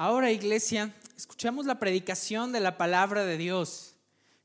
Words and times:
Ahora, 0.00 0.30
iglesia, 0.30 0.94
escuchamos 1.16 1.66
la 1.66 1.80
predicación 1.80 2.52
de 2.52 2.60
la 2.60 2.78
palabra 2.78 3.24
de 3.24 3.36
Dios. 3.36 3.96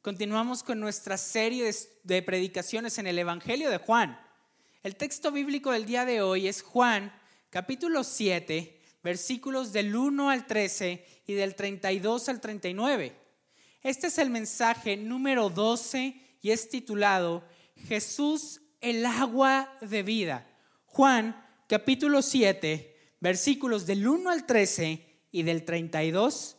Continuamos 0.01 0.63
con 0.63 0.79
nuestra 0.79 1.15
serie 1.15 1.71
de 2.01 2.23
predicaciones 2.23 2.97
en 2.97 3.05
el 3.05 3.19
Evangelio 3.19 3.69
de 3.69 3.77
Juan. 3.77 4.19
El 4.81 4.95
texto 4.95 5.31
bíblico 5.31 5.71
del 5.71 5.85
día 5.85 6.05
de 6.05 6.23
hoy 6.23 6.47
es 6.47 6.63
Juan, 6.63 7.13
capítulo 7.51 8.03
7, 8.03 8.81
versículos 9.03 9.71
del 9.71 9.95
1 9.95 10.31
al 10.31 10.47
13 10.47 11.05
y 11.27 11.33
del 11.33 11.53
32 11.53 12.29
al 12.29 12.41
39. 12.41 13.15
Este 13.83 14.07
es 14.07 14.17
el 14.17 14.31
mensaje 14.31 14.97
número 14.97 15.51
12 15.51 16.19
y 16.41 16.49
es 16.49 16.67
titulado 16.67 17.43
Jesús 17.87 18.59
el 18.81 19.05
agua 19.05 19.71
de 19.81 20.01
vida. 20.01 20.47
Juan, 20.87 21.39
capítulo 21.69 22.23
7, 22.23 22.97
versículos 23.19 23.85
del 23.85 24.07
1 24.07 24.31
al 24.31 24.47
13 24.47 25.12
y 25.33 25.43
del 25.43 25.65
32 25.65 26.55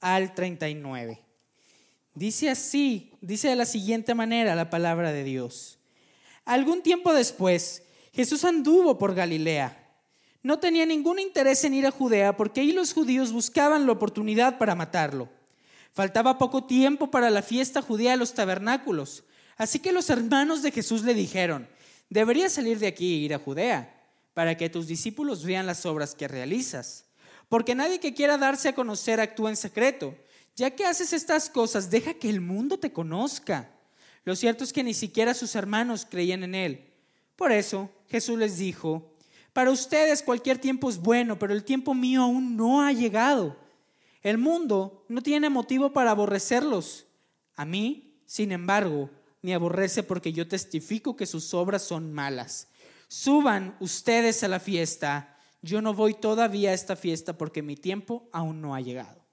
al 0.00 0.34
39. 0.34 1.24
Dice 2.14 2.50
así, 2.50 3.12
dice 3.20 3.48
de 3.48 3.56
la 3.56 3.64
siguiente 3.64 4.14
manera 4.14 4.54
la 4.54 4.70
palabra 4.70 5.10
de 5.10 5.24
Dios. 5.24 5.78
Algún 6.44 6.82
tiempo 6.82 7.14
después, 7.14 7.82
Jesús 8.12 8.44
anduvo 8.44 8.98
por 8.98 9.14
Galilea. 9.14 9.76
No 10.42 10.58
tenía 10.58 10.84
ningún 10.84 11.18
interés 11.18 11.64
en 11.64 11.74
ir 11.74 11.86
a 11.86 11.90
Judea 11.90 12.36
porque 12.36 12.60
ahí 12.60 12.72
los 12.72 12.92
judíos 12.92 13.32
buscaban 13.32 13.86
la 13.86 13.92
oportunidad 13.92 14.58
para 14.58 14.74
matarlo. 14.74 15.30
Faltaba 15.92 16.38
poco 16.38 16.64
tiempo 16.64 17.10
para 17.10 17.30
la 17.30 17.42
fiesta 17.42 17.80
judía 17.80 18.12
de 18.12 18.16
los 18.18 18.34
tabernáculos. 18.34 19.24
Así 19.56 19.78
que 19.78 19.92
los 19.92 20.10
hermanos 20.10 20.62
de 20.62 20.72
Jesús 20.72 21.04
le 21.04 21.14
dijeron, 21.14 21.68
deberías 22.10 22.52
salir 22.52 22.78
de 22.78 22.86
aquí 22.86 23.14
e 23.14 23.16
ir 23.16 23.34
a 23.34 23.38
Judea 23.38 23.96
para 24.34 24.56
que 24.58 24.68
tus 24.68 24.86
discípulos 24.86 25.44
vean 25.44 25.66
las 25.66 25.86
obras 25.86 26.14
que 26.14 26.28
realizas 26.28 27.09
porque 27.50 27.74
nadie 27.74 27.98
que 27.98 28.14
quiera 28.14 28.38
darse 28.38 28.68
a 28.68 28.74
conocer 28.76 29.20
actúa 29.20 29.50
en 29.50 29.56
secreto. 29.56 30.14
Ya 30.54 30.70
que 30.70 30.86
haces 30.86 31.12
estas 31.12 31.50
cosas, 31.50 31.90
deja 31.90 32.14
que 32.14 32.30
el 32.30 32.40
mundo 32.40 32.78
te 32.78 32.92
conozca. 32.92 33.68
Lo 34.24 34.36
cierto 34.36 34.62
es 34.62 34.72
que 34.72 34.84
ni 34.84 34.94
siquiera 34.94 35.34
sus 35.34 35.56
hermanos 35.56 36.06
creían 36.08 36.44
en 36.44 36.54
él. 36.54 36.86
Por 37.34 37.50
eso 37.50 37.90
Jesús 38.08 38.38
les 38.38 38.56
dijo, 38.56 39.16
para 39.52 39.72
ustedes 39.72 40.22
cualquier 40.22 40.58
tiempo 40.58 40.88
es 40.88 40.98
bueno, 40.98 41.40
pero 41.40 41.52
el 41.52 41.64
tiempo 41.64 41.92
mío 41.92 42.22
aún 42.22 42.56
no 42.56 42.82
ha 42.82 42.92
llegado. 42.92 43.56
El 44.22 44.38
mundo 44.38 45.04
no 45.08 45.20
tiene 45.20 45.50
motivo 45.50 45.92
para 45.92 46.12
aborrecerlos. 46.12 47.06
A 47.56 47.64
mí, 47.64 48.22
sin 48.26 48.52
embargo, 48.52 49.10
me 49.42 49.54
aborrece 49.54 50.04
porque 50.04 50.32
yo 50.32 50.46
testifico 50.46 51.16
que 51.16 51.26
sus 51.26 51.52
obras 51.52 51.82
son 51.82 52.12
malas. 52.12 52.68
Suban 53.08 53.76
ustedes 53.80 54.44
a 54.44 54.48
la 54.48 54.60
fiesta 54.60 55.36
yo 55.62 55.82
no 55.82 55.94
voy 55.94 56.14
todavía 56.14 56.70
a 56.70 56.74
esta 56.74 56.96
fiesta 56.96 57.36
porque 57.36 57.62
mi 57.62 57.76
tiempo 57.76 58.28
aún 58.32 58.60
no 58.60 58.74
ha 58.74 58.80
llegado. 58.80 59.24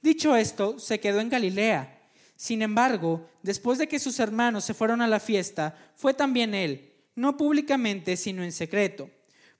Dicho 0.00 0.36
esto, 0.36 0.78
se 0.78 1.00
quedó 1.00 1.20
en 1.20 1.28
Galilea. 1.28 2.10
Sin 2.36 2.62
embargo, 2.62 3.28
después 3.42 3.78
de 3.78 3.88
que 3.88 3.98
sus 3.98 4.20
hermanos 4.20 4.64
se 4.64 4.74
fueron 4.74 5.02
a 5.02 5.08
la 5.08 5.18
fiesta, 5.18 5.76
fue 5.96 6.14
también 6.14 6.54
él, 6.54 6.92
no 7.16 7.36
públicamente, 7.36 8.16
sino 8.16 8.44
en 8.44 8.52
secreto. 8.52 9.10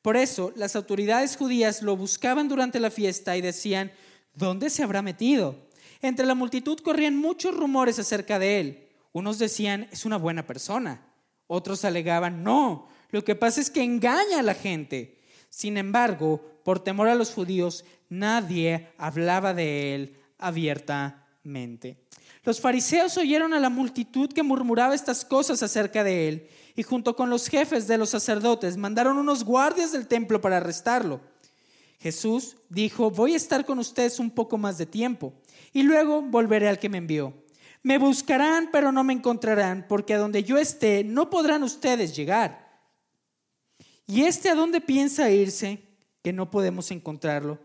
Por 0.00 0.16
eso, 0.16 0.52
las 0.54 0.76
autoridades 0.76 1.36
judías 1.36 1.82
lo 1.82 1.96
buscaban 1.96 2.48
durante 2.48 2.78
la 2.78 2.91
fiesta 2.91 3.36
y 3.36 3.41
decían, 3.41 3.91
¿dónde 4.32 4.70
se 4.70 4.84
habrá 4.84 5.02
metido? 5.02 5.69
Entre 6.00 6.24
la 6.24 6.36
multitud 6.36 6.78
corrían 6.78 7.16
muchos 7.16 7.56
rumores 7.56 7.98
acerca 7.98 8.38
de 8.38 8.60
él. 8.60 8.88
Unos 9.10 9.41
decían, 9.41 9.88
es 9.91 10.04
una 10.04 10.16
buena 10.16 10.46
persona. 10.46 11.04
Otros 11.48 11.84
alegaban, 11.84 12.44
no, 12.44 12.88
lo 13.10 13.24
que 13.24 13.34
pasa 13.34 13.60
es 13.60 13.70
que 13.70 13.82
engaña 13.82 14.38
a 14.38 14.42
la 14.42 14.54
gente. 14.54 15.17
Sin 15.48 15.77
embargo, 15.77 16.60
por 16.64 16.80
temor 16.80 17.08
a 17.08 17.14
los 17.14 17.32
judíos, 17.32 17.84
nadie 18.08 18.88
hablaba 18.98 19.54
de 19.54 19.94
él 19.94 20.16
abiertamente. 20.38 21.96
Los 22.44 22.60
fariseos 22.60 23.16
oyeron 23.16 23.52
a 23.54 23.60
la 23.60 23.70
multitud 23.70 24.32
que 24.32 24.42
murmuraba 24.42 24.94
estas 24.94 25.24
cosas 25.24 25.62
acerca 25.62 26.04
de 26.04 26.28
él 26.28 26.48
y 26.76 26.82
junto 26.82 27.16
con 27.16 27.31
los 27.31 27.48
jefes 27.48 27.86
de 27.86 27.98
los 27.98 28.10
sacerdotes 28.10 28.76
mandaron 28.76 29.19
unos 29.19 29.44
guardias 29.44 29.92
del 29.92 30.06
templo 30.06 30.41
para 30.41 30.59
arrestarlo. 30.59 31.20
Jesús 31.98 32.56
dijo, 32.69 33.10
voy 33.10 33.34
a 33.34 33.36
estar 33.36 33.66
con 33.66 33.78
ustedes 33.78 34.19
un 34.19 34.30
poco 34.30 34.56
más 34.56 34.78
de 34.78 34.86
tiempo 34.86 35.32
y 35.72 35.82
luego 35.82 36.22
volveré 36.22 36.69
al 36.69 36.78
que 36.78 36.88
me 36.88 36.98
envió. 36.98 37.34
Me 37.82 37.98
buscarán, 37.98 38.69
pero 38.72 38.92
no 38.92 39.04
me 39.04 39.12
encontrarán, 39.12 39.86
porque 39.88 40.15
a 40.15 40.19
donde 40.19 40.44
yo 40.44 40.59
esté 40.59 41.04
no 41.04 41.30
podrán 41.30 41.62
ustedes 41.62 42.15
llegar. 42.15 42.67
¿Y 44.08 44.24
este 44.24 44.48
a 44.48 44.54
dónde 44.54 44.80
piensa 44.80 45.30
irse? 45.30 45.82
Que 46.22 46.32
no 46.32 46.50
podemos 46.50 46.91
encontrarlo. 46.91 47.60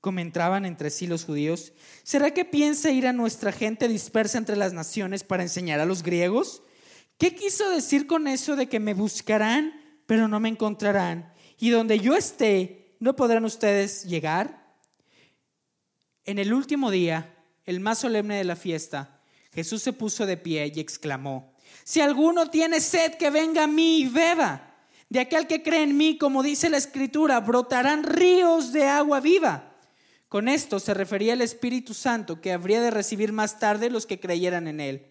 Comentaban 0.00 0.64
entre 0.64 0.90
sí 0.90 1.08
los 1.08 1.24
judíos. 1.24 1.72
¿Será 2.04 2.32
que 2.32 2.44
piensa 2.44 2.92
ir 2.92 3.08
a 3.08 3.12
nuestra 3.12 3.50
gente 3.50 3.88
dispersa 3.88 4.38
entre 4.38 4.54
las 4.54 4.72
naciones 4.72 5.24
para 5.24 5.42
enseñar 5.42 5.80
a 5.80 5.84
los 5.84 6.04
griegos? 6.04 6.62
¿Qué 7.18 7.34
quiso 7.34 7.68
decir 7.68 8.06
con 8.06 8.28
eso 8.28 8.54
de 8.54 8.68
que 8.68 8.78
me 8.78 8.94
buscarán, 8.94 9.74
pero 10.06 10.28
no 10.28 10.38
me 10.38 10.48
encontrarán? 10.48 11.32
Y 11.58 11.70
donde 11.70 11.98
yo 11.98 12.14
esté, 12.14 12.94
¿no 13.00 13.16
podrán 13.16 13.44
ustedes 13.44 14.04
llegar? 14.04 14.78
En 16.24 16.38
el 16.38 16.52
último 16.52 16.92
día, 16.92 17.34
el 17.64 17.80
más 17.80 17.98
solemne 17.98 18.36
de 18.36 18.44
la 18.44 18.54
fiesta, 18.54 19.20
Jesús 19.52 19.82
se 19.82 19.92
puso 19.92 20.26
de 20.26 20.36
pie 20.36 20.72
y 20.72 20.78
exclamó, 20.78 21.56
si 21.82 22.00
alguno 22.00 22.48
tiene 22.50 22.80
sed, 22.80 23.14
que 23.14 23.30
venga 23.30 23.64
a 23.64 23.66
mí 23.66 24.02
y 24.02 24.06
beba. 24.06 24.67
De 25.08 25.20
aquel 25.20 25.46
que 25.46 25.62
cree 25.62 25.82
en 25.82 25.96
mí, 25.96 26.18
como 26.18 26.42
dice 26.42 26.68
la 26.68 26.76
escritura, 26.76 27.40
brotarán 27.40 28.02
ríos 28.02 28.72
de 28.72 28.84
agua 28.84 29.20
viva. 29.20 29.74
Con 30.28 30.48
esto 30.48 30.78
se 30.78 30.92
refería 30.92 31.32
el 31.32 31.40
Espíritu 31.40 31.94
Santo 31.94 32.40
que 32.40 32.52
habría 32.52 32.82
de 32.82 32.90
recibir 32.90 33.32
más 33.32 33.58
tarde 33.58 33.88
los 33.88 34.04
que 34.04 34.20
creyeran 34.20 34.68
en 34.68 34.80
él. 34.80 35.06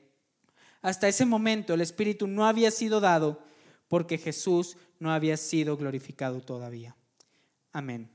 Hasta 0.83 1.07
ese 1.07 1.25
momento 1.25 1.73
el 1.73 1.81
Espíritu 1.81 2.27
no 2.27 2.45
había 2.45 2.69
sido 2.69 2.99
dado 2.99 3.41
porque 3.87 4.19
Jesús 4.19 4.77
no 4.99 5.11
había 5.11 5.37
sido 5.37 5.77
glorificado 5.77 6.41
todavía. 6.41 6.95
Amén. 7.71 8.09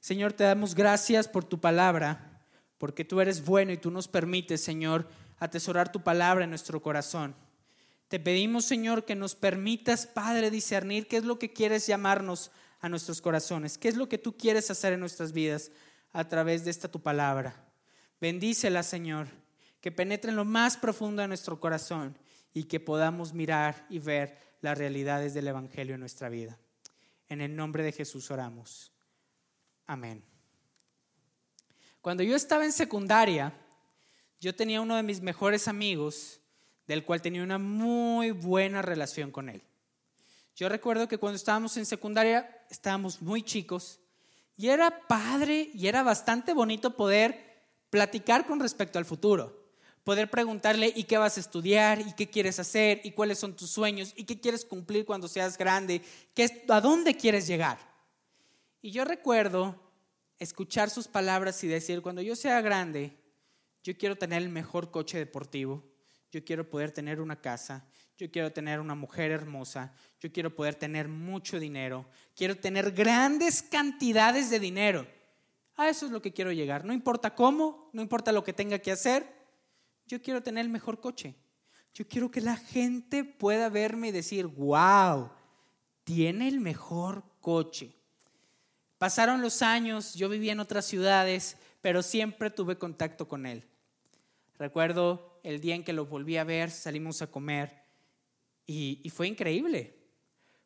Señor, 0.00 0.32
te 0.32 0.44
damos 0.44 0.74
gracias 0.74 1.28
por 1.28 1.44
tu 1.44 1.60
palabra, 1.60 2.42
porque 2.78 3.04
tú 3.04 3.20
eres 3.20 3.44
bueno 3.44 3.72
y 3.72 3.76
tú 3.76 3.90
nos 3.90 4.08
permites, 4.08 4.62
Señor, 4.62 5.06
atesorar 5.38 5.92
tu 5.92 6.02
palabra 6.02 6.44
en 6.44 6.50
nuestro 6.50 6.80
corazón. 6.82 7.34
Te 8.10 8.18
pedimos, 8.18 8.64
Señor, 8.64 9.04
que 9.04 9.14
nos 9.14 9.36
permitas, 9.36 10.08
Padre, 10.08 10.50
discernir 10.50 11.06
qué 11.06 11.18
es 11.18 11.24
lo 11.24 11.38
que 11.38 11.52
quieres 11.52 11.86
llamarnos 11.86 12.50
a 12.80 12.88
nuestros 12.88 13.20
corazones, 13.20 13.78
qué 13.78 13.86
es 13.86 13.96
lo 13.96 14.08
que 14.08 14.18
tú 14.18 14.36
quieres 14.36 14.68
hacer 14.68 14.92
en 14.92 14.98
nuestras 14.98 15.30
vidas 15.30 15.70
a 16.10 16.26
través 16.26 16.64
de 16.64 16.72
esta 16.72 16.90
tu 16.90 17.00
palabra. 17.00 17.54
Bendícela, 18.20 18.82
Señor, 18.82 19.28
que 19.80 19.92
penetre 19.92 20.30
en 20.30 20.36
lo 20.36 20.44
más 20.44 20.76
profundo 20.76 21.22
de 21.22 21.28
nuestro 21.28 21.60
corazón 21.60 22.18
y 22.52 22.64
que 22.64 22.80
podamos 22.80 23.32
mirar 23.32 23.86
y 23.88 24.00
ver 24.00 24.36
las 24.60 24.76
realidades 24.76 25.32
del 25.32 25.46
Evangelio 25.46 25.94
en 25.94 26.00
nuestra 26.00 26.28
vida. 26.28 26.58
En 27.28 27.40
el 27.40 27.54
nombre 27.54 27.84
de 27.84 27.92
Jesús 27.92 28.28
oramos. 28.32 28.90
Amén. 29.86 30.24
Cuando 32.00 32.24
yo 32.24 32.34
estaba 32.34 32.64
en 32.64 32.72
secundaria, 32.72 33.54
yo 34.40 34.52
tenía 34.52 34.80
uno 34.80 34.96
de 34.96 35.04
mis 35.04 35.20
mejores 35.20 35.68
amigos 35.68 36.39
del 36.90 37.04
cual 37.04 37.22
tenía 37.22 37.44
una 37.44 37.58
muy 37.58 38.32
buena 38.32 38.82
relación 38.82 39.30
con 39.30 39.48
él. 39.48 39.62
Yo 40.56 40.68
recuerdo 40.68 41.06
que 41.06 41.18
cuando 41.18 41.36
estábamos 41.36 41.76
en 41.76 41.86
secundaria 41.86 42.64
estábamos 42.68 43.22
muy 43.22 43.44
chicos 43.44 44.00
y 44.56 44.70
era 44.70 45.06
padre 45.06 45.70
y 45.72 45.86
era 45.86 46.02
bastante 46.02 46.52
bonito 46.52 46.96
poder 46.96 47.62
platicar 47.90 48.44
con 48.44 48.58
respecto 48.58 48.98
al 48.98 49.04
futuro, 49.04 49.70
poder 50.02 50.30
preguntarle 50.30 50.92
y 50.92 51.04
qué 51.04 51.16
vas 51.16 51.36
a 51.36 51.40
estudiar 51.40 52.00
y 52.00 52.12
qué 52.14 52.28
quieres 52.28 52.58
hacer 52.58 53.00
y 53.04 53.12
cuáles 53.12 53.38
son 53.38 53.54
tus 53.54 53.70
sueños 53.70 54.12
y 54.16 54.24
qué 54.24 54.40
quieres 54.40 54.64
cumplir 54.64 55.06
cuando 55.06 55.28
seas 55.28 55.56
grande, 55.56 56.02
qué, 56.34 56.64
a 56.68 56.80
dónde 56.80 57.16
quieres 57.16 57.46
llegar. 57.46 57.78
Y 58.82 58.90
yo 58.90 59.04
recuerdo 59.04 59.80
escuchar 60.40 60.90
sus 60.90 61.06
palabras 61.06 61.62
y 61.62 61.68
decir, 61.68 62.02
cuando 62.02 62.20
yo 62.20 62.34
sea 62.34 62.60
grande, 62.60 63.16
yo 63.84 63.96
quiero 63.96 64.18
tener 64.18 64.42
el 64.42 64.48
mejor 64.48 64.90
coche 64.90 65.18
deportivo, 65.18 65.84
yo 66.30 66.44
quiero 66.44 66.68
poder 66.68 66.90
tener 66.92 67.20
una 67.20 67.40
casa, 67.40 67.84
yo 68.16 68.30
quiero 68.30 68.52
tener 68.52 68.80
una 68.80 68.94
mujer 68.94 69.30
hermosa, 69.30 69.92
yo 70.20 70.30
quiero 70.30 70.54
poder 70.54 70.74
tener 70.74 71.08
mucho 71.08 71.58
dinero, 71.58 72.06
quiero 72.36 72.56
tener 72.56 72.92
grandes 72.92 73.62
cantidades 73.62 74.50
de 74.50 74.60
dinero. 74.60 75.06
A 75.76 75.88
eso 75.88 76.06
es 76.06 76.12
lo 76.12 76.20
que 76.20 76.32
quiero 76.32 76.52
llegar. 76.52 76.84
No 76.84 76.92
importa 76.92 77.34
cómo, 77.34 77.88
no 77.92 78.02
importa 78.02 78.32
lo 78.32 78.44
que 78.44 78.52
tenga 78.52 78.78
que 78.78 78.92
hacer, 78.92 79.26
yo 80.06 80.20
quiero 80.20 80.42
tener 80.42 80.64
el 80.64 80.70
mejor 80.70 81.00
coche. 81.00 81.34
Yo 81.94 82.06
quiero 82.06 82.30
que 82.30 82.40
la 82.40 82.56
gente 82.56 83.24
pueda 83.24 83.68
verme 83.68 84.08
y 84.08 84.12
decir, 84.12 84.46
wow, 84.46 85.30
tiene 86.04 86.48
el 86.48 86.60
mejor 86.60 87.24
coche. 87.40 87.94
Pasaron 88.98 89.40
los 89.40 89.62
años, 89.62 90.14
yo 90.14 90.28
vivía 90.28 90.52
en 90.52 90.60
otras 90.60 90.84
ciudades, 90.84 91.56
pero 91.80 92.02
siempre 92.02 92.50
tuve 92.50 92.76
contacto 92.76 93.26
con 93.26 93.46
él. 93.46 93.64
Recuerdo 94.58 95.29
el 95.42 95.60
día 95.60 95.74
en 95.74 95.84
que 95.84 95.92
lo 95.92 96.06
volví 96.06 96.36
a 96.36 96.44
ver, 96.44 96.70
salimos 96.70 97.22
a 97.22 97.30
comer 97.30 97.80
y, 98.66 99.10
fue 99.12 99.26
increíble, 99.26 99.96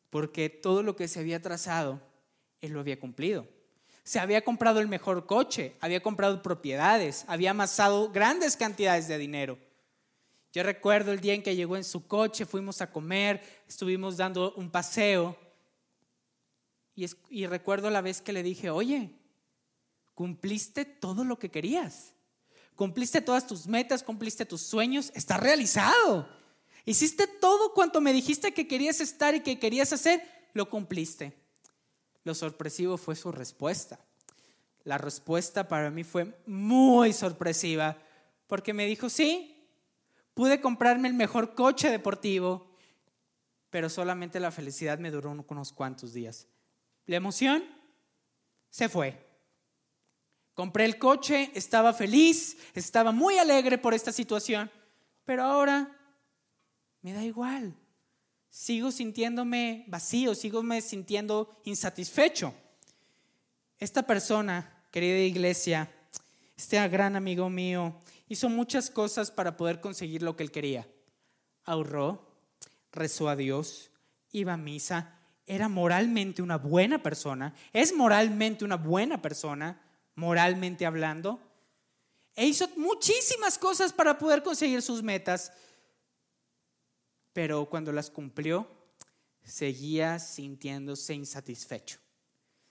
porque 0.09 0.49
todo 0.49 0.83
lo 0.83 0.95
que 0.95 1.07
se 1.07 1.19
había 1.19 1.41
trazado, 1.41 2.01
él 2.61 2.71
lo 2.71 2.79
había 2.79 2.99
cumplido. 2.99 3.47
Se 4.03 4.19
había 4.19 4.43
comprado 4.43 4.79
el 4.79 4.87
mejor 4.87 5.25
coche, 5.25 5.75
había 5.79 6.03
comprado 6.03 6.43
propiedades, 6.43 7.25
había 7.27 7.51
amasado 7.51 8.11
grandes 8.11 8.55
cantidades 8.55 9.07
de 9.07 9.17
dinero. 9.17 9.57
Yo 10.53 10.63
recuerdo 10.63 11.11
el 11.11 11.19
día 11.19 11.33
en 11.33 11.43
que 11.43 11.55
llegó 11.55 11.75
en 11.75 11.83
su 11.83 12.07
coche, 12.07 12.45
fuimos 12.45 12.79
a 12.79 12.89
comer, 12.89 13.41
estuvimos 13.67 14.15
dando 14.15 14.53
un 14.53 14.71
paseo. 14.71 15.37
Y, 16.95 17.45
recuerdo 17.45 17.89
la 17.89 17.99
vez 17.99 18.21
que 18.21 18.31
le 18.31 18.41
dije, 18.41 18.69
oye, 18.69 19.11
cumpliste 20.13 20.85
todo 20.85 21.25
lo 21.25 21.37
que 21.37 21.51
querías. 21.51 22.14
Cumpliste 22.75 23.21
todas 23.21 23.47
tus 23.47 23.67
metas, 23.67 24.03
cumpliste 24.03 24.45
tus 24.45 24.61
sueños, 24.61 25.11
está 25.15 25.37
realizado. 25.37 26.27
Hiciste 26.85 27.25
todo 27.27 27.73
cuanto 27.73 28.01
me 28.01 28.13
dijiste 28.13 28.53
que 28.53 28.67
querías 28.67 29.01
estar 29.01 29.33
y 29.33 29.41
que 29.41 29.59
querías 29.59 29.93
hacer, 29.93 30.21
lo 30.53 30.69
cumpliste. 30.69 31.33
Lo 32.23 32.35
sorpresivo 32.35 32.97
fue 32.97 33.15
su 33.15 33.31
respuesta. 33.31 33.99
La 34.83 34.97
respuesta 34.97 35.67
para 35.67 35.89
mí 35.89 36.03
fue 36.03 36.37
muy 36.45 37.13
sorpresiva 37.13 37.97
porque 38.47 38.73
me 38.73 38.85
dijo, 38.85 39.09
sí, 39.09 39.67
pude 40.33 40.61
comprarme 40.61 41.07
el 41.07 41.15
mejor 41.15 41.55
coche 41.55 41.89
deportivo, 41.89 42.75
pero 43.69 43.89
solamente 43.89 44.39
la 44.39 44.51
felicidad 44.51 44.99
me 44.99 45.11
duró 45.11 45.31
unos 45.31 45.71
cuantos 45.71 46.13
días. 46.13 46.47
La 47.07 47.15
emoción 47.15 47.63
se 48.69 48.89
fue. 48.89 49.24
Compré 50.55 50.85
el 50.85 50.97
coche, 50.97 51.51
estaba 51.53 51.93
feliz, 51.93 52.57
estaba 52.73 53.11
muy 53.11 53.37
alegre 53.37 53.77
por 53.77 53.93
esta 53.93 54.13
situación, 54.13 54.71
pero 55.25 55.43
ahora 55.43 55.91
me 57.01 57.11
da 57.11 57.23
igual. 57.23 57.75
Sigo 58.49 58.89
sintiéndome 58.89 59.83
vacío, 59.87 60.33
sigo 60.33 60.63
me 60.63 60.81
sintiendo 60.81 61.59
insatisfecho. 61.65 62.53
Esta 63.77 64.03
persona, 64.03 64.85
querida 64.91 65.19
iglesia, 65.19 65.91
este 66.55 66.87
gran 66.87 67.17
amigo 67.17 67.49
mío, 67.49 67.99
hizo 68.29 68.47
muchas 68.47 68.89
cosas 68.89 69.31
para 69.31 69.57
poder 69.57 69.81
conseguir 69.81 70.23
lo 70.23 70.37
que 70.37 70.43
él 70.43 70.51
quería. 70.51 70.87
Ahorró, 71.65 72.31
rezó 72.93 73.27
a 73.27 73.35
Dios, 73.35 73.91
iba 74.31 74.53
a 74.53 74.57
misa, 74.57 75.19
era 75.45 75.67
moralmente 75.67 76.41
una 76.41 76.57
buena 76.57 77.03
persona, 77.03 77.53
es 77.73 77.93
moralmente 77.93 78.63
una 78.63 78.77
buena 78.77 79.21
persona, 79.21 79.81
moralmente 80.15 80.85
hablando. 80.85 81.39
E 82.35 82.45
hizo 82.45 82.67
muchísimas 82.75 83.57
cosas 83.57 83.93
para 83.93 84.17
poder 84.17 84.43
conseguir 84.43 84.81
sus 84.81 85.03
metas, 85.03 85.53
pero 87.31 87.69
cuando 87.69 87.91
las 87.91 88.09
cumplió, 88.09 88.67
seguía 89.43 90.19
sintiéndose 90.19 91.13
insatisfecho. 91.13 91.99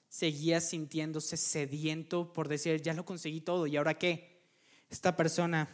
Seguía 0.09 0.61
sintiéndose 0.61 1.37
sediento 1.37 2.33
por 2.33 2.49
decir, 2.49 2.81
ya 2.81 2.95
lo 2.95 3.05
conseguí 3.05 3.41
todo, 3.41 3.67
¿y 3.67 3.77
ahora 3.77 3.99
qué? 3.99 4.43
Esta 4.91 5.17
persona 5.17 5.69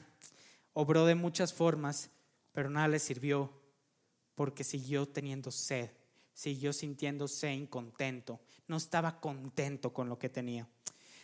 obró 0.73 1.05
de 1.05 1.15
muchas 1.15 1.53
formas, 1.53 2.11
pero 2.53 2.71
nada 2.71 2.89
le 2.89 2.99
sirvió 2.99 3.53
porque 4.35 4.65
siguió 4.65 5.07
teniendo 5.07 5.51
sed, 5.51 5.91
siguió 6.33 6.73
sintiéndose 6.73 7.53
incontento, 7.53 8.41
no 8.67 8.77
estaba 8.77 9.21
contento 9.21 9.93
con 9.93 10.09
lo 10.09 10.19
que 10.19 10.31
tenía. 10.31 10.67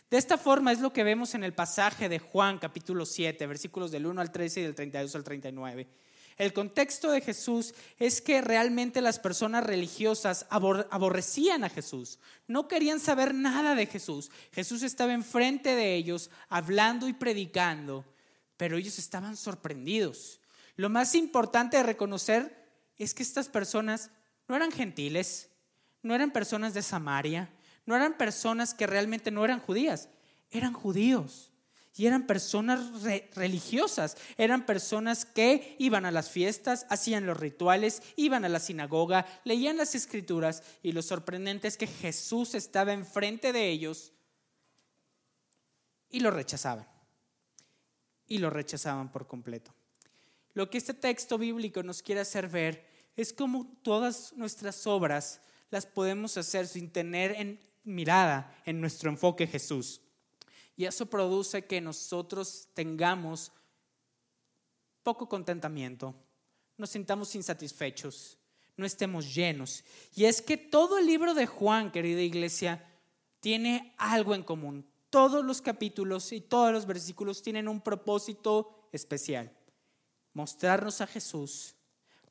De 0.09 0.17
esta 0.17 0.37
forma 0.37 0.71
es 0.71 0.79
lo 0.79 0.93
que 0.93 1.03
vemos 1.03 1.35
en 1.35 1.43
el 1.43 1.53
pasaje 1.53 2.07
de 2.07 2.19
Juan 2.19 2.59
capítulo 2.59 3.05
7, 3.05 3.45
versículos 3.45 3.91
del 3.91 4.05
1 4.05 4.21
al 4.21 4.31
13 4.31 4.61
y 4.61 4.63
del 4.63 4.75
32 4.75 5.15
al 5.15 5.23
39. 5.25 5.87
El 6.37 6.53
contexto 6.53 7.11
de 7.11 7.19
Jesús 7.19 7.73
es 7.97 8.21
que 8.21 8.41
realmente 8.41 9.01
las 9.01 9.19
personas 9.19 9.65
religiosas 9.65 10.45
aborrecían 10.49 11.65
a 11.65 11.69
Jesús, 11.69 12.19
no 12.47 12.69
querían 12.69 13.01
saber 13.01 13.33
nada 13.33 13.75
de 13.75 13.87
Jesús. 13.87 14.31
Jesús 14.53 14.81
estaba 14.83 15.11
enfrente 15.11 15.75
de 15.75 15.95
ellos 15.95 16.29
hablando 16.47 17.09
y 17.09 17.13
predicando, 17.13 18.05
pero 18.55 18.77
ellos 18.77 18.99
estaban 18.99 19.35
sorprendidos. 19.35 20.39
Lo 20.77 20.89
más 20.89 21.15
importante 21.15 21.75
de 21.75 21.83
reconocer 21.83 22.65
es 22.97 23.13
que 23.13 23.23
estas 23.23 23.49
personas 23.49 24.11
no 24.47 24.55
eran 24.55 24.71
gentiles, 24.71 25.49
no 26.01 26.15
eran 26.15 26.31
personas 26.31 26.73
de 26.73 26.83
Samaria, 26.83 27.51
no 27.87 27.95
eran 27.95 28.17
personas 28.17 28.75
que 28.75 28.85
realmente 28.85 29.31
no 29.31 29.43
eran 29.43 29.59
judías, 29.59 30.09
eran 30.51 30.73
judíos. 30.73 31.51
Y 31.95 32.05
eran 32.05 32.27
personas 32.27 33.01
religiosas, 33.33 34.17
eran 34.37 34.67
personas 34.67 35.25
que 35.25 35.75
iban 35.79 36.05
a 36.05 36.11
las 36.11 36.29
fiestas, 36.29 36.85
hacían 36.91 37.25
los 37.25 37.39
rituales, 37.39 38.03
iban 38.15 38.45
a 38.45 38.49
la 38.49 38.59
sinagoga, 38.59 39.25
leían 39.45 39.77
las 39.77 39.95
escrituras 39.95 40.61
y 40.83 40.91
lo 40.91 41.01
sorprendente 41.01 41.67
es 41.67 41.75
que 41.75 41.87
Jesús 41.87 42.53
estaba 42.53 42.93
enfrente 42.93 43.51
de 43.51 43.67
ellos 43.69 44.13
y 46.11 46.19
lo 46.19 46.29
rechazaban. 46.29 46.87
Y 48.27 48.37
lo 48.37 48.51
rechazaban 48.51 49.11
por 49.11 49.25
completo. 49.25 49.73
Lo 50.53 50.69
que 50.69 50.77
este 50.77 50.93
texto 50.93 51.39
bíblico 51.39 51.81
nos 51.81 52.03
quiere 52.03 52.21
hacer 52.21 52.47
ver 52.47 52.85
es 53.15 53.33
cómo 53.33 53.75
todas 53.81 54.33
nuestras 54.33 54.85
obras 54.85 55.41
las 55.71 55.87
podemos 55.87 56.37
hacer 56.37 56.67
sin 56.67 56.91
tener 56.91 57.31
en 57.31 57.59
mirada 57.87 58.61
en 58.65 58.79
nuestro 58.81 59.09
enfoque 59.09 59.47
Jesús. 59.47 60.01
Y 60.75 60.85
eso 60.85 61.07
produce 61.07 61.65
que 61.65 61.81
nosotros 61.81 62.67
tengamos 62.73 63.51
poco 65.01 65.27
contentamiento, 65.27 66.13
nos 66.77 66.91
sintamos 66.91 67.33
insatisfechos, 67.33 68.37
no 68.75 68.85
estemos 68.85 69.33
llenos. 69.33 69.83
Y 70.13 70.25
es 70.25 70.41
que 70.41 70.57
todo 70.57 70.97
el 70.99 71.07
libro 71.07 71.33
de 71.33 71.47
Juan, 71.47 71.91
querida 71.91 72.21
iglesia, 72.21 72.85
tiene 73.39 73.95
algo 73.97 74.35
en 74.35 74.43
común. 74.43 74.85
Todos 75.09 75.43
los 75.43 75.61
capítulos 75.61 76.31
y 76.33 76.41
todos 76.41 76.71
los 76.73 76.85
versículos 76.85 77.41
tienen 77.41 77.67
un 77.67 77.81
propósito 77.81 78.89
especial. 78.91 79.51
Mostrarnos 80.33 81.01
a 81.01 81.07
Jesús 81.07 81.75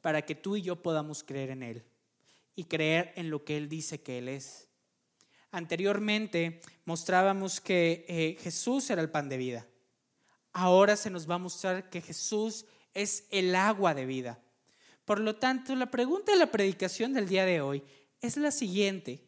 para 0.02 0.22
que 0.22 0.34
tú 0.34 0.54
y 0.56 0.62
yo 0.62 0.82
podamos 0.82 1.24
creer 1.24 1.50
en 1.50 1.62
Él 1.62 1.84
y 2.54 2.64
creer 2.64 3.12
en 3.16 3.30
lo 3.30 3.44
que 3.44 3.56
Él 3.56 3.68
dice 3.68 4.02
que 4.02 4.18
Él 4.18 4.28
es. 4.28 4.68
Anteriormente 5.56 6.60
mostrábamos 6.84 7.62
que 7.62 8.04
eh, 8.10 8.36
Jesús 8.42 8.90
era 8.90 9.00
el 9.00 9.08
pan 9.08 9.30
de 9.30 9.38
vida. 9.38 9.66
Ahora 10.52 10.96
se 10.96 11.08
nos 11.08 11.30
va 11.30 11.36
a 11.36 11.38
mostrar 11.38 11.88
que 11.88 12.02
Jesús 12.02 12.66
es 12.92 13.24
el 13.30 13.54
agua 13.54 13.94
de 13.94 14.04
vida. 14.04 14.38
Por 15.06 15.18
lo 15.18 15.36
tanto, 15.36 15.74
la 15.74 15.90
pregunta 15.90 16.32
de 16.32 16.38
la 16.38 16.50
predicación 16.50 17.14
del 17.14 17.26
día 17.26 17.46
de 17.46 17.62
hoy 17.62 17.82
es 18.20 18.36
la 18.36 18.50
siguiente. 18.50 19.26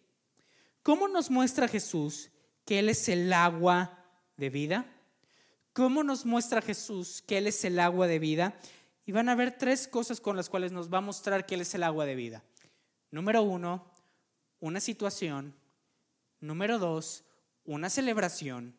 ¿Cómo 0.83 1.09
nos 1.09 1.31
muestra 1.31 1.67
Jesús 1.67 2.29
que 2.67 2.81
Él 2.81 2.91
es 2.91 3.09
el 3.09 3.33
agua 3.33 3.99
de 4.37 4.51
vida? 4.51 4.85
¿Cómo 5.73 6.03
nos 6.03 6.27
muestra 6.27 6.61
Jesús 6.61 7.25
que 7.27 7.39
Él 7.39 7.47
es 7.47 7.65
el 7.65 7.81
agua 7.81 8.06
de 8.06 8.19
vida? 8.19 8.61
Y 9.06 9.13
van 9.13 9.31
a 9.31 9.35
ver 9.35 9.56
tres 9.56 9.89
cosas 9.89 10.20
con 10.20 10.37
las 10.37 10.51
cuales 10.51 10.73
nos 10.73 10.93
va 10.93 10.99
a 10.99 11.01
mostrar 11.01 11.47
que 11.47 11.55
Él 11.55 11.63
es 11.63 11.75
el 11.75 11.85
agua 11.85 12.05
de 12.05 12.17
vida. 12.17 12.44
Número 13.11 13.43
uno, 13.43 13.91
una 14.61 14.79
situación. 14.79 15.55
Número 16.41 16.79
dos, 16.79 17.25
una 17.65 17.91
celebración. 17.91 18.77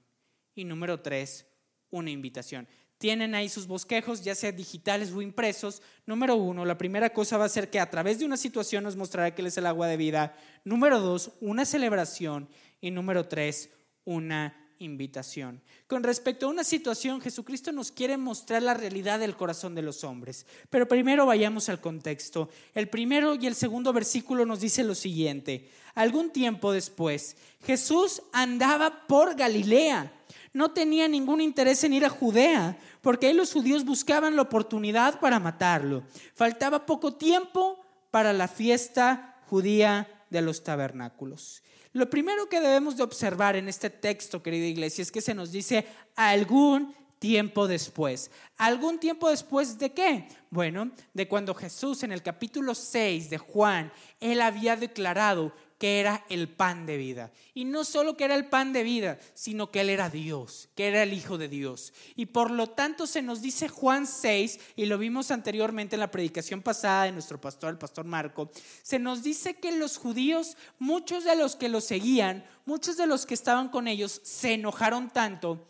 Y 0.55 0.65
número 0.65 1.01
tres, 1.01 1.45
una 1.89 2.11
invitación. 2.11 2.67
Tienen 2.97 3.33
ahí 3.33 3.47
sus 3.47 3.65
bosquejos, 3.65 4.23
ya 4.23 4.35
sea 4.35 4.51
digitales 4.51 5.11
o 5.13 5.21
impresos. 5.21 5.81
Número 6.05 6.35
uno, 6.35 6.65
la 6.65 6.77
primera 6.77 7.11
cosa 7.11 7.37
va 7.37 7.45
a 7.45 7.49
ser 7.49 7.69
que 7.69 7.79
a 7.79 7.89
través 7.89 8.19
de 8.19 8.25
una 8.25 8.35
situación 8.35 8.83
nos 8.83 8.97
mostrará 8.97 9.33
que 9.33 9.41
Él 9.41 9.47
es 9.47 9.57
el 9.57 9.65
agua 9.65 9.87
de 9.87 9.95
vida. 9.95 10.35
Número 10.65 10.99
dos, 10.99 11.31
una 11.39 11.63
celebración. 11.63 12.49
Y 12.81 12.91
número 12.91 13.27
tres, 13.27 13.69
una 14.03 14.68
invitación. 14.79 15.61
Con 15.87 16.03
respecto 16.03 16.45
a 16.45 16.49
una 16.49 16.63
situación, 16.63 17.21
Jesucristo 17.21 17.71
nos 17.71 17.91
quiere 17.91 18.17
mostrar 18.17 18.63
la 18.63 18.73
realidad 18.73 19.19
del 19.19 19.35
corazón 19.35 19.75
de 19.75 19.81
los 19.81 20.03
hombres. 20.03 20.45
Pero 20.69 20.87
primero 20.87 21.25
vayamos 21.25 21.69
al 21.69 21.81
contexto. 21.81 22.49
El 22.73 22.89
primero 22.89 23.35
y 23.35 23.45
el 23.47 23.55
segundo 23.55 23.93
versículo 23.93 24.45
nos 24.45 24.61
dice 24.61 24.83
lo 24.83 24.95
siguiente. 24.95 25.69
Algún 25.95 26.31
tiempo 26.31 26.71
después, 26.71 27.35
Jesús 27.63 28.21
andaba 28.31 29.07
por 29.07 29.35
Galilea. 29.35 30.13
No 30.53 30.71
tenía 30.71 31.07
ningún 31.07 31.41
interés 31.41 31.83
en 31.83 31.93
ir 31.93 32.05
a 32.05 32.09
Judea, 32.09 32.77
porque 33.01 33.27
ahí 33.27 33.33
los 33.33 33.53
judíos 33.53 33.85
buscaban 33.85 34.35
la 34.35 34.41
oportunidad 34.41 35.19
para 35.19 35.39
matarlo. 35.39 36.03
Faltaba 36.33 36.85
poco 36.85 37.13
tiempo 37.13 37.79
para 38.09 38.33
la 38.33 38.47
fiesta 38.47 39.41
judía 39.47 40.07
de 40.29 40.41
los 40.41 40.63
tabernáculos. 40.63 41.61
Lo 41.93 42.09
primero 42.09 42.47
que 42.47 42.61
debemos 42.61 42.97
de 42.97 43.03
observar 43.03 43.55
en 43.55 43.67
este 43.67 43.89
texto, 43.89 44.43
querida 44.43 44.65
iglesia, 44.65 45.01
es 45.01 45.11
que 45.11 45.21
se 45.21 45.33
nos 45.33 45.51
dice 45.51 45.87
algún 46.15 46.93
tiempo 47.17 47.67
después. 47.67 48.31
¿Algún 48.57 48.99
tiempo 48.99 49.29
después 49.29 49.77
de 49.77 49.91
qué? 49.91 50.27
Bueno, 50.49 50.91
de 51.13 51.27
cuando 51.27 51.53
Jesús 51.53 52.03
en 52.03 52.11
el 52.11 52.23
capítulo 52.23 52.75
6 52.75 53.29
de 53.29 53.37
Juan, 53.37 53.91
él 54.19 54.41
había 54.41 54.75
declarado 54.75 55.53
que 55.79 56.01
era 56.01 56.25
el 56.27 56.49
pan 56.49 56.85
de 56.85 56.97
vida. 56.97 57.31
Y 57.53 57.63
no 57.63 57.85
solo 57.85 58.17
que 58.17 58.25
era 58.25 58.35
el 58.35 58.49
pan 58.49 58.73
de 58.73 58.83
vida, 58.83 59.17
sino 59.33 59.71
que 59.71 59.79
Él 59.79 59.89
era 59.89 60.09
Dios, 60.09 60.67
que 60.75 60.89
era 60.89 61.01
el 61.03 61.13
Hijo 61.13 61.37
de 61.37 61.47
Dios. 61.47 61.93
Y 62.17 62.27
por 62.27 62.51
lo 62.51 62.67
tanto 62.67 63.07
se 63.07 63.21
nos 63.21 63.41
dice 63.41 63.69
Juan 63.69 64.05
6, 64.05 64.59
y 64.75 64.85
lo 64.85 64.97
vimos 64.97 65.31
anteriormente 65.31 65.95
en 65.95 66.01
la 66.01 66.11
predicación 66.11 66.61
pasada 66.61 67.05
de 67.05 67.13
nuestro 67.13 67.39
pastor, 67.39 67.71
el 67.71 67.77
pastor 67.77 68.05
Marco, 68.05 68.51
se 68.83 68.99
nos 68.99 69.23
dice 69.23 69.55
que 69.55 69.71
los 69.71 69.97
judíos, 69.97 70.57
muchos 70.79 71.23
de 71.23 71.37
los 71.37 71.55
que 71.55 71.69
lo 71.69 71.79
seguían, 71.79 72.45
muchos 72.65 72.97
de 72.97 73.07
los 73.07 73.25
que 73.25 73.33
estaban 73.33 73.69
con 73.69 73.87
ellos, 73.87 74.19
se 74.23 74.55
enojaron 74.55 75.09
tanto 75.09 75.69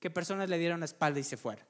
que 0.00 0.08
personas 0.08 0.48
le 0.48 0.58
dieron 0.58 0.80
la 0.80 0.86
espalda 0.86 1.20
y 1.20 1.24
se 1.24 1.36
fueron. 1.36 1.66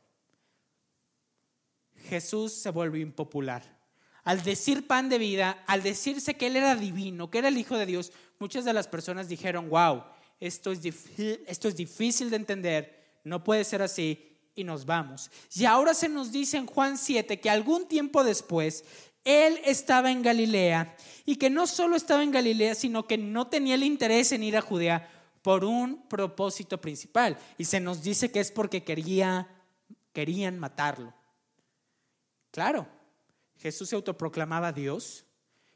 Jesús 2.08 2.52
se 2.52 2.70
volvió 2.70 3.02
impopular 3.02 3.79
al 4.24 4.42
decir 4.42 4.86
pan 4.86 5.08
de 5.08 5.18
vida, 5.18 5.62
al 5.66 5.82
decirse 5.82 6.34
que 6.34 6.46
Él 6.46 6.56
era 6.56 6.74
divino, 6.74 7.30
que 7.30 7.38
era 7.38 7.48
el 7.48 7.58
Hijo 7.58 7.76
de 7.76 7.86
Dios, 7.86 8.12
muchas 8.38 8.64
de 8.64 8.72
las 8.72 8.88
personas 8.88 9.28
dijeron, 9.28 9.68
wow, 9.68 10.04
esto 10.38 10.72
es, 10.72 10.80
esto 11.46 11.68
es 11.68 11.76
difícil 11.76 12.30
de 12.30 12.36
entender, 12.36 13.20
no 13.24 13.44
puede 13.44 13.64
ser 13.64 13.82
así, 13.82 14.30
y 14.54 14.64
nos 14.64 14.84
vamos. 14.84 15.30
Y 15.54 15.64
ahora 15.64 15.94
se 15.94 16.08
nos 16.08 16.32
dice 16.32 16.56
en 16.56 16.66
Juan 16.66 16.98
7 16.98 17.40
que 17.40 17.50
algún 17.50 17.86
tiempo 17.86 18.24
después 18.24 18.84
Él 19.24 19.60
estaba 19.64 20.10
en 20.10 20.22
Galilea 20.22 20.96
y 21.24 21.36
que 21.36 21.50
no 21.50 21.66
solo 21.66 21.96
estaba 21.96 22.22
en 22.22 22.30
Galilea, 22.30 22.74
sino 22.74 23.06
que 23.06 23.18
no 23.18 23.46
tenía 23.46 23.74
el 23.74 23.84
interés 23.84 24.32
en 24.32 24.42
ir 24.42 24.56
a 24.56 24.60
Judea 24.60 25.08
por 25.42 25.64
un 25.64 26.08
propósito 26.08 26.80
principal. 26.80 27.38
Y 27.56 27.64
se 27.64 27.80
nos 27.80 28.02
dice 28.02 28.30
que 28.30 28.40
es 28.40 28.50
porque 28.50 28.84
quería, 28.84 29.48
querían 30.12 30.58
matarlo. 30.58 31.14
Claro, 32.50 32.88
Jesús 33.60 33.90
se 33.90 33.96
autoproclamaba 33.96 34.72
Dios. 34.72 35.26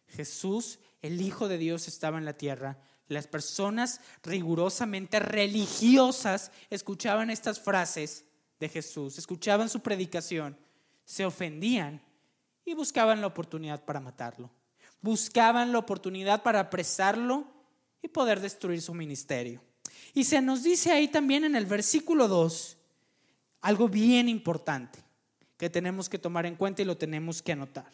Jesús, 0.08 0.78
el 1.02 1.20
Hijo 1.20 1.48
de 1.48 1.58
Dios, 1.58 1.86
estaba 1.86 2.18
en 2.18 2.24
la 2.24 2.36
tierra. 2.36 2.78
Las 3.08 3.26
personas 3.26 4.00
rigurosamente 4.22 5.20
religiosas 5.20 6.50
escuchaban 6.70 7.30
estas 7.30 7.60
frases 7.60 8.24
de 8.58 8.68
Jesús, 8.70 9.18
escuchaban 9.18 9.68
su 9.68 9.80
predicación, 9.80 10.56
se 11.04 11.26
ofendían 11.26 12.00
y 12.64 12.72
buscaban 12.72 13.20
la 13.20 13.26
oportunidad 13.26 13.84
para 13.84 14.00
matarlo. 14.00 14.50
Buscaban 15.02 15.70
la 15.70 15.78
oportunidad 15.78 16.42
para 16.42 16.60
apresarlo 16.60 17.46
y 18.00 18.08
poder 18.08 18.40
destruir 18.40 18.80
su 18.80 18.94
ministerio. 18.94 19.62
Y 20.14 20.24
se 20.24 20.40
nos 20.40 20.62
dice 20.62 20.90
ahí 20.90 21.08
también 21.08 21.44
en 21.44 21.56
el 21.56 21.66
versículo 21.66 22.28
2 22.28 22.78
algo 23.60 23.88
bien 23.88 24.30
importante 24.30 25.03
que 25.64 25.70
tenemos 25.70 26.10
que 26.10 26.18
tomar 26.18 26.44
en 26.44 26.56
cuenta 26.56 26.82
y 26.82 26.84
lo 26.84 26.98
tenemos 26.98 27.40
que 27.40 27.52
anotar. 27.52 27.90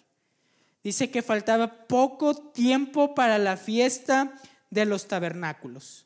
Dice 0.82 1.08
que 1.08 1.22
faltaba 1.22 1.86
poco 1.86 2.34
tiempo 2.34 3.14
para 3.14 3.38
la 3.38 3.56
fiesta 3.56 4.34
de 4.70 4.86
los 4.86 5.06
tabernáculos. 5.06 6.04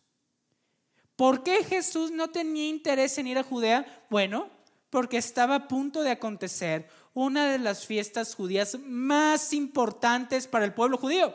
¿Por 1.17 1.43
qué 1.43 1.65
Jesús 1.65 2.11
no 2.11 2.29
tenía 2.29 2.69
interés 2.69 3.17
en 3.17 3.29
ir 3.29 3.39
a 3.39 3.43
Judea? 3.43 4.05
Bueno, 4.11 4.51
porque 4.91 5.17
estaba 5.17 5.55
a 5.55 5.67
punto 5.67 6.03
de 6.03 6.11
acontecer 6.11 6.87
una 7.15 7.51
de 7.51 7.59
las 7.59 7.87
fiestas 7.87 8.35
judías 8.35 8.77
más 8.85 9.55
importantes 9.55 10.47
para 10.47 10.67
el 10.67 10.75
pueblo 10.75 10.99
judío, 10.99 11.35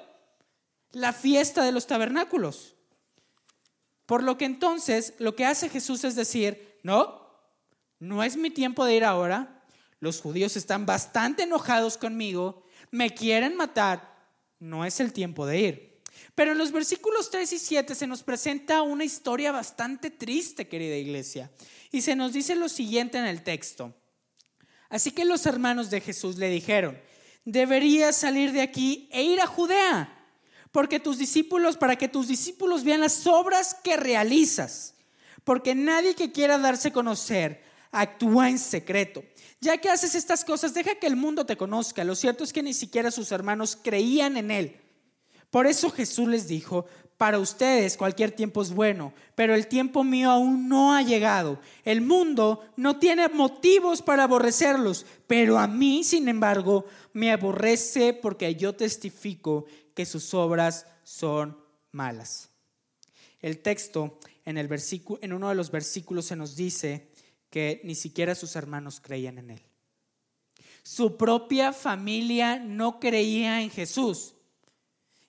la 0.91 1.11
fiesta 1.11 1.63
de 1.63 1.71
los 1.71 1.87
tabernáculos. 1.87 2.75
Por 4.05 4.21
lo 4.21 4.37
que 4.37 4.45
entonces 4.45 5.15
lo 5.17 5.35
que 5.35 5.47
hace 5.47 5.69
Jesús 5.69 6.03
es 6.03 6.15
decir, 6.15 6.77
no, 6.83 7.19
no 7.97 8.23
es 8.23 8.37
mi 8.37 8.51
tiempo 8.51 8.85
de 8.85 8.93
ir 8.93 9.05
ahora, 9.05 9.55
los 9.99 10.21
judíos 10.21 10.55
están 10.55 10.85
bastante 10.85 11.43
enojados 11.43 11.97
conmigo, 11.97 12.63
me 12.91 13.13
quieren 13.13 13.55
matar, 13.55 14.17
no 14.59 14.85
es 14.85 14.99
el 14.99 15.13
tiempo 15.13 15.45
de 15.45 15.59
ir. 15.59 15.89
Pero 16.35 16.51
en 16.51 16.57
los 16.57 16.71
versículos 16.71 17.29
3 17.31 17.53
y 17.53 17.59
7 17.59 17.95
se 17.95 18.07
nos 18.07 18.23
presenta 18.23 18.81
una 18.81 19.03
historia 19.03 19.51
bastante 19.51 20.09
triste, 20.09 20.67
querida 20.67 20.95
iglesia. 20.95 21.51
Y 21.91 22.01
se 22.01 22.15
nos 22.15 22.33
dice 22.33 22.55
lo 22.55 22.69
siguiente 22.69 23.17
en 23.17 23.25
el 23.25 23.43
texto. 23.43 23.93
Así 24.89 25.11
que 25.11 25.25
los 25.25 25.45
hermanos 25.45 25.89
de 25.89 26.01
Jesús 26.01 26.37
le 26.37 26.49
dijeron, 26.49 26.99
deberías 27.45 28.15
salir 28.15 28.51
de 28.51 28.61
aquí 28.61 29.07
e 29.11 29.23
ir 29.23 29.41
a 29.41 29.47
Judea, 29.47 30.15
porque 30.71 30.99
tus 30.99 31.17
discípulos, 31.17 31.77
para 31.77 31.95
que 31.95 32.07
tus 32.07 32.27
discípulos 32.27 32.83
vean 32.83 33.01
las 33.01 33.25
obras 33.27 33.75
que 33.83 33.97
realizas, 33.97 34.95
porque 35.43 35.75
nadie 35.75 36.15
que 36.15 36.31
quiera 36.31 36.57
darse 36.57 36.89
a 36.89 36.93
conocer 36.93 37.63
actúa 37.91 38.49
en 38.49 38.59
secreto. 38.59 39.23
Ya 39.61 39.77
que 39.77 39.89
haces 39.89 40.15
estas 40.15 40.45
cosas, 40.45 40.73
deja 40.73 40.95
que 40.95 41.07
el 41.07 41.15
mundo 41.15 41.45
te 41.45 41.57
conozca. 41.57 42.03
Lo 42.03 42.15
cierto 42.15 42.43
es 42.43 42.53
que 42.53 42.63
ni 42.63 42.73
siquiera 42.73 43.11
sus 43.11 43.31
hermanos 43.31 43.77
creían 43.81 44.37
en 44.37 44.51
él. 44.51 44.79
Por 45.49 45.67
eso 45.67 45.89
Jesús 45.89 46.27
les 46.27 46.47
dijo, 46.47 46.85
para 47.17 47.39
ustedes 47.39 47.97
cualquier 47.97 48.31
tiempo 48.31 48.61
es 48.61 48.71
bueno, 48.71 49.13
pero 49.35 49.53
el 49.53 49.67
tiempo 49.67 50.05
mío 50.05 50.31
aún 50.31 50.69
no 50.69 50.95
ha 50.95 51.01
llegado. 51.01 51.59
El 51.83 51.99
mundo 51.99 52.63
no 52.77 52.97
tiene 52.97 53.27
motivos 53.27 54.01
para 54.01 54.23
aborrecerlos, 54.23 55.05
pero 55.27 55.57
a 55.57 55.67
mí, 55.67 56.05
sin 56.05 56.29
embargo, 56.29 56.85
me 57.11 57.33
aborrece 57.33 58.13
porque 58.13 58.55
yo 58.55 58.73
testifico 58.73 59.65
que 59.93 60.05
sus 60.05 60.33
obras 60.33 60.85
son 61.03 61.57
malas. 61.91 62.51
El 63.41 63.59
texto 63.59 64.19
en, 64.45 64.57
el 64.57 64.69
versículo, 64.69 65.19
en 65.21 65.33
uno 65.33 65.49
de 65.49 65.55
los 65.55 65.71
versículos 65.71 66.25
se 66.25 66.37
nos 66.37 66.55
dice 66.55 67.08
que 67.49 67.81
ni 67.83 67.95
siquiera 67.95 68.35
sus 68.35 68.55
hermanos 68.55 68.99
creían 68.99 69.37
en 69.37 69.51
él. 69.51 69.61
Su 70.83 71.17
propia 71.17 71.73
familia 71.73 72.57
no 72.57 72.99
creía 72.99 73.61
en 73.61 73.69
Jesús. 73.69 74.33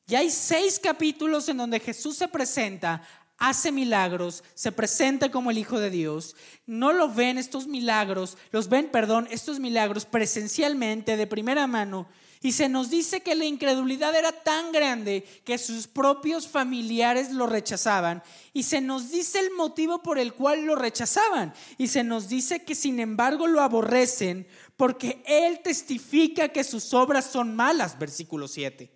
Y 0.06 0.14
hay 0.14 0.30
seis 0.30 0.80
capítulos 0.82 1.48
en 1.48 1.56
donde 1.56 1.80
Jesús 1.80 2.16
se 2.16 2.28
presenta, 2.28 3.02
hace 3.38 3.72
milagros, 3.72 4.44
se 4.54 4.72
presenta 4.72 5.30
como 5.30 5.50
el 5.50 5.58
Hijo 5.58 5.78
de 5.78 5.90
Dios. 5.90 6.36
No 6.66 6.92
lo 6.92 7.12
ven 7.12 7.38
estos 7.38 7.66
milagros, 7.66 8.36
los 8.50 8.68
ven, 8.68 8.90
perdón, 8.90 9.28
estos 9.30 9.60
milagros 9.60 10.04
presencialmente, 10.04 11.16
de 11.16 11.26
primera 11.26 11.66
mano, 11.66 12.08
y 12.42 12.52
se 12.52 12.70
nos 12.70 12.88
dice 12.88 13.20
que 13.20 13.34
la 13.34 13.44
incredulidad 13.44 14.16
era 14.16 14.32
tan 14.32 14.72
grande 14.72 15.24
que 15.44 15.58
sus 15.58 15.86
propios 15.86 16.48
familiares 16.48 17.32
lo 17.32 17.46
rechazaban. 17.46 18.22
Y 18.54 18.62
se 18.62 18.80
nos 18.80 19.10
dice 19.10 19.40
el 19.40 19.50
motivo 19.50 20.02
por 20.02 20.18
el 20.18 20.32
cual 20.32 20.64
lo 20.64 20.74
rechazaban. 20.74 21.52
Y 21.76 21.88
se 21.88 22.02
nos 22.02 22.30
dice 22.30 22.64
que 22.64 22.74
sin 22.74 22.98
embargo 22.98 23.46
lo 23.46 23.60
aborrecen 23.60 24.48
porque 24.78 25.22
Él 25.26 25.60
testifica 25.62 26.48
que 26.48 26.64
sus 26.64 26.94
obras 26.94 27.26
son 27.26 27.54
malas, 27.54 27.98
versículo 27.98 28.48
7. 28.48 28.90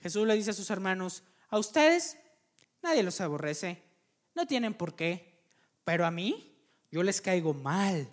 Jesús 0.00 0.26
le 0.26 0.34
dice 0.34 0.50
a 0.50 0.54
sus 0.54 0.68
hermanos, 0.68 1.22
a 1.48 1.58
ustedes 1.58 2.18
nadie 2.82 3.02
los 3.02 3.22
aborrece, 3.22 3.82
no 4.34 4.46
tienen 4.46 4.74
por 4.74 4.94
qué, 4.94 5.40
pero 5.82 6.04
a 6.04 6.10
mí 6.10 6.54
yo 6.90 7.02
les 7.02 7.22
caigo 7.22 7.54
mal, 7.54 8.06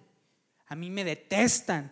a 0.68 0.76
mí 0.78 0.90
me 0.90 1.04
detestan 1.04 1.92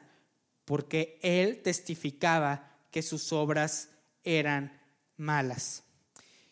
porque 0.70 1.18
él 1.24 1.64
testificaba 1.64 2.78
que 2.92 3.02
sus 3.02 3.34
obras 3.34 3.90
eran 4.24 4.80
malas. 5.18 5.82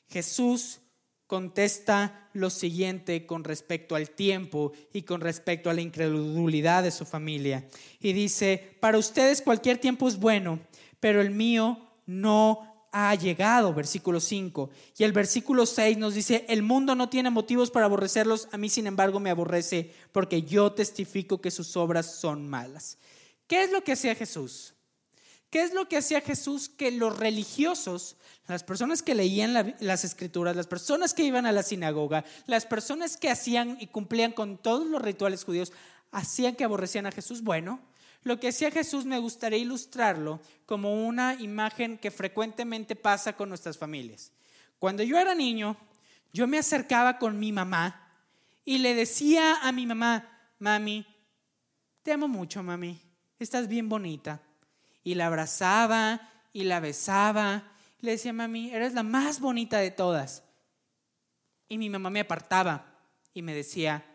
Jesús 0.09 0.79
contesta 1.27 2.27
lo 2.33 2.49
siguiente 2.49 3.27
con 3.27 3.43
respecto 3.43 3.93
al 3.93 4.09
tiempo 4.09 4.71
y 4.91 5.03
con 5.03 5.21
respecto 5.21 5.69
a 5.69 5.75
la 5.75 5.81
incredulidad 5.81 6.81
de 6.81 6.89
su 6.89 7.05
familia. 7.05 7.67
Y 7.99 8.13
dice, 8.13 8.75
para 8.79 8.97
ustedes 8.97 9.43
cualquier 9.43 9.77
tiempo 9.77 10.07
es 10.07 10.17
bueno, 10.17 10.61
pero 10.99 11.21
el 11.21 11.29
mío 11.29 11.77
no 12.07 12.87
ha 12.91 13.13
llegado, 13.13 13.71
versículo 13.71 14.19
5. 14.19 14.71
Y 14.97 15.03
el 15.03 15.11
versículo 15.11 15.67
6 15.67 15.95
nos 15.95 16.15
dice, 16.15 16.43
el 16.49 16.63
mundo 16.63 16.95
no 16.95 17.07
tiene 17.07 17.29
motivos 17.29 17.69
para 17.69 17.85
aborrecerlos, 17.85 18.47
a 18.51 18.57
mí 18.57 18.67
sin 18.67 18.87
embargo 18.87 19.19
me 19.19 19.29
aborrece, 19.29 19.93
porque 20.11 20.41
yo 20.41 20.71
testifico 20.71 21.39
que 21.39 21.51
sus 21.51 21.77
obras 21.77 22.15
son 22.15 22.49
malas. 22.49 22.97
¿Qué 23.47 23.63
es 23.63 23.71
lo 23.71 23.83
que 23.83 23.93
hacía 23.93 24.13
Jesús? 24.13 24.73
¿Qué 25.49 25.63
es 25.63 25.73
lo 25.73 25.87
que 25.87 25.97
hacía 25.97 26.19
Jesús 26.19 26.67
que 26.67 26.91
los 26.91 27.17
religiosos, 27.17 28.17
las 28.47 28.63
personas 28.63 29.01
que 29.01 29.15
leían 29.15 29.75
las 29.79 30.03
escrituras, 30.03 30.57
las 30.57 30.67
personas 30.67 31.13
que 31.13 31.23
iban 31.23 31.45
a 31.45 31.53
la 31.53 31.63
sinagoga, 31.63 32.25
las 32.47 32.65
personas 32.65 33.15
que 33.15 33.29
hacían 33.29 33.77
y 33.79 33.87
cumplían 33.87 34.33
con 34.33 34.57
todos 34.57 34.85
los 34.85 35.01
rituales 35.01 35.45
judíos, 35.45 35.71
hacían 36.11 36.55
que 36.55 36.65
aborrecían 36.65 37.05
a 37.05 37.13
Jesús? 37.13 37.43
Bueno, 37.43 37.79
lo 38.23 38.41
que 38.41 38.49
hacía 38.49 38.71
Jesús 38.71 39.05
me 39.05 39.19
gustaría 39.19 39.59
ilustrarlo 39.59 40.41
como 40.65 41.07
una 41.07 41.35
imagen 41.35 41.97
que 41.97 42.11
frecuentemente 42.11 42.97
pasa 42.97 43.37
con 43.37 43.47
nuestras 43.47 43.77
familias. 43.77 44.33
Cuando 44.79 45.01
yo 45.01 45.17
era 45.17 45.33
niño, 45.33 45.77
yo 46.33 46.45
me 46.45 46.57
acercaba 46.57 47.17
con 47.19 47.39
mi 47.39 47.53
mamá 47.53 48.11
y 48.65 48.79
le 48.79 48.93
decía 48.95 49.59
a 49.61 49.71
mi 49.71 49.85
mamá, 49.85 50.51
mami, 50.59 51.05
te 52.03 52.11
amo 52.11 52.27
mucho, 52.27 52.61
mami 52.61 53.06
estás 53.43 53.67
bien 53.67 53.89
bonita. 53.89 54.41
Y 55.03 55.15
la 55.15 55.27
abrazaba 55.27 56.29
y 56.53 56.63
la 56.63 56.79
besaba. 56.79 57.63
Le 57.99 58.11
decía, 58.11 58.33
mami, 58.33 58.71
eres 58.71 58.93
la 58.93 59.03
más 59.03 59.39
bonita 59.39 59.79
de 59.79 59.91
todas. 59.91 60.43
Y 61.69 61.77
mi 61.77 61.89
mamá 61.89 62.09
me 62.09 62.21
apartaba 62.21 62.85
y 63.33 63.41
me 63.41 63.53
decía, 63.53 64.05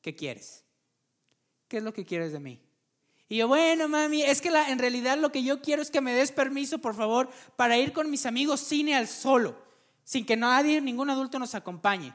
¿qué 0.00 0.14
quieres? 0.14 0.64
¿Qué 1.68 1.78
es 1.78 1.82
lo 1.82 1.92
que 1.92 2.04
quieres 2.04 2.32
de 2.32 2.40
mí? 2.40 2.60
Y 3.28 3.36
yo, 3.36 3.48
bueno, 3.48 3.88
mami, 3.88 4.22
es 4.22 4.40
que 4.40 4.48
en 4.48 4.78
realidad 4.78 5.16
lo 5.16 5.30
que 5.30 5.44
yo 5.44 5.60
quiero 5.60 5.82
es 5.82 5.90
que 5.90 6.00
me 6.00 6.12
des 6.12 6.32
permiso, 6.32 6.78
por 6.78 6.96
favor, 6.96 7.30
para 7.56 7.78
ir 7.78 7.92
con 7.92 8.10
mis 8.10 8.26
amigos 8.26 8.60
cine 8.60 8.96
al 8.96 9.06
solo. 9.06 9.68
sin 10.02 10.26
que 10.26 10.36
nadie, 10.36 10.80
ningún 10.80 11.08
adulto 11.08 11.38
nos 11.38 11.54
acompañe. 11.54 12.12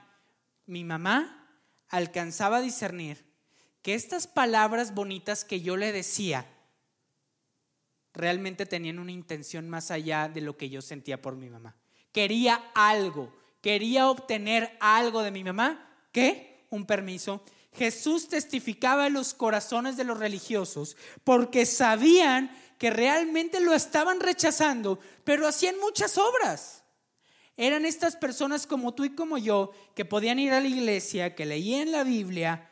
Mi 0.65 0.83
mamá 0.83 1.47
alcanzaba 1.87 2.57
a 2.57 2.61
discernir 2.61 3.23
que 3.81 3.93
estas 3.93 4.27
palabras 4.27 4.93
bonitas 4.93 5.45
que 5.45 5.61
yo 5.61 5.77
le 5.77 5.93
decía 5.93 6.45
realmente 8.15 8.65
tenían 8.65 8.99
una 8.99 9.11
intención 9.11 9.69
más 9.69 9.91
allá 9.91 10.29
de 10.29 10.41
lo 10.41 10.57
que 10.57 10.69
yo 10.69 10.81
sentía 10.81 11.21
por 11.21 11.35
mi 11.35 11.49
mamá. 11.49 11.75
Quería 12.11 12.71
algo, 12.73 13.35
quería 13.61 14.09
obtener 14.09 14.77
algo 14.79 15.21
de 15.21 15.31
mi 15.31 15.43
mamá. 15.43 15.89
¿Qué? 16.11 16.65
Un 16.69 16.85
permiso. 16.85 17.43
Jesús 17.73 18.29
testificaba 18.29 19.07
en 19.07 19.13
los 19.13 19.33
corazones 19.33 19.97
de 19.97 20.05
los 20.05 20.17
religiosos 20.17 20.95
porque 21.25 21.65
sabían 21.65 22.55
que 22.77 22.89
realmente 22.89 23.59
lo 23.59 23.73
estaban 23.73 24.21
rechazando, 24.21 24.99
pero 25.25 25.45
hacían 25.45 25.77
muchas 25.79 26.17
obras. 26.17 26.83
Eran 27.57 27.85
estas 27.85 28.15
personas 28.15 28.65
como 28.65 28.93
tú 28.93 29.05
y 29.05 29.15
como 29.15 29.37
yo 29.37 29.71
que 29.93 30.05
podían 30.05 30.39
ir 30.39 30.53
a 30.53 30.61
la 30.61 30.67
iglesia, 30.67 31.35
que 31.35 31.45
leían 31.45 31.91
la 31.91 32.03
Biblia, 32.03 32.69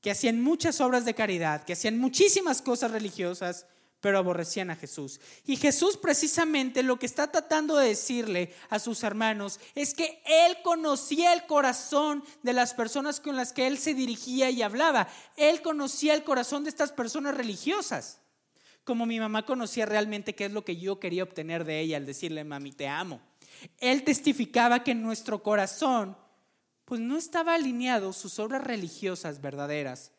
que 0.00 0.10
hacían 0.10 0.40
muchas 0.40 0.80
obras 0.80 1.04
de 1.04 1.14
caridad, 1.14 1.64
que 1.64 1.72
hacían 1.72 1.98
muchísimas 1.98 2.62
cosas 2.62 2.92
religiosas, 2.92 3.66
pero 4.00 4.18
aborrecían 4.18 4.70
a 4.70 4.76
Jesús. 4.76 5.20
Y 5.46 5.56
Jesús 5.56 5.96
precisamente 5.96 6.82
lo 6.82 6.98
que 6.98 7.06
está 7.06 7.30
tratando 7.30 7.76
de 7.76 7.88
decirle 7.88 8.54
a 8.68 8.78
sus 8.78 9.02
hermanos 9.02 9.58
es 9.74 9.94
que 9.94 10.22
Él 10.24 10.58
conocía 10.62 11.32
el 11.32 11.46
corazón 11.46 12.22
de 12.42 12.52
las 12.52 12.74
personas 12.74 13.20
con 13.20 13.36
las 13.36 13.52
que 13.52 13.66
Él 13.66 13.78
se 13.78 13.94
dirigía 13.94 14.50
y 14.50 14.62
hablaba. 14.62 15.08
Él 15.36 15.62
conocía 15.62 16.14
el 16.14 16.24
corazón 16.24 16.64
de 16.64 16.70
estas 16.70 16.92
personas 16.92 17.36
religiosas, 17.36 18.20
como 18.84 19.06
mi 19.06 19.18
mamá 19.18 19.44
conocía 19.44 19.86
realmente 19.86 20.34
qué 20.34 20.44
es 20.44 20.52
lo 20.52 20.64
que 20.64 20.76
yo 20.76 21.00
quería 21.00 21.24
obtener 21.24 21.64
de 21.64 21.80
ella 21.80 21.96
al 21.96 22.06
decirle, 22.06 22.44
mami, 22.44 22.72
te 22.72 22.86
amo. 22.86 23.20
Él 23.78 24.04
testificaba 24.04 24.84
que 24.84 24.92
en 24.92 25.02
nuestro 25.02 25.42
corazón, 25.42 26.16
pues 26.84 27.00
no 27.00 27.16
estaba 27.16 27.54
alineado 27.54 28.12
sus 28.12 28.38
obras 28.38 28.62
religiosas 28.62 29.40
verdaderas 29.40 30.12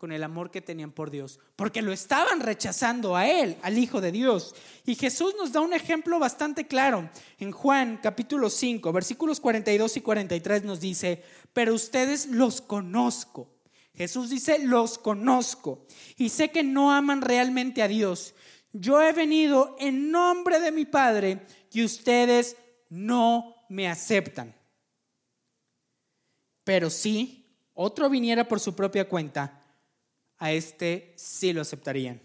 con 0.00 0.12
el 0.12 0.24
amor 0.24 0.50
que 0.50 0.62
tenían 0.62 0.92
por 0.92 1.10
Dios, 1.10 1.40
porque 1.56 1.82
lo 1.82 1.92
estaban 1.92 2.40
rechazando 2.40 3.16
a 3.16 3.28
Él, 3.28 3.58
al 3.60 3.76
Hijo 3.76 4.00
de 4.00 4.10
Dios. 4.10 4.54
Y 4.86 4.94
Jesús 4.94 5.34
nos 5.36 5.52
da 5.52 5.60
un 5.60 5.74
ejemplo 5.74 6.18
bastante 6.18 6.66
claro. 6.66 7.10
En 7.38 7.52
Juan 7.52 8.00
capítulo 8.02 8.48
5, 8.48 8.94
versículos 8.94 9.40
42 9.40 9.98
y 9.98 10.00
43 10.00 10.64
nos 10.64 10.80
dice, 10.80 11.22
pero 11.52 11.74
ustedes 11.74 12.28
los 12.28 12.62
conozco. 12.62 13.50
Jesús 13.94 14.30
dice, 14.30 14.60
los 14.60 14.96
conozco 14.96 15.84
y 16.16 16.30
sé 16.30 16.50
que 16.50 16.62
no 16.62 16.92
aman 16.92 17.20
realmente 17.20 17.82
a 17.82 17.88
Dios. 17.88 18.32
Yo 18.72 19.02
he 19.02 19.12
venido 19.12 19.76
en 19.78 20.10
nombre 20.10 20.60
de 20.60 20.72
mi 20.72 20.86
Padre 20.86 21.44
y 21.70 21.84
ustedes 21.84 22.56
no 22.88 23.54
me 23.68 23.86
aceptan. 23.86 24.54
Pero 26.64 26.88
si 26.88 27.44
otro 27.74 28.08
viniera 28.08 28.48
por 28.48 28.60
su 28.60 28.74
propia 28.74 29.06
cuenta, 29.06 29.59
a 30.40 30.50
este 30.52 31.12
sí 31.16 31.52
lo 31.52 31.60
aceptarían. 31.60 32.20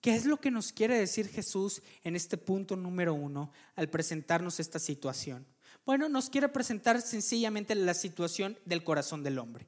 ¿Qué 0.00 0.14
es 0.14 0.26
lo 0.26 0.36
que 0.36 0.50
nos 0.50 0.70
quiere 0.70 0.98
decir 0.98 1.28
Jesús 1.28 1.82
en 2.04 2.14
este 2.14 2.36
punto 2.36 2.76
número 2.76 3.14
uno 3.14 3.50
al 3.74 3.88
presentarnos 3.88 4.60
esta 4.60 4.78
situación? 4.78 5.46
Bueno, 5.86 6.08
nos 6.10 6.28
quiere 6.28 6.48
presentar 6.50 7.00
sencillamente 7.00 7.74
la 7.74 7.94
situación 7.94 8.58
del 8.66 8.84
corazón 8.84 9.22
del 9.22 9.38
hombre. 9.38 9.66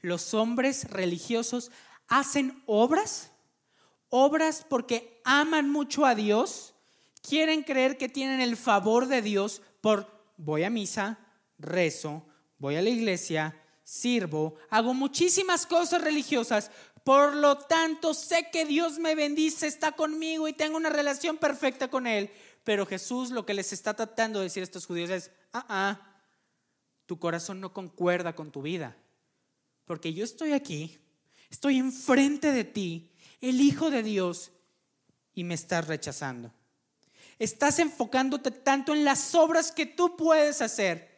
Los 0.00 0.32
hombres 0.32 0.90
religiosos 0.90 1.70
hacen 2.08 2.62
obras, 2.66 3.30
obras 4.08 4.64
porque 4.68 5.20
aman 5.24 5.70
mucho 5.70 6.06
a 6.06 6.14
Dios, 6.14 6.74
quieren 7.22 7.62
creer 7.62 7.98
que 7.98 8.08
tienen 8.08 8.40
el 8.40 8.56
favor 8.56 9.06
de 9.08 9.20
Dios 9.20 9.60
por 9.82 10.10
voy 10.38 10.64
a 10.64 10.70
misa, 10.70 11.18
rezo, 11.58 12.24
voy 12.58 12.76
a 12.76 12.82
la 12.82 12.90
iglesia, 12.90 13.54
sirvo, 13.86 14.56
hago 14.68 14.94
muchísimas 14.94 15.64
cosas 15.64 16.02
religiosas, 16.02 16.72
por 17.04 17.36
lo 17.36 17.56
tanto 17.56 18.14
sé 18.14 18.48
que 18.50 18.64
Dios 18.64 18.98
me 18.98 19.14
bendice, 19.14 19.68
está 19.68 19.92
conmigo 19.92 20.48
y 20.48 20.52
tengo 20.52 20.76
una 20.76 20.90
relación 20.90 21.38
perfecta 21.38 21.86
con 21.86 22.08
Él. 22.08 22.28
Pero 22.64 22.84
Jesús 22.84 23.30
lo 23.30 23.46
que 23.46 23.54
les 23.54 23.72
está 23.72 23.94
tratando 23.94 24.40
de 24.40 24.46
decir 24.46 24.62
a 24.62 24.64
estos 24.64 24.86
judíos 24.86 25.10
es, 25.10 25.30
ah, 25.52 25.64
ah, 25.68 26.16
tu 27.06 27.20
corazón 27.20 27.60
no 27.60 27.72
concuerda 27.72 28.34
con 28.34 28.50
tu 28.50 28.60
vida. 28.60 28.96
Porque 29.84 30.12
yo 30.12 30.24
estoy 30.24 30.52
aquí, 30.52 30.98
estoy 31.48 31.78
enfrente 31.78 32.50
de 32.50 32.64
ti, 32.64 33.12
el 33.40 33.60
Hijo 33.60 33.90
de 33.90 34.02
Dios, 34.02 34.50
y 35.32 35.44
me 35.44 35.54
estás 35.54 35.86
rechazando. 35.86 36.52
Estás 37.38 37.78
enfocándote 37.78 38.50
tanto 38.50 38.92
en 38.92 39.04
las 39.04 39.32
obras 39.36 39.70
que 39.70 39.86
tú 39.86 40.16
puedes 40.16 40.60
hacer 40.60 41.15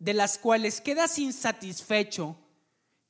de 0.00 0.14
las 0.14 0.38
cuales 0.38 0.80
quedas 0.80 1.18
insatisfecho, 1.18 2.36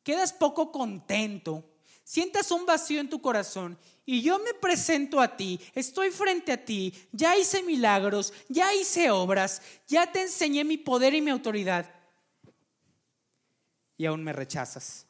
quedas 0.02 0.32
poco 0.32 0.72
contento, 0.72 1.64
sientas 2.04 2.50
un 2.50 2.66
vacío 2.66 3.00
en 3.00 3.08
tu 3.08 3.22
corazón 3.22 3.78
y 4.04 4.22
yo 4.22 4.40
me 4.40 4.52
presento 4.54 5.20
a 5.20 5.36
ti, 5.36 5.60
estoy 5.72 6.10
frente 6.10 6.52
a 6.52 6.64
ti, 6.64 6.92
ya 7.12 7.38
hice 7.38 7.62
milagros, 7.62 8.34
ya 8.48 8.74
hice 8.74 9.08
obras, 9.10 9.62
ya 9.86 10.10
te 10.10 10.22
enseñé 10.22 10.64
mi 10.64 10.76
poder 10.76 11.14
y 11.14 11.22
mi 11.22 11.30
autoridad. 11.30 11.88
Y 13.96 14.06
aún 14.06 14.24
me 14.24 14.32
rechazas, 14.32 15.06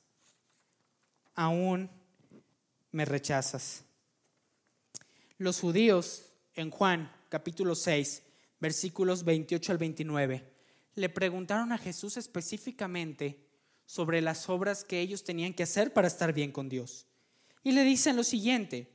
aún 1.34 1.88
me 2.92 3.06
rechazas. 3.06 3.84
Los 5.38 5.60
judíos 5.60 6.26
en 6.54 6.70
Juan 6.70 7.10
capítulo 7.30 7.74
6, 7.74 8.22
versículos 8.58 9.24
28 9.24 9.72
al 9.72 9.78
29, 9.78 10.49
le 10.94 11.08
preguntaron 11.08 11.72
a 11.72 11.78
Jesús 11.78 12.16
específicamente 12.16 13.46
sobre 13.86 14.20
las 14.20 14.48
obras 14.48 14.84
que 14.84 15.00
ellos 15.00 15.24
tenían 15.24 15.54
que 15.54 15.64
hacer 15.64 15.92
para 15.92 16.08
estar 16.08 16.32
bien 16.32 16.52
con 16.52 16.68
Dios. 16.68 17.06
Y 17.62 17.72
le 17.72 17.84
dicen 17.84 18.16
lo 18.16 18.24
siguiente, 18.24 18.88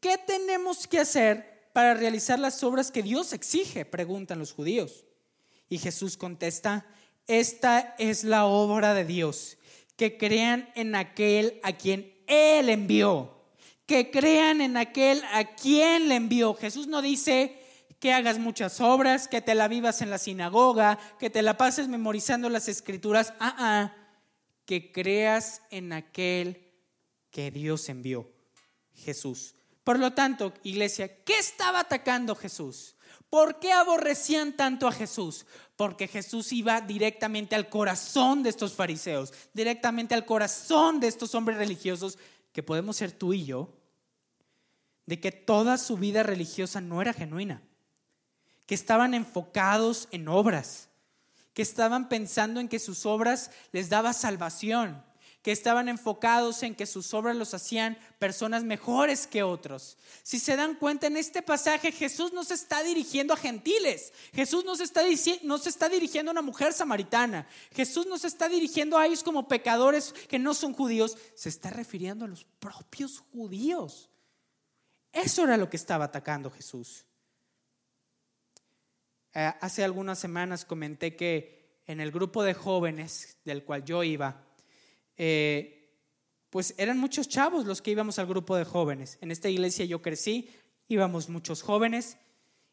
¿qué 0.00 0.18
tenemos 0.18 0.86
que 0.86 1.00
hacer 1.00 1.70
para 1.72 1.94
realizar 1.94 2.38
las 2.38 2.62
obras 2.62 2.90
que 2.90 3.02
Dios 3.02 3.32
exige? 3.32 3.84
Preguntan 3.84 4.38
los 4.38 4.52
judíos. 4.52 5.04
Y 5.68 5.78
Jesús 5.78 6.16
contesta, 6.16 6.86
esta 7.26 7.94
es 7.98 8.22
la 8.22 8.46
obra 8.46 8.94
de 8.94 9.04
Dios, 9.04 9.58
que 9.96 10.16
crean 10.16 10.70
en 10.74 10.94
aquel 10.94 11.58
a 11.62 11.72
quien 11.72 12.14
Él 12.26 12.68
envió, 12.68 13.42
que 13.86 14.10
crean 14.10 14.60
en 14.60 14.76
aquel 14.76 15.22
a 15.32 15.56
quien 15.56 16.08
le 16.08 16.14
envió. 16.16 16.54
Jesús 16.54 16.86
no 16.86 17.02
dice, 17.02 17.58
que 17.98 18.12
hagas 18.12 18.38
muchas 18.38 18.80
obras, 18.80 19.28
que 19.28 19.40
te 19.40 19.54
la 19.54 19.68
vivas 19.68 20.02
en 20.02 20.10
la 20.10 20.18
sinagoga, 20.18 20.98
que 21.18 21.30
te 21.30 21.42
la 21.42 21.56
pases 21.56 21.88
memorizando 21.88 22.48
las 22.48 22.68
escrituras, 22.68 23.32
ah, 23.40 23.56
ah, 23.58 23.94
que 24.64 24.92
creas 24.92 25.62
en 25.70 25.92
aquel 25.92 26.62
que 27.30 27.50
Dios 27.50 27.88
envió, 27.88 28.30
Jesús. 28.94 29.54
Por 29.84 29.98
lo 29.98 30.12
tanto, 30.12 30.52
iglesia, 30.62 31.22
¿qué 31.24 31.38
estaba 31.38 31.80
atacando 31.80 32.34
Jesús? 32.34 32.96
¿Por 33.30 33.58
qué 33.60 33.72
aborrecían 33.72 34.56
tanto 34.56 34.88
a 34.88 34.92
Jesús? 34.92 35.46
Porque 35.76 36.08
Jesús 36.08 36.52
iba 36.52 36.80
directamente 36.80 37.54
al 37.54 37.68
corazón 37.68 38.42
de 38.42 38.50
estos 38.50 38.74
fariseos, 38.74 39.32
directamente 39.54 40.14
al 40.14 40.26
corazón 40.26 41.00
de 41.00 41.08
estos 41.08 41.34
hombres 41.34 41.58
religiosos, 41.58 42.18
que 42.52 42.62
podemos 42.62 42.96
ser 42.96 43.12
tú 43.12 43.32
y 43.32 43.44
yo, 43.44 43.74
de 45.06 45.20
que 45.20 45.30
toda 45.30 45.78
su 45.78 45.96
vida 45.96 46.22
religiosa 46.22 46.80
no 46.80 47.00
era 47.00 47.12
genuina 47.12 47.62
que 48.66 48.74
estaban 48.74 49.14
enfocados 49.14 50.08
en 50.10 50.28
obras, 50.28 50.88
que 51.54 51.62
estaban 51.62 52.08
pensando 52.08 52.60
en 52.60 52.68
que 52.68 52.78
sus 52.78 53.06
obras 53.06 53.50
les 53.72 53.88
daba 53.88 54.12
salvación, 54.12 55.02
que 55.46 55.52
estaban 55.52 55.88
enfocados 55.88 56.64
en 56.64 56.74
que 56.74 56.86
sus 56.86 57.14
obras 57.14 57.36
los 57.36 57.54
hacían 57.54 57.96
personas 58.18 58.64
mejores 58.64 59.28
que 59.28 59.44
otros. 59.44 59.96
Si 60.24 60.40
se 60.40 60.56
dan 60.56 60.74
cuenta 60.74 61.06
en 61.06 61.16
este 61.16 61.40
pasaje, 61.40 61.92
Jesús 61.92 62.32
no 62.32 62.42
se 62.42 62.54
está 62.54 62.82
dirigiendo 62.82 63.32
a 63.32 63.36
gentiles, 63.36 64.12
Jesús 64.34 64.64
no 64.64 64.74
está, 64.74 65.02
no 65.44 65.58
se 65.58 65.68
está 65.68 65.88
dirigiendo 65.88 66.30
a 66.30 66.34
una 66.34 66.42
mujer 66.42 66.72
samaritana, 66.72 67.46
Jesús 67.72 68.06
no 68.06 68.18
se 68.18 68.26
está 68.26 68.48
dirigiendo 68.48 68.98
a 68.98 69.06
ellos 69.06 69.22
como 69.22 69.46
pecadores 69.46 70.12
que 70.28 70.40
no 70.40 70.52
son 70.52 70.72
judíos, 70.72 71.16
se 71.36 71.48
está 71.48 71.70
refiriendo 71.70 72.24
a 72.24 72.28
los 72.28 72.44
propios 72.58 73.22
judíos. 73.32 74.10
Eso 75.12 75.44
era 75.44 75.56
lo 75.56 75.70
que 75.70 75.76
estaba 75.76 76.06
atacando 76.06 76.50
Jesús. 76.50 77.06
Eh, 79.38 79.52
hace 79.60 79.84
algunas 79.84 80.18
semanas 80.18 80.64
comenté 80.64 81.14
que 81.14 81.82
en 81.86 82.00
el 82.00 82.10
grupo 82.10 82.42
de 82.42 82.54
jóvenes 82.54 83.36
del 83.44 83.64
cual 83.64 83.84
yo 83.84 84.02
iba, 84.02 84.42
eh, 85.18 85.92
pues 86.48 86.74
eran 86.78 86.96
muchos 86.96 87.28
chavos 87.28 87.66
los 87.66 87.82
que 87.82 87.90
íbamos 87.90 88.18
al 88.18 88.28
grupo 88.28 88.56
de 88.56 88.64
jóvenes. 88.64 89.18
En 89.20 89.30
esta 89.30 89.50
iglesia 89.50 89.84
yo 89.84 90.00
crecí, 90.00 90.48
íbamos 90.88 91.28
muchos 91.28 91.60
jóvenes 91.60 92.16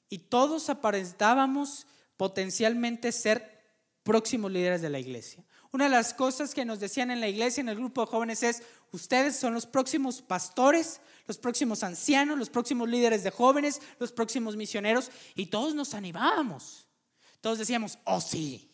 y 0.08 0.20
todos 0.20 0.70
aparentábamos 0.70 1.86
potencialmente 2.16 3.12
ser 3.12 3.62
próximos 4.04 4.50
líderes 4.50 4.82
de 4.82 4.90
la 4.90 5.00
iglesia. 5.00 5.44
Una 5.74 5.86
de 5.86 5.90
las 5.90 6.14
cosas 6.14 6.54
que 6.54 6.66
nos 6.66 6.80
decían 6.80 7.10
en 7.10 7.20
la 7.20 7.28
iglesia, 7.28 7.62
en 7.62 7.68
el 7.68 7.76
grupo 7.76 8.02
de 8.02 8.08
jóvenes, 8.08 8.44
es, 8.44 8.62
ustedes 8.92 9.36
son 9.36 9.56
los 9.56 9.66
próximos 9.66 10.22
pastores, 10.22 11.02
los 11.26 11.40
próximos 11.40 11.82
ancianos, 11.82 12.38
los 12.38 12.52
próximos 12.52 12.88
líderes 12.88 13.24
de 13.24 13.32
jóvenes, 13.32 13.82
los 13.98 14.12
próximos 14.12 14.56
misioneros, 14.56 15.10
y 15.34 15.48
todos 15.48 15.74
nos 15.74 15.96
animábamos. 15.96 16.88
Todos 17.42 17.58
decíamos, 17.58 17.98
oh 18.06 18.22
sí, 18.22 18.72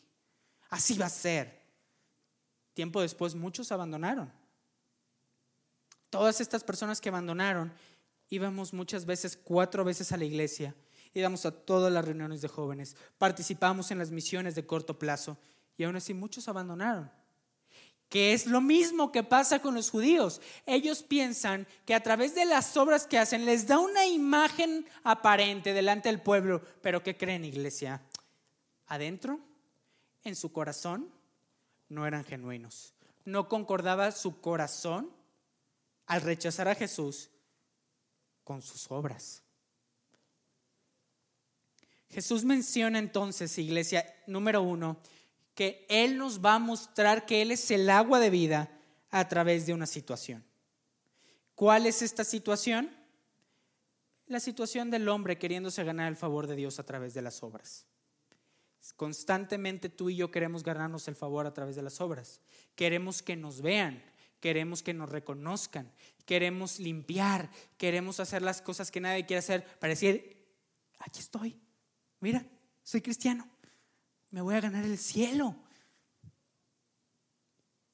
así 0.69 0.97
va 0.97 1.05
a 1.05 1.09
ser. 1.09 1.61
Tiempo 2.73 3.01
después 3.01 3.33
muchos 3.33 3.71
abandonaron. 3.71 4.29
Todas 6.09 6.41
estas 6.41 6.65
personas 6.65 6.99
que 6.99 7.07
abandonaron 7.07 7.71
íbamos 8.27 8.73
muchas 8.73 9.05
veces, 9.05 9.39
cuatro 9.41 9.85
veces 9.85 10.11
a 10.11 10.17
la 10.17 10.25
iglesia, 10.25 10.75
íbamos 11.13 11.45
a 11.45 11.51
todas 11.51 11.93
las 11.93 12.03
reuniones 12.03 12.41
de 12.41 12.49
jóvenes, 12.49 12.97
participamos 13.17 13.89
en 13.89 13.99
las 13.99 14.11
misiones 14.11 14.53
de 14.53 14.65
corto 14.65 14.99
plazo 14.99 15.37
y 15.79 15.85
aún 15.85 15.95
así 15.95 16.13
muchos 16.13 16.49
abandonaron. 16.49 17.09
Que 18.09 18.33
es 18.33 18.47
lo 18.47 18.59
mismo 18.59 19.13
que 19.13 19.23
pasa 19.23 19.61
con 19.61 19.75
los 19.75 19.89
judíos. 19.89 20.41
Ellos 20.65 21.03
piensan 21.03 21.65
que 21.85 21.95
a 21.95 22.03
través 22.03 22.35
de 22.35 22.43
las 22.43 22.75
obras 22.75 23.07
que 23.07 23.17
hacen 23.17 23.45
les 23.45 23.65
da 23.65 23.79
una 23.79 24.05
imagen 24.05 24.85
aparente 25.03 25.71
delante 25.71 26.09
del 26.09 26.21
pueblo, 26.21 26.61
pero 26.81 27.01
¿qué 27.01 27.15
creen, 27.15 27.45
iglesia? 27.45 28.01
Adentro, 28.87 29.39
en 30.25 30.35
su 30.35 30.51
corazón, 30.51 31.09
no 31.87 32.05
eran 32.05 32.25
genuinos. 32.25 32.93
No 33.23 33.47
concordaba 33.47 34.11
su 34.11 34.41
corazón 34.41 35.09
al 36.07 36.21
rechazar 36.21 36.67
a 36.67 36.75
Jesús 36.75 37.29
con 38.43 38.61
sus 38.61 38.91
obras. 38.91 39.43
Jesús 42.09 42.43
menciona 42.43 42.99
entonces, 42.99 43.57
iglesia, 43.57 44.05
número 44.27 44.61
uno, 44.61 44.97
que 45.59 45.85
Él 45.89 46.17
nos 46.17 46.39
va 46.39 46.55
a 46.55 46.59
mostrar 46.59 47.25
que 47.25 47.41
Él 47.41 47.51
es 47.51 47.69
el 47.69 47.89
agua 47.89 48.21
de 48.21 48.29
vida 48.29 48.71
a 49.11 49.27
través 49.27 49.65
de 49.65 49.73
una 49.73 49.87
situación. 49.87 50.41
¿Cuál 51.53 51.85
es 51.85 52.01
esta 52.01 52.23
situación? 52.23 52.89
La 54.27 54.39
situación 54.39 54.89
del 54.89 55.09
hombre 55.09 55.37
queriéndose 55.37 55.83
ganar 55.83 56.07
el 56.07 56.15
favor 56.15 56.47
de 56.47 56.55
Dios 56.55 56.79
a 56.79 56.85
través 56.85 57.13
de 57.13 57.21
las 57.21 57.43
obras. 57.43 57.85
Constantemente 58.95 59.89
tú 59.89 60.09
y 60.09 60.15
yo 60.15 60.31
queremos 60.31 60.63
ganarnos 60.63 61.09
el 61.09 61.17
favor 61.17 61.45
a 61.45 61.53
través 61.53 61.75
de 61.75 61.81
las 61.81 61.99
obras. 61.99 62.39
Queremos 62.75 63.21
que 63.21 63.35
nos 63.35 63.59
vean, 63.59 64.01
queremos 64.39 64.81
que 64.81 64.93
nos 64.93 65.09
reconozcan, 65.09 65.91
queremos 66.23 66.79
limpiar, 66.79 67.49
queremos 67.77 68.21
hacer 68.21 68.43
las 68.43 68.61
cosas 68.61 68.91
que 68.91 69.01
nadie 69.01 69.25
quiere 69.25 69.39
hacer 69.39 69.65
para 69.77 69.91
decir, 69.91 70.55
aquí 70.99 71.19
estoy, 71.19 71.59
mira, 72.21 72.45
soy 72.81 73.01
cristiano, 73.01 73.45
me 74.31 74.41
voy 74.41 74.55
a 74.55 74.61
ganar 74.61 74.85
el 74.85 74.97
cielo. 74.97 75.55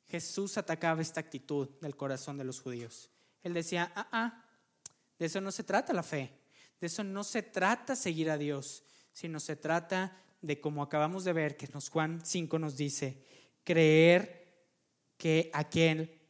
Jesús 0.08 0.58
atacaba 0.58 1.02
esta 1.02 1.20
actitud 1.20 1.70
del 1.82 1.96
corazón 1.96 2.38
de 2.38 2.44
los 2.44 2.62
judíos. 2.62 3.10
Él 3.44 3.54
decía, 3.54 3.92
ah, 3.96 4.08
ah, 4.12 4.46
de 5.18 5.26
eso 5.26 5.42
no 5.42 5.52
se 5.52 5.64
trata 5.64 5.94
la 5.94 6.04
fe, 6.04 6.32
de 6.80 6.88
eso 6.88 7.04
no 7.04 7.24
se 7.24 7.42
trata 7.42 7.96
seguir 7.96 8.30
a 8.30 8.38
Dios, 8.38 8.84
sino 9.14 9.40
se 9.40 9.56
trata 9.56 10.22
de, 10.42 10.60
como 10.60 10.84
acabamos 10.84 11.24
de 11.24 11.34
ver, 11.34 11.58
que 11.58 11.68
nos 11.68 11.90
Juan 11.90 12.24
5 12.24 12.60
nos 12.60 12.76
dice, 12.78 13.24
creer 13.64 14.46
que 15.18 15.50
aquel 15.54 16.22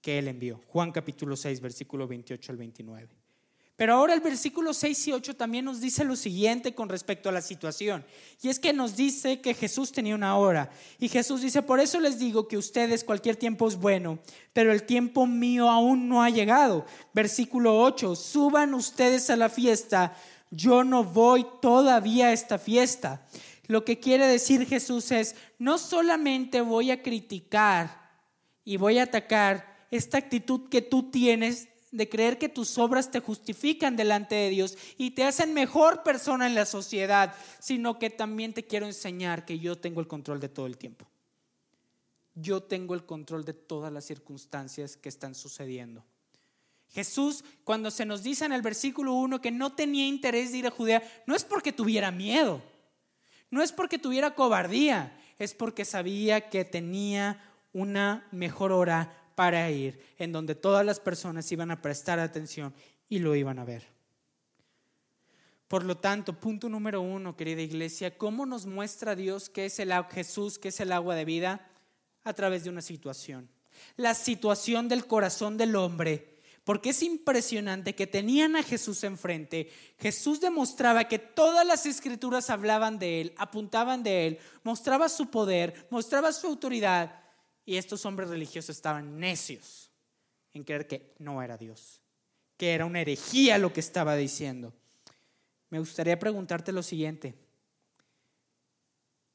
que 0.00 0.18
Él 0.18 0.28
envió. 0.28 0.60
Juan 0.66 0.92
capítulo 0.92 1.36
6, 1.36 1.60
versículo 1.60 2.06
28 2.06 2.52
al 2.52 2.58
29. 2.58 3.19
Pero 3.80 3.94
ahora 3.94 4.12
el 4.12 4.20
versículo 4.20 4.74
6 4.74 5.08
y 5.08 5.12
8 5.12 5.36
también 5.36 5.64
nos 5.64 5.80
dice 5.80 6.04
lo 6.04 6.14
siguiente 6.14 6.74
con 6.74 6.90
respecto 6.90 7.30
a 7.30 7.32
la 7.32 7.40
situación. 7.40 8.04
Y 8.42 8.50
es 8.50 8.58
que 8.58 8.74
nos 8.74 8.94
dice 8.94 9.40
que 9.40 9.54
Jesús 9.54 9.90
tenía 9.90 10.14
una 10.14 10.36
hora. 10.36 10.68
Y 10.98 11.08
Jesús 11.08 11.40
dice, 11.40 11.62
por 11.62 11.80
eso 11.80 11.98
les 11.98 12.18
digo 12.18 12.46
que 12.46 12.58
ustedes 12.58 13.04
cualquier 13.04 13.36
tiempo 13.36 13.66
es 13.66 13.76
bueno, 13.76 14.18
pero 14.52 14.70
el 14.70 14.82
tiempo 14.82 15.26
mío 15.26 15.70
aún 15.70 16.10
no 16.10 16.22
ha 16.22 16.28
llegado. 16.28 16.84
Versículo 17.14 17.80
8, 17.80 18.16
suban 18.16 18.74
ustedes 18.74 19.30
a 19.30 19.36
la 19.36 19.48
fiesta, 19.48 20.14
yo 20.50 20.84
no 20.84 21.02
voy 21.02 21.46
todavía 21.62 22.26
a 22.26 22.32
esta 22.34 22.58
fiesta. 22.58 23.26
Lo 23.66 23.86
que 23.86 23.98
quiere 23.98 24.26
decir 24.26 24.66
Jesús 24.66 25.10
es, 25.10 25.36
no 25.58 25.78
solamente 25.78 26.60
voy 26.60 26.90
a 26.90 27.02
criticar 27.02 28.10
y 28.62 28.76
voy 28.76 28.98
a 28.98 29.04
atacar 29.04 29.86
esta 29.90 30.18
actitud 30.18 30.68
que 30.68 30.82
tú 30.82 31.10
tienes 31.10 31.69
de 31.90 32.08
creer 32.08 32.38
que 32.38 32.48
tus 32.48 32.78
obras 32.78 33.10
te 33.10 33.20
justifican 33.20 33.96
delante 33.96 34.34
de 34.34 34.50
Dios 34.50 34.78
y 34.96 35.10
te 35.12 35.24
hacen 35.24 35.52
mejor 35.54 36.02
persona 36.02 36.46
en 36.46 36.54
la 36.54 36.66
sociedad, 36.66 37.34
sino 37.58 37.98
que 37.98 38.10
también 38.10 38.54
te 38.54 38.66
quiero 38.66 38.86
enseñar 38.86 39.44
que 39.44 39.58
yo 39.58 39.76
tengo 39.76 40.00
el 40.00 40.06
control 40.06 40.40
de 40.40 40.48
todo 40.48 40.66
el 40.66 40.78
tiempo. 40.78 41.06
Yo 42.34 42.62
tengo 42.62 42.94
el 42.94 43.04
control 43.04 43.44
de 43.44 43.54
todas 43.54 43.92
las 43.92 44.04
circunstancias 44.04 44.96
que 44.96 45.08
están 45.08 45.34
sucediendo. 45.34 46.04
Jesús, 46.90 47.44
cuando 47.64 47.90
se 47.90 48.04
nos 48.04 48.22
dice 48.22 48.44
en 48.44 48.52
el 48.52 48.62
versículo 48.62 49.14
1 49.14 49.40
que 49.40 49.50
no 49.50 49.72
tenía 49.72 50.06
interés 50.06 50.52
de 50.52 50.58
ir 50.58 50.66
a 50.66 50.72
Judea, 50.72 51.02
no 51.26 51.34
es 51.34 51.44
porque 51.44 51.72
tuviera 51.72 52.10
miedo, 52.10 52.62
no 53.50 53.62
es 53.62 53.72
porque 53.72 53.98
tuviera 53.98 54.34
cobardía, 54.34 55.16
es 55.38 55.54
porque 55.54 55.84
sabía 55.84 56.48
que 56.50 56.64
tenía 56.64 57.40
una 57.72 58.26
mejor 58.32 58.72
hora 58.72 59.19
para 59.40 59.70
ir, 59.70 59.98
en 60.18 60.32
donde 60.32 60.54
todas 60.54 60.84
las 60.84 61.00
personas 61.00 61.50
iban 61.50 61.70
a 61.70 61.80
prestar 61.80 62.18
atención 62.18 62.74
y 63.08 63.20
lo 63.20 63.34
iban 63.34 63.58
a 63.58 63.64
ver. 63.64 63.86
Por 65.66 65.82
lo 65.82 65.96
tanto, 65.96 66.38
punto 66.38 66.68
número 66.68 67.00
uno, 67.00 67.38
querida 67.38 67.62
iglesia, 67.62 68.18
¿cómo 68.18 68.44
nos 68.44 68.66
muestra 68.66 69.16
Dios 69.16 69.48
que 69.48 69.64
es 69.64 69.78
el 69.78 69.94
Jesús, 70.10 70.58
que 70.58 70.68
es 70.68 70.80
el 70.80 70.92
agua 70.92 71.14
de 71.14 71.24
vida? 71.24 71.66
A 72.22 72.34
través 72.34 72.64
de 72.64 72.68
una 72.68 72.82
situación. 72.82 73.48
La 73.96 74.12
situación 74.12 74.88
del 74.88 75.06
corazón 75.06 75.56
del 75.56 75.74
hombre. 75.74 76.36
Porque 76.64 76.90
es 76.90 77.02
impresionante 77.02 77.94
que 77.94 78.06
tenían 78.06 78.56
a 78.56 78.62
Jesús 78.62 79.04
enfrente. 79.04 79.70
Jesús 79.98 80.42
demostraba 80.42 81.04
que 81.04 81.18
todas 81.18 81.66
las 81.66 81.86
escrituras 81.86 82.50
hablaban 82.50 82.98
de 82.98 83.22
él, 83.22 83.34
apuntaban 83.38 84.02
de 84.02 84.26
él, 84.26 84.38
mostraba 84.64 85.08
su 85.08 85.30
poder, 85.30 85.86
mostraba 85.88 86.30
su 86.34 86.46
autoridad. 86.46 87.19
Y 87.70 87.76
estos 87.76 88.04
hombres 88.04 88.28
religiosos 88.28 88.74
estaban 88.74 89.20
necios 89.20 89.92
en 90.54 90.64
creer 90.64 90.88
que 90.88 91.14
no 91.20 91.40
era 91.40 91.56
Dios, 91.56 92.00
que 92.56 92.74
era 92.74 92.84
una 92.84 93.00
herejía 93.00 93.58
lo 93.58 93.72
que 93.72 93.78
estaba 93.78 94.16
diciendo. 94.16 94.72
Me 95.68 95.78
gustaría 95.78 96.18
preguntarte 96.18 96.72
lo 96.72 96.82
siguiente. 96.82 97.36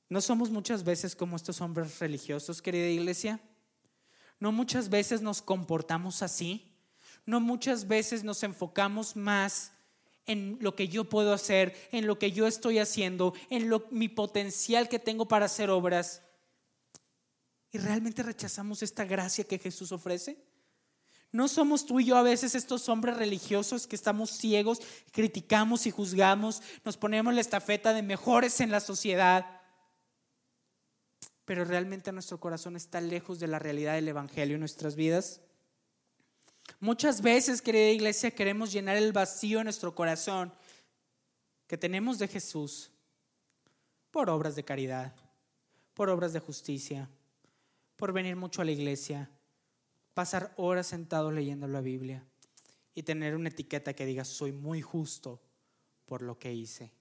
¿No 0.09 0.19
somos 0.19 0.49
muchas 0.49 0.83
veces 0.83 1.15
como 1.15 1.37
estos 1.37 1.61
hombres 1.61 1.97
religiosos, 1.99 2.61
querida 2.61 2.89
iglesia? 2.89 3.39
¿No 4.41 4.51
muchas 4.51 4.89
veces 4.89 5.21
nos 5.21 5.41
comportamos 5.41 6.21
así? 6.21 6.75
¿No 7.25 7.39
muchas 7.39 7.87
veces 7.87 8.25
nos 8.25 8.43
enfocamos 8.43 9.15
más 9.15 9.71
en 10.25 10.57
lo 10.59 10.75
que 10.75 10.89
yo 10.89 11.05
puedo 11.05 11.31
hacer, 11.31 11.73
en 11.93 12.05
lo 12.05 12.19
que 12.19 12.33
yo 12.33 12.47
estoy 12.47 12.79
haciendo, 12.79 13.33
en 13.49 13.69
lo, 13.69 13.87
mi 13.91 14.09
potencial 14.09 14.89
que 14.89 14.99
tengo 14.99 15.25
para 15.25 15.45
hacer 15.45 15.69
obras? 15.69 16.21
Y 17.75 17.77
realmente 17.77 18.23
rechazamos 18.23 18.81
esta 18.81 19.03
gracia 19.03 19.43
que 19.43 19.59
Jesús 19.59 19.91
ofrece? 19.91 20.37
¿No 21.33 21.49
somos 21.49 21.85
tú 21.85 21.99
y 21.99 22.05
yo 22.05 22.15
a 22.15 22.23
veces 22.23 22.55
estos 22.55 22.87
hombres 22.87 23.17
religiosos 23.17 23.85
que 23.85 23.97
estamos 23.97 24.29
ciegos, 24.29 24.79
criticamos 25.11 25.85
y 25.85 25.91
juzgamos, 25.91 26.61
nos 26.85 26.95
ponemos 26.95 27.33
la 27.33 27.41
estafeta 27.41 27.93
de 27.93 28.01
mejores 28.01 28.61
en 28.61 28.71
la 28.71 28.79
sociedad, 28.79 29.61
pero 31.43 31.65
realmente 31.65 32.13
nuestro 32.13 32.39
corazón 32.39 32.77
está 32.77 33.01
lejos 33.01 33.41
de 33.41 33.47
la 33.47 33.59
realidad 33.59 33.95
del 33.95 34.07
Evangelio 34.07 34.55
en 34.55 34.61
nuestras 34.61 34.95
vidas? 34.95 35.41
Muchas 36.79 37.21
veces, 37.21 37.61
querida 37.61 37.89
iglesia, 37.89 38.31
queremos 38.31 38.71
llenar 38.71 38.95
el 38.95 39.11
vacío 39.11 39.59
en 39.59 39.65
nuestro 39.65 39.93
corazón 39.93 40.53
que 41.67 41.77
tenemos 41.77 42.19
de 42.19 42.29
Jesús 42.29 42.89
por 44.11 44.29
obras 44.29 44.55
de 44.55 44.63
caridad, 44.63 45.13
por 45.93 46.09
obras 46.09 46.31
de 46.31 46.39
justicia, 46.39 47.09
por 47.95 48.13
venir 48.13 48.35
mucho 48.35 48.61
a 48.61 48.65
la 48.65 48.71
iglesia, 48.71 49.29
pasar 50.13 50.53
horas 50.57 50.87
sentado 50.87 51.31
leyendo 51.31 51.67
la 51.67 51.81
Biblia 51.81 52.25
y 52.93 53.03
tener 53.03 53.35
una 53.35 53.49
etiqueta 53.49 53.93
que 53.93 54.05
diga 54.05 54.25
soy 54.25 54.51
muy 54.51 54.81
justo 54.81 55.41
por 56.05 56.21
lo 56.21 56.39
que 56.39 56.53
hice. 56.53 56.91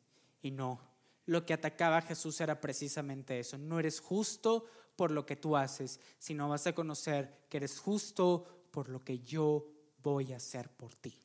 Y 0.43 0.51
no, 0.51 0.81
lo 1.27 1.47
que 1.47 1.55
atacaba 1.55 1.99
a 1.99 2.03
Jesús 2.03 2.41
era 2.41 2.61
precisamente 2.61 3.39
eso. 3.39 3.57
No 3.57 3.79
eres 3.79 4.01
justo 4.01 4.67
por 4.97 5.11
lo 5.11 5.25
que 5.25 5.37
tú 5.37 5.57
haces, 5.57 6.01
sino 6.19 6.49
vas 6.49 6.67
a 6.67 6.75
conocer 6.75 7.47
que 7.49 7.59
eres 7.59 7.79
justo 7.79 8.47
por 8.71 8.89
lo 8.89 9.05
que 9.05 9.21
yo 9.21 9.67
voy 10.03 10.33
a 10.33 10.37
hacer 10.37 10.69
por 10.71 10.95
ti. 10.95 11.17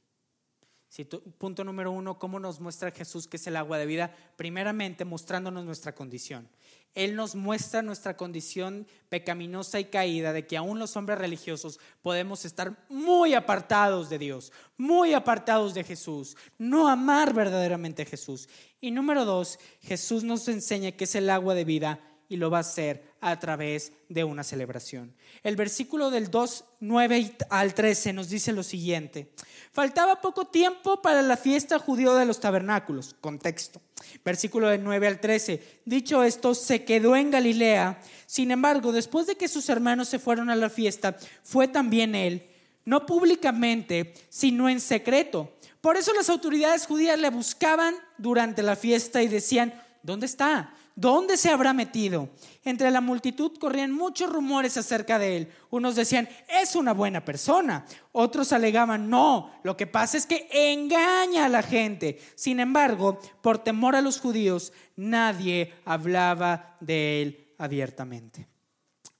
Punto 1.37 1.63
número 1.63 1.91
uno, 1.91 2.17
¿cómo 2.17 2.39
nos 2.39 2.59
muestra 2.59 2.91
Jesús 2.91 3.27
que 3.27 3.37
es 3.37 3.47
el 3.47 3.55
agua 3.55 3.77
de 3.77 3.85
vida? 3.85 4.15
Primeramente 4.35 5.05
mostrándonos 5.05 5.65
nuestra 5.65 5.93
condición. 5.93 6.49
Él 6.95 7.15
nos 7.15 7.35
muestra 7.35 7.81
nuestra 7.81 8.17
condición 8.17 8.87
pecaminosa 9.09 9.79
y 9.79 9.85
caída 9.85 10.33
de 10.33 10.47
que 10.47 10.57
aún 10.57 10.79
los 10.79 10.97
hombres 10.97 11.19
religiosos 11.19 11.79
podemos 12.01 12.45
estar 12.45 12.85
muy 12.89 13.35
apartados 13.35 14.09
de 14.09 14.17
Dios, 14.17 14.51
muy 14.77 15.13
apartados 15.13 15.75
de 15.75 15.83
Jesús, 15.83 16.35
no 16.57 16.89
amar 16.89 17.33
verdaderamente 17.33 18.01
a 18.01 18.05
Jesús. 18.05 18.49
Y 18.81 18.89
número 18.89 19.23
dos, 19.23 19.59
Jesús 19.81 20.23
nos 20.23 20.47
enseña 20.47 20.91
que 20.91 21.03
es 21.03 21.13
el 21.13 21.29
agua 21.29 21.53
de 21.53 21.65
vida 21.65 21.99
y 22.27 22.37
lo 22.37 22.49
va 22.49 22.57
a 22.57 22.61
hacer 22.61 23.08
a 23.21 23.39
través 23.39 23.91
de 24.07 24.23
una 24.23 24.43
celebración. 24.43 25.13
El 25.43 25.55
versículo 25.55 26.09
del 26.09 26.31
2, 26.31 26.65
9 26.79 27.35
al 27.49 27.73
13 27.73 28.13
nos 28.13 28.29
dice 28.29 28.53
lo 28.53 28.63
siguiente. 28.63 29.31
Faltaba 29.71 30.21
poco 30.21 30.45
tiempo 30.45 31.01
para 31.01 31.21
la 31.21 31.37
fiesta 31.37 31.79
judío 31.79 32.15
de 32.15 32.25
los 32.25 32.39
tabernáculos. 32.39 33.15
Contexto. 33.21 33.81
Versículo 34.23 34.69
del 34.69 34.83
9 34.83 35.07
al 35.07 35.19
13. 35.19 35.81
Dicho 35.85 36.23
esto, 36.23 36.55
se 36.55 36.83
quedó 36.83 37.15
en 37.15 37.31
Galilea. 37.31 37.99
Sin 38.25 38.51
embargo, 38.51 38.91
después 38.91 39.27
de 39.27 39.35
que 39.35 39.47
sus 39.47 39.69
hermanos 39.69 40.09
se 40.09 40.19
fueron 40.19 40.49
a 40.49 40.55
la 40.55 40.69
fiesta, 40.69 41.17
fue 41.43 41.67
también 41.67 42.15
él, 42.15 42.49
no 42.85 43.05
públicamente, 43.05 44.13
sino 44.29 44.69
en 44.69 44.79
secreto. 44.79 45.53
Por 45.81 45.95
eso 45.95 46.13
las 46.13 46.29
autoridades 46.29 46.85
judías 46.85 47.19
le 47.19 47.29
buscaban 47.29 47.95
durante 48.17 48.63
la 48.63 48.75
fiesta 48.75 49.21
y 49.21 49.27
decían, 49.27 49.73
¿dónde 50.03 50.25
está? 50.25 50.73
¿Dónde 50.99 51.37
se 51.37 51.49
habrá 51.49 51.71
metido? 51.71 52.27
Entre 52.65 52.91
la 52.91 52.99
multitud 52.99 53.57
corrían 53.57 53.89
muchos 53.89 54.29
rumores 54.29 54.75
acerca 54.75 55.17
de 55.17 55.37
él. 55.37 55.53
Unos 55.69 55.95
decían, 55.95 56.27
es 56.49 56.75
una 56.75 56.93
buena 56.93 57.23
persona. 57.23 57.85
Otros 58.11 58.51
alegaban, 58.51 59.09
no, 59.09 59.49
lo 59.63 59.77
que 59.77 59.87
pasa 59.87 60.17
es 60.17 60.25
que 60.25 60.49
engaña 60.51 61.45
a 61.45 61.49
la 61.49 61.63
gente. 61.63 62.19
Sin 62.35 62.59
embargo, 62.59 63.17
por 63.41 63.59
temor 63.59 63.95
a 63.95 64.01
los 64.01 64.19
judíos, 64.19 64.73
nadie 64.97 65.73
hablaba 65.85 66.75
de 66.81 67.21
él 67.21 67.53
abiertamente. 67.57 68.49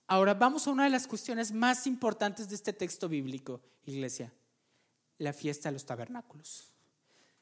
Ahora 0.06 0.34
vamos 0.34 0.68
a 0.68 0.72
una 0.72 0.84
de 0.84 0.90
las 0.90 1.08
cuestiones 1.08 1.54
más 1.54 1.88
importantes 1.88 2.50
de 2.50 2.56
este 2.56 2.74
texto 2.74 3.08
bíblico, 3.08 3.62
iglesia, 3.86 4.34
la 5.18 5.32
fiesta 5.32 5.70
de 5.70 5.74
los 5.74 5.86
tabernáculos. 5.86 6.74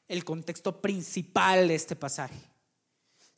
El 0.06 0.24
contexto 0.24 0.80
principal 0.80 1.66
de 1.66 1.74
este 1.74 1.96
pasaje 1.96 2.38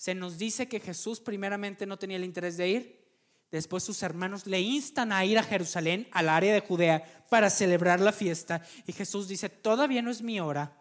se 0.00 0.14
nos 0.14 0.38
dice 0.38 0.66
que 0.66 0.80
Jesús 0.80 1.20
primeramente 1.20 1.84
no 1.84 1.98
tenía 1.98 2.16
el 2.16 2.24
interés 2.24 2.56
de 2.56 2.66
ir, 2.70 3.06
después 3.50 3.84
sus 3.84 4.02
hermanos 4.02 4.46
le 4.46 4.58
instan 4.58 5.12
a 5.12 5.26
ir 5.26 5.38
a 5.38 5.42
Jerusalén, 5.42 6.08
al 6.12 6.30
área 6.30 6.54
de 6.54 6.60
Judea, 6.60 7.26
para 7.28 7.50
celebrar 7.50 8.00
la 8.00 8.10
fiesta, 8.10 8.62
y 8.86 8.94
Jesús 8.94 9.28
dice, 9.28 9.50
todavía 9.50 10.00
no 10.00 10.10
es 10.10 10.22
mi 10.22 10.40
hora. 10.40 10.74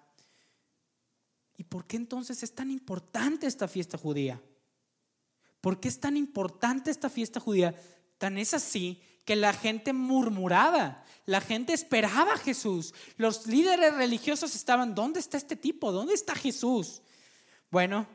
¿Y 1.58 1.66
por 1.66 1.86
qué 1.86 1.98
entonces 1.98 2.44
es 2.44 2.56
tan 2.56 2.72
importante 2.72 3.46
esta 3.46 3.68
fiesta 3.68 3.98
judía? 3.98 4.42
¿Por 5.60 5.82
qué 5.82 5.90
es 5.90 6.00
tan 6.00 6.16
importante 6.16 6.90
esta 6.90 7.10
fiesta 7.10 7.42
judía? 7.42 7.76
Tan 8.20 8.38
es 8.38 8.54
así 8.54 9.02
que 9.26 9.36
la 9.36 9.52
gente 9.52 9.92
murmuraba, 9.92 11.04
la 11.26 11.42
gente 11.42 11.74
esperaba 11.74 12.36
a 12.36 12.38
Jesús, 12.38 12.94
los 13.18 13.48
líderes 13.48 13.96
religiosos 13.96 14.56
estaban, 14.56 14.96
¿dónde 14.96 15.20
está 15.20 15.36
este 15.36 15.58
tipo? 15.58 15.92
¿Dónde 15.92 16.14
está 16.14 16.36
Jesús? 16.36 17.02
Bueno, 17.72 18.08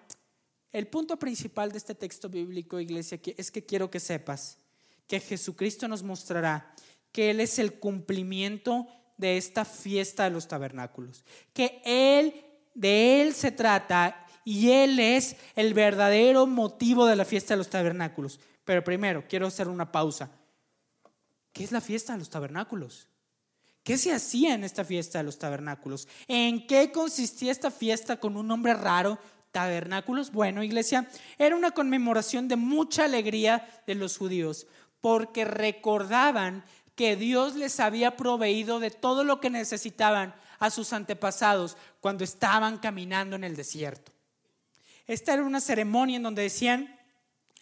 el 0.74 0.88
punto 0.88 1.16
principal 1.16 1.70
de 1.70 1.78
este 1.78 1.94
texto 1.94 2.28
bíblico, 2.28 2.80
iglesia, 2.80 3.20
es 3.36 3.52
que 3.52 3.64
quiero 3.64 3.92
que 3.92 4.00
sepas 4.00 4.58
que 5.06 5.20
Jesucristo 5.20 5.86
nos 5.86 6.02
mostrará 6.02 6.74
que 7.12 7.30
Él 7.30 7.38
es 7.38 7.60
el 7.60 7.78
cumplimiento 7.78 8.88
de 9.16 9.36
esta 9.36 9.64
fiesta 9.64 10.24
de 10.24 10.30
los 10.30 10.48
tabernáculos, 10.48 11.24
que 11.52 11.80
Él, 11.84 12.44
de 12.74 13.22
Él 13.22 13.34
se 13.34 13.52
trata 13.52 14.26
y 14.44 14.70
Él 14.70 14.98
es 14.98 15.36
el 15.54 15.74
verdadero 15.74 16.44
motivo 16.48 17.06
de 17.06 17.14
la 17.14 17.24
fiesta 17.24 17.54
de 17.54 17.58
los 17.58 17.70
tabernáculos. 17.70 18.40
Pero 18.64 18.82
primero, 18.82 19.24
quiero 19.28 19.46
hacer 19.46 19.68
una 19.68 19.92
pausa. 19.92 20.28
¿Qué 21.52 21.62
es 21.62 21.70
la 21.70 21.80
fiesta 21.80 22.14
de 22.14 22.18
los 22.18 22.30
tabernáculos? 22.30 23.06
¿Qué 23.84 23.96
se 23.96 24.12
hacía 24.12 24.54
en 24.54 24.64
esta 24.64 24.82
fiesta 24.82 25.18
de 25.18 25.24
los 25.24 25.38
tabernáculos? 25.38 26.08
¿En 26.26 26.66
qué 26.66 26.90
consistía 26.90 27.52
esta 27.52 27.70
fiesta 27.70 28.18
con 28.18 28.36
un 28.36 28.48
nombre 28.48 28.74
raro 28.74 29.20
tabernáculos? 29.54 30.32
Bueno, 30.32 30.64
iglesia, 30.64 31.08
era 31.38 31.54
una 31.54 31.70
conmemoración 31.70 32.48
de 32.48 32.56
mucha 32.56 33.04
alegría 33.04 33.66
de 33.86 33.94
los 33.94 34.18
judíos, 34.18 34.66
porque 35.00 35.44
recordaban 35.44 36.64
que 36.96 37.14
Dios 37.14 37.54
les 37.54 37.78
había 37.78 38.16
proveído 38.16 38.80
de 38.80 38.90
todo 38.90 39.22
lo 39.22 39.40
que 39.40 39.50
necesitaban 39.50 40.34
a 40.58 40.70
sus 40.70 40.92
antepasados 40.92 41.76
cuando 42.00 42.24
estaban 42.24 42.78
caminando 42.78 43.36
en 43.36 43.44
el 43.44 43.54
desierto. 43.54 44.12
Esta 45.06 45.34
era 45.34 45.44
una 45.44 45.60
ceremonia 45.60 46.16
en 46.16 46.24
donde 46.24 46.42
decían, 46.42 46.98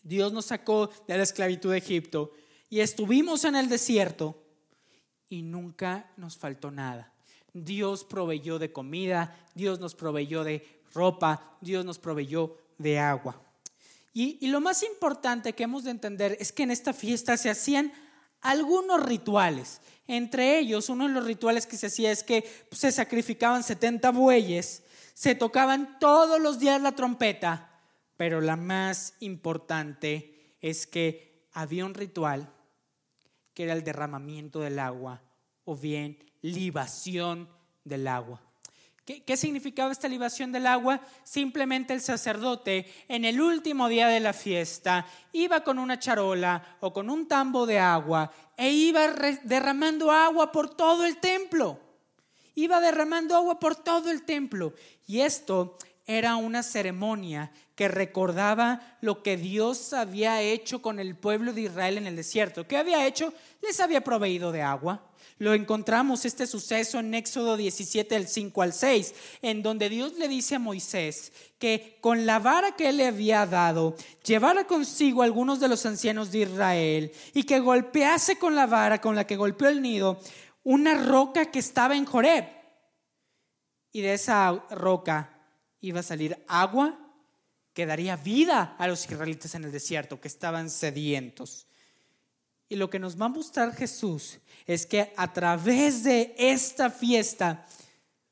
Dios 0.02 0.32
nos 0.32 0.46
sacó 0.46 0.90
de 1.06 1.16
la 1.18 1.22
esclavitud 1.22 1.72
de 1.72 1.78
Egipto 1.78 2.32
y 2.70 2.80
estuvimos 2.80 3.44
en 3.44 3.56
el 3.56 3.68
desierto 3.68 4.42
y 5.28 5.42
nunca 5.42 6.10
nos 6.16 6.38
faltó 6.38 6.70
nada. 6.70 7.12
Dios 7.52 8.04
proveyó 8.04 8.58
de 8.58 8.72
comida, 8.72 9.36
Dios 9.54 9.78
nos 9.78 9.94
proveyó 9.94 10.42
de 10.42 10.81
ropa, 10.94 11.56
Dios 11.60 11.84
nos 11.84 11.98
proveyó 11.98 12.56
de 12.78 12.98
agua. 12.98 13.40
Y, 14.14 14.46
lo 14.48 14.60
más 14.60 14.82
importante 14.82 15.54
que 15.54 15.62
hemos 15.62 15.84
de 15.84 15.90
entender 15.90 16.36
es 16.38 16.52
que 16.52 16.64
en 16.64 16.70
esta 16.70 16.92
fiesta 16.92 17.36
se 17.36 17.48
hacían 17.48 17.92
algunos 18.42 19.02
rituales. 19.02 19.80
Entre 20.06 20.58
ellos, 20.58 20.90
uno 20.90 21.08
de 21.08 21.14
los 21.14 21.24
rituales 21.24 21.66
que 21.66 21.78
se 21.78 21.86
hacía 21.86 22.12
es 22.12 22.22
que 22.22 22.44
se 22.72 22.92
sacrificaban 22.92 23.62
70 23.62 24.10
bueyes, 24.10 24.82
se 25.14 25.34
tocaban 25.34 25.98
todos 25.98 26.40
los 26.40 26.58
días 26.58 26.82
la 26.82 26.92
trompeta, 26.92 27.80
pero 28.18 28.40
la 28.42 28.56
más 28.56 29.14
importante 29.20 30.56
es 30.60 30.86
que 30.86 31.48
había 31.52 31.86
un 31.86 31.94
ritual 31.94 32.52
que 33.54 33.64
era 33.64 33.72
el 33.72 33.84
derramamiento 33.84 34.60
del 34.60 34.78
agua 34.78 35.22
o 35.64 35.76
bien 35.76 36.18
libación 36.42 37.48
del 37.84 38.08
agua. 38.08 38.42
¿Qué, 39.04 39.36
significaba 39.36 39.90
esta 39.90 40.06
libación 40.06 40.52
del 40.52 40.64
agua? 40.64 41.00
Simplemente 41.24 41.92
el 41.92 42.00
sacerdote 42.00 42.86
en 43.08 43.24
el 43.24 43.40
último 43.40 43.88
día 43.88 44.06
de 44.06 44.20
la 44.20 44.32
fiesta 44.32 45.04
iba 45.32 45.64
con 45.64 45.80
una 45.80 45.98
charola 45.98 46.76
o 46.78 46.92
con 46.92 47.10
un 47.10 47.26
tambo 47.26 47.66
de 47.66 47.80
agua 47.80 48.30
e 48.56 48.70
iba 48.70 49.08
derramando 49.42 50.12
agua 50.12 50.52
por 50.52 50.76
todo 50.76 51.04
el 51.04 51.16
templo. 51.16 51.80
Iba 52.54 52.80
derramando 52.80 53.34
agua 53.34 53.58
por 53.58 53.74
todo 53.74 54.08
el 54.08 54.22
templo. 54.22 54.72
Y 55.08 55.22
esto 55.22 55.78
era 56.06 56.36
una 56.36 56.62
ceremonia 56.62 57.50
que 57.74 57.88
recordaba 57.88 58.98
lo 59.00 59.24
que 59.24 59.36
Dios 59.36 59.94
había 59.94 60.40
hecho 60.42 60.80
con 60.80 61.00
el 61.00 61.16
pueblo 61.16 61.52
de 61.52 61.62
Israel 61.62 61.98
en 61.98 62.06
el 62.06 62.14
desierto. 62.14 62.68
¿Qué 62.68 62.76
había 62.76 63.04
hecho? 63.04 63.34
Les 63.62 63.80
había 63.80 64.04
proveído 64.04 64.52
de 64.52 64.62
agua 64.62 65.02
lo 65.38 65.54
encontramos 65.54 66.24
este 66.24 66.46
suceso 66.46 66.98
en 66.98 67.14
Éxodo 67.14 67.56
17, 67.56 68.14
del 68.14 68.28
5 68.28 68.62
al 68.62 68.72
6, 68.72 69.14
en 69.42 69.62
donde 69.62 69.88
Dios 69.88 70.14
le 70.18 70.28
dice 70.28 70.56
a 70.56 70.58
Moisés 70.58 71.32
que 71.58 71.98
con 72.00 72.26
la 72.26 72.38
vara 72.38 72.76
que 72.76 72.88
él 72.88 72.98
le 72.98 73.06
había 73.06 73.46
dado, 73.46 73.96
llevara 74.24 74.66
consigo 74.66 75.22
a 75.22 75.24
algunos 75.24 75.60
de 75.60 75.68
los 75.68 75.84
ancianos 75.86 76.30
de 76.30 76.40
Israel 76.40 77.12
y 77.34 77.44
que 77.44 77.60
golpease 77.60 78.38
con 78.38 78.54
la 78.54 78.66
vara 78.66 79.00
con 79.00 79.14
la 79.14 79.26
que 79.26 79.36
golpeó 79.36 79.68
el 79.68 79.82
nido 79.82 80.20
una 80.64 80.94
roca 80.94 81.50
que 81.50 81.58
estaba 81.58 81.96
en 81.96 82.04
Joreb. 82.04 82.46
Y 83.92 84.00
de 84.00 84.14
esa 84.14 84.64
roca 84.70 85.38
iba 85.80 86.00
a 86.00 86.04
salir 86.04 86.38
agua 86.48 86.98
que 87.74 87.86
daría 87.86 88.16
vida 88.16 88.76
a 88.78 88.86
los 88.86 89.04
israelitas 89.04 89.54
en 89.54 89.64
el 89.64 89.72
desierto, 89.72 90.20
que 90.20 90.28
estaban 90.28 90.70
sedientos. 90.70 91.66
Y 92.72 92.76
lo 92.76 92.88
que 92.88 92.98
nos 92.98 93.20
va 93.20 93.26
a 93.26 93.28
mostrar 93.28 93.76
Jesús 93.76 94.38
es 94.64 94.86
que 94.86 95.12
a 95.18 95.30
través 95.30 96.04
de 96.04 96.34
esta 96.38 96.88
fiesta, 96.88 97.66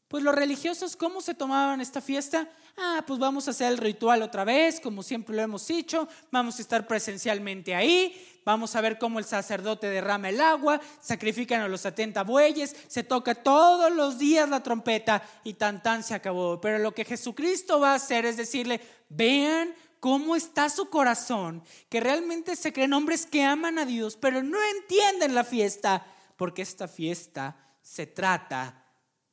pues 0.08 0.24
los 0.24 0.34
religiosos, 0.34 0.96
¿cómo 0.96 1.20
se 1.20 1.34
tomaban 1.34 1.82
esta 1.82 2.00
fiesta? 2.00 2.48
Ah, 2.78 3.04
pues 3.06 3.18
vamos 3.20 3.46
a 3.46 3.50
hacer 3.50 3.70
el 3.70 3.76
ritual 3.76 4.22
otra 4.22 4.44
vez, 4.44 4.80
como 4.80 5.02
siempre 5.02 5.36
lo 5.36 5.42
hemos 5.42 5.68
dicho, 5.68 6.08
vamos 6.30 6.58
a 6.58 6.62
estar 6.62 6.86
presencialmente 6.86 7.74
ahí, 7.74 8.40
vamos 8.42 8.74
a 8.74 8.80
ver 8.80 8.98
cómo 8.98 9.18
el 9.18 9.26
sacerdote 9.26 9.90
derrama 9.90 10.30
el 10.30 10.40
agua, 10.40 10.80
sacrifican 11.02 11.60
a 11.60 11.68
los 11.68 11.82
70 11.82 12.22
bueyes, 12.22 12.74
se 12.88 13.02
toca 13.02 13.34
todos 13.34 13.92
los 13.92 14.18
días 14.18 14.48
la 14.48 14.62
trompeta 14.62 15.22
y 15.44 15.52
tan 15.52 15.82
tan 15.82 16.02
se 16.02 16.14
acabó. 16.14 16.62
Pero 16.62 16.78
lo 16.78 16.94
que 16.94 17.04
Jesucristo 17.04 17.78
va 17.78 17.92
a 17.92 17.96
hacer 17.96 18.24
es 18.24 18.38
decirle, 18.38 18.80
vean 19.10 19.74
cómo 20.00 20.34
está 20.34 20.68
su 20.70 20.88
corazón, 20.88 21.62
que 21.88 22.00
realmente 22.00 22.56
se 22.56 22.72
creen 22.72 22.94
hombres 22.94 23.26
que 23.26 23.44
aman 23.44 23.78
a 23.78 23.86
Dios, 23.86 24.16
pero 24.16 24.42
no 24.42 24.58
entienden 24.76 25.34
la 25.34 25.44
fiesta, 25.44 26.06
porque 26.36 26.62
esta 26.62 26.88
fiesta 26.88 27.76
se 27.82 28.06
trata 28.06 28.86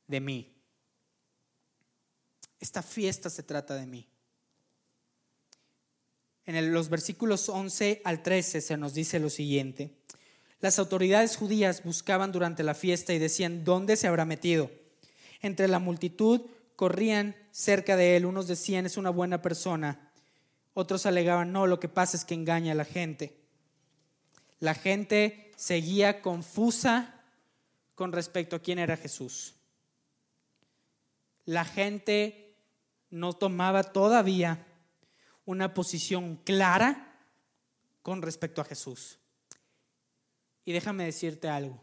de 0.06 0.20
mí. 0.20 0.54
Esta 2.60 2.82
fiesta 2.82 3.30
se 3.30 3.42
trata 3.42 3.74
de 3.74 3.86
mí. 3.86 4.06
En 6.44 6.72
los 6.72 6.88
versículos 6.88 7.48
11 7.48 8.02
al 8.04 8.22
13 8.22 8.60
se 8.60 8.76
nos 8.76 8.94
dice 8.94 9.18
lo 9.18 9.30
siguiente. 9.30 9.98
Las 10.60 10.78
autoridades 10.78 11.36
judías 11.36 11.84
buscaban 11.84 12.32
durante 12.32 12.62
la 12.62 12.74
fiesta 12.74 13.14
y 13.14 13.18
decían, 13.18 13.64
¿dónde 13.64 13.96
se 13.96 14.06
habrá 14.06 14.24
metido? 14.24 14.70
Entre 15.40 15.68
la 15.68 15.78
multitud 15.78 16.42
corrían 16.74 17.36
cerca 17.52 17.96
de 17.96 18.16
él. 18.16 18.26
Unos 18.26 18.48
decían, 18.48 18.86
es 18.86 18.96
una 18.96 19.10
buena 19.10 19.40
persona 19.40 20.07
otros 20.78 21.06
alegaban, 21.06 21.50
no, 21.50 21.66
lo 21.66 21.80
que 21.80 21.88
pasa 21.88 22.16
es 22.16 22.24
que 22.24 22.34
engaña 22.34 22.70
a 22.70 22.76
la 22.76 22.84
gente. 22.84 23.36
La 24.60 24.74
gente 24.74 25.50
seguía 25.56 26.22
confusa 26.22 27.20
con 27.96 28.12
respecto 28.12 28.54
a 28.54 28.60
quién 28.60 28.78
era 28.78 28.96
Jesús. 28.96 29.56
La 31.46 31.64
gente 31.64 32.54
no 33.10 33.32
tomaba 33.32 33.82
todavía 33.82 34.68
una 35.46 35.74
posición 35.74 36.36
clara 36.44 37.18
con 38.02 38.22
respecto 38.22 38.60
a 38.60 38.64
Jesús. 38.64 39.18
Y 40.64 40.70
déjame 40.70 41.06
decirte 41.06 41.48
algo. 41.48 41.82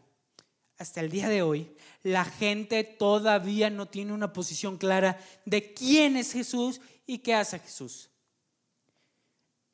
Hasta 0.78 1.00
el 1.00 1.10
día 1.10 1.28
de 1.28 1.42
hoy, 1.42 1.70
la 2.02 2.24
gente 2.24 2.82
todavía 2.82 3.68
no 3.68 3.88
tiene 3.88 4.14
una 4.14 4.32
posición 4.32 4.78
clara 4.78 5.20
de 5.44 5.74
quién 5.74 6.16
es 6.16 6.32
Jesús 6.32 6.80
y 7.06 7.18
qué 7.18 7.34
hace 7.34 7.58
Jesús. 7.58 8.08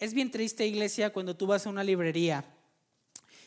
Es 0.02 0.14
bien 0.14 0.32
triste, 0.32 0.66
iglesia, 0.66 1.12
cuando 1.12 1.36
tú 1.36 1.46
vas 1.46 1.64
a 1.64 1.70
una 1.70 1.84
librería 1.84 2.44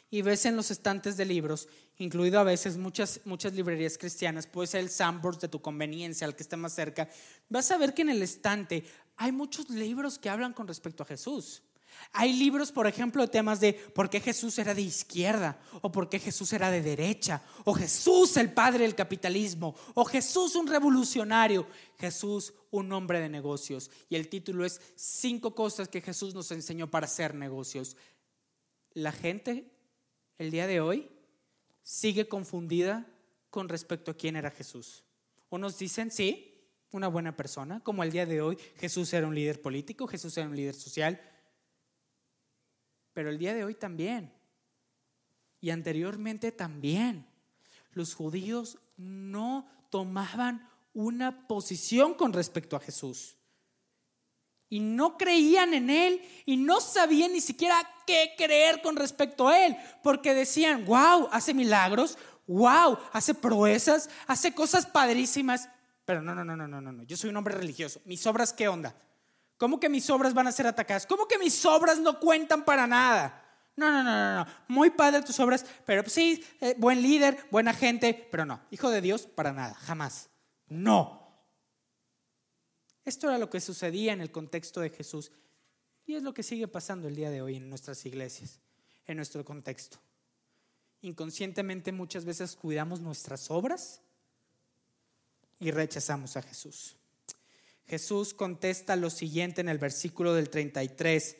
y 0.09 0.21
ves 0.21 0.45
en 0.45 0.55
los 0.55 0.71
estantes 0.71 1.17
de 1.17 1.25
libros, 1.25 1.67
incluido 1.97 2.39
a 2.39 2.45
veces 2.45 2.77
muchas, 2.77 3.19
muchas 3.25 3.51
librerías 3.51 3.97
cristianas, 3.97 4.47
puede 4.47 4.67
ser 4.67 4.79
el 4.79 4.89
Sandbox 4.89 5.41
de 5.41 5.49
tu 5.49 5.61
conveniencia, 5.61 6.25
al 6.25 6.33
que 6.33 6.43
esté 6.43 6.55
más 6.55 6.71
cerca, 6.71 7.09
vas 7.49 7.69
a 7.71 7.77
ver 7.77 7.93
que 7.93 8.03
en 8.03 8.09
el 8.09 8.21
estante 8.21 8.85
hay 9.17 9.33
muchos 9.33 9.69
libros 9.69 10.17
que 10.17 10.29
hablan 10.29 10.53
con 10.53 10.65
respecto 10.65 11.03
a 11.03 11.05
Jesús. 11.05 11.61
Hay 12.11 12.33
libros, 12.33 12.71
por 12.71 12.87
ejemplo, 12.87 13.21
de 13.21 13.27
temas 13.27 13.59
de 13.59 13.73
por 13.73 14.09
qué 14.09 14.19
Jesús 14.19 14.57
era 14.57 14.73
de 14.73 14.81
izquierda, 14.81 15.59
o 15.81 15.91
por 15.91 16.09
qué 16.09 16.19
Jesús 16.19 16.53
era 16.53 16.71
de 16.71 16.81
derecha, 16.81 17.41
o 17.63 17.73
Jesús 17.73 18.37
el 18.37 18.51
padre 18.53 18.83
del 18.83 18.95
capitalismo, 18.95 19.75
o 19.93 20.05
Jesús 20.05 20.55
un 20.55 20.67
revolucionario, 20.67 21.67
Jesús 21.97 22.53
un 22.71 22.91
hombre 22.91 23.19
de 23.19 23.29
negocios. 23.29 23.91
Y 24.09 24.15
el 24.15 24.29
título 24.29 24.65
es 24.65 24.79
Cinco 24.95 25.55
cosas 25.55 25.87
que 25.87 26.01
Jesús 26.01 26.33
nos 26.33 26.51
enseñó 26.51 26.89
para 26.89 27.05
hacer 27.05 27.35
negocios. 27.35 27.97
La 28.93 29.11
gente 29.11 29.71
el 30.37 30.51
día 30.51 30.67
de 30.67 30.81
hoy 30.81 31.09
sigue 31.83 32.27
confundida 32.27 33.07
con 33.49 33.69
respecto 33.69 34.11
a 34.11 34.17
quién 34.17 34.35
era 34.35 34.51
Jesús. 34.51 35.03
Unos 35.49 35.77
dicen, 35.77 36.11
sí, 36.11 36.55
una 36.91 37.07
buena 37.07 37.35
persona, 37.35 37.81
como 37.81 38.03
el 38.03 38.11
día 38.11 38.25
de 38.25 38.41
hoy 38.41 38.57
Jesús 38.77 39.13
era 39.13 39.27
un 39.27 39.35
líder 39.35 39.61
político, 39.61 40.07
Jesús 40.07 40.37
era 40.37 40.47
un 40.47 40.55
líder 40.55 40.75
social, 40.75 41.21
pero 43.15 43.29
el 43.29 43.39
día 43.39 43.53
de 43.53 43.63
hoy 43.63 43.73
también, 43.73 44.29
y 45.61 45.69
anteriormente 45.69 46.51
también, 46.51 47.25
los 47.93 48.13
judíos 48.13 48.77
no 48.97 49.65
tomaban 49.89 50.69
una 50.93 51.47
posición 51.47 52.13
con 52.13 52.33
respecto 52.33 52.75
a 52.75 52.81
Jesús. 52.81 53.37
Y 54.69 54.81
no 54.81 55.17
creían 55.17 55.73
en 55.73 55.89
Él 55.89 56.21
y 56.45 56.57
no 56.57 56.81
sabían 56.81 57.31
ni 57.31 57.39
siquiera 57.39 57.77
qué 58.05 58.33
creer 58.37 58.81
con 58.81 58.97
respecto 58.97 59.47
a 59.47 59.65
Él, 59.65 59.77
porque 60.03 60.33
decían, 60.33 60.83
wow, 60.83 61.29
hace 61.31 61.53
milagros, 61.53 62.17
wow, 62.47 62.99
hace 63.13 63.33
proezas, 63.33 64.09
hace 64.27 64.53
cosas 64.53 64.85
padrísimas, 64.85 65.69
pero 66.03 66.21
no, 66.21 66.35
no, 66.35 66.43
no, 66.43 66.57
no, 66.57 66.67
no, 66.67 66.81
no, 66.81 67.03
yo 67.03 67.15
soy 67.15 67.29
un 67.29 67.37
hombre 67.37 67.55
religioso, 67.55 68.01
mis 68.03 68.27
obras, 68.27 68.51
¿qué 68.51 68.67
onda? 68.67 68.93
¿Cómo 69.57 69.79
que 69.79 69.89
mis 69.89 70.09
obras 70.09 70.33
van 70.33 70.47
a 70.47 70.51
ser 70.51 70.67
atacadas? 70.67 71.05
¿Cómo 71.05 71.27
que 71.27 71.37
mis 71.37 71.65
obras 71.65 71.99
no 71.99 72.19
cuentan 72.19 72.65
para 72.65 72.87
nada? 72.87 73.41
No, 73.75 73.91
no, 73.91 74.03
no, 74.03 74.11
no, 74.11 74.35
no. 74.43 74.51
Muy 74.67 74.89
padre 74.89 75.21
tus 75.21 75.39
obras, 75.39 75.65
pero 75.85 76.07
sí, 76.09 76.43
eh, 76.61 76.75
buen 76.77 77.01
líder, 77.01 77.45
buena 77.51 77.73
gente, 77.73 78.27
pero 78.31 78.45
no. 78.45 78.61
Hijo 78.71 78.89
de 78.89 79.01
Dios, 79.01 79.27
para 79.27 79.51
nada, 79.51 79.73
jamás. 79.75 80.29
No. 80.67 81.25
Esto 83.03 83.27
era 83.27 83.37
lo 83.37 83.49
que 83.49 83.59
sucedía 83.59 84.13
en 84.13 84.21
el 84.21 84.31
contexto 84.31 84.81
de 84.81 84.89
Jesús 84.89 85.31
y 86.05 86.15
es 86.15 86.23
lo 86.23 86.33
que 86.33 86.43
sigue 86.43 86.67
pasando 86.67 87.07
el 87.07 87.15
día 87.15 87.29
de 87.29 87.41
hoy 87.41 87.57
en 87.57 87.69
nuestras 87.69 88.05
iglesias, 88.05 88.59
en 89.05 89.17
nuestro 89.17 89.43
contexto. 89.43 89.97
Inconscientemente 91.01 91.91
muchas 91.91 92.25
veces 92.25 92.55
cuidamos 92.55 92.99
nuestras 93.01 93.51
obras 93.51 94.01
y 95.59 95.71
rechazamos 95.71 96.35
a 96.37 96.41
Jesús. 96.41 96.95
Jesús 97.87 98.33
contesta 98.33 98.95
lo 98.95 99.09
siguiente 99.09 99.61
en 99.61 99.69
el 99.69 99.77
versículo 99.77 100.33
del 100.33 100.49
33 100.49 101.37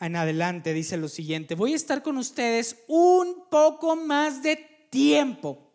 en 0.00 0.16
adelante, 0.16 0.74
dice 0.74 0.96
lo 0.96 1.08
siguiente, 1.08 1.54
voy 1.54 1.72
a 1.72 1.76
estar 1.76 2.02
con 2.02 2.18
ustedes 2.18 2.84
un 2.86 3.48
poco 3.50 3.96
más 3.96 4.42
de 4.42 4.56
tiempo 4.90 5.66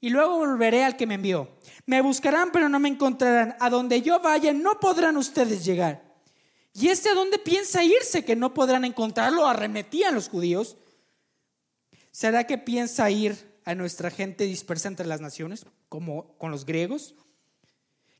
y 0.00 0.10
luego 0.10 0.38
volveré 0.38 0.84
al 0.84 0.96
que 0.96 1.06
me 1.06 1.14
envió. 1.14 1.48
Me 1.86 2.02
buscarán, 2.02 2.50
pero 2.52 2.68
no 2.68 2.80
me 2.80 2.88
encontrarán. 2.88 3.56
A 3.60 3.70
donde 3.70 4.02
yo 4.02 4.20
vaya, 4.20 4.52
no 4.52 4.80
podrán 4.80 5.16
ustedes 5.16 5.64
llegar. 5.64 6.02
¿Y 6.74 6.88
este 6.88 7.08
a 7.08 7.14
dónde 7.14 7.38
piensa 7.38 7.84
irse 7.84 8.24
que 8.24 8.34
no 8.34 8.52
podrán 8.52 8.84
encontrarlo? 8.84 9.46
Arremetían 9.46 10.14
los 10.14 10.28
judíos. 10.28 10.76
¿Será 12.10 12.48
que 12.48 12.58
piensa 12.58 13.08
ir 13.10 13.60
a 13.64 13.76
nuestra 13.76 14.10
gente 14.10 14.44
dispersa 14.44 14.88
entre 14.88 15.06
las 15.06 15.20
naciones, 15.20 15.66
como 15.88 16.36
con 16.36 16.50
los 16.50 16.66
griegos? 16.66 17.14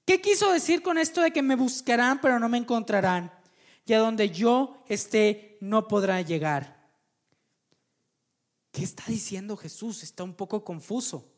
¿Qué 0.04 0.20
quiso 0.20 0.52
decir 0.52 0.82
con 0.82 0.98
esto 0.98 1.22
de 1.22 1.32
que 1.32 1.42
me 1.42 1.56
buscarán, 1.56 2.20
pero 2.20 2.38
no 2.38 2.48
me 2.48 2.58
encontrarán? 2.58 3.32
Y 3.86 3.92
a 3.92 3.98
donde 3.98 4.30
yo 4.30 4.82
esté, 4.88 5.56
no 5.60 5.88
podrán 5.88 6.24
llegar. 6.24 6.90
¿Qué 8.72 8.82
está 8.82 9.04
diciendo 9.06 9.56
Jesús? 9.56 10.02
Está 10.02 10.24
un 10.24 10.34
poco 10.34 10.64
confuso. 10.64 11.30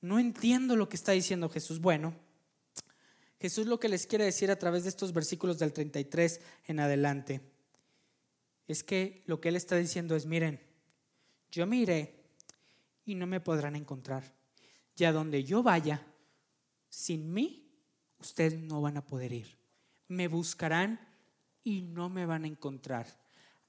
No 0.00 0.18
entiendo 0.18 0.76
lo 0.76 0.88
que 0.88 0.96
está 0.96 1.12
diciendo 1.12 1.48
Jesús. 1.48 1.80
Bueno, 1.80 2.14
Jesús 3.40 3.66
lo 3.66 3.80
que 3.80 3.88
les 3.88 4.06
quiere 4.06 4.24
decir 4.24 4.50
a 4.50 4.58
través 4.58 4.84
de 4.84 4.90
estos 4.90 5.12
versículos 5.12 5.58
del 5.58 5.72
33 5.72 6.40
en 6.66 6.80
adelante 6.80 7.40
es 8.66 8.82
que 8.82 9.22
lo 9.26 9.40
que 9.40 9.48
Él 9.48 9.56
está 9.56 9.76
diciendo 9.76 10.16
es, 10.16 10.26
miren, 10.26 10.60
yo 11.50 11.66
me 11.66 11.76
iré 11.76 12.24
y 13.04 13.14
no 13.14 13.26
me 13.26 13.40
podrán 13.40 13.76
encontrar. 13.76 14.34
Y 14.96 15.04
a 15.04 15.12
donde 15.12 15.44
yo 15.44 15.62
vaya, 15.62 16.04
sin 16.96 17.30
mí, 17.30 17.70
ustedes 18.18 18.58
no 18.58 18.80
van 18.80 18.96
a 18.96 19.04
poder 19.04 19.30
ir. 19.30 19.58
Me 20.08 20.28
buscarán 20.28 20.98
y 21.62 21.82
no 21.82 22.08
me 22.08 22.24
van 22.24 22.44
a 22.44 22.46
encontrar. 22.46 23.06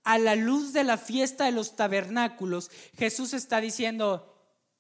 A 0.06 0.18
la 0.18 0.38
luz 0.38 0.72
de 0.72 0.86
la 0.86 0.98
fiesta 0.98 1.44
de 1.44 1.52
los 1.52 1.76
tabernáculos, 1.76 2.72
Jesús 2.96 3.34
está 3.34 3.60
diciendo, 3.60 4.34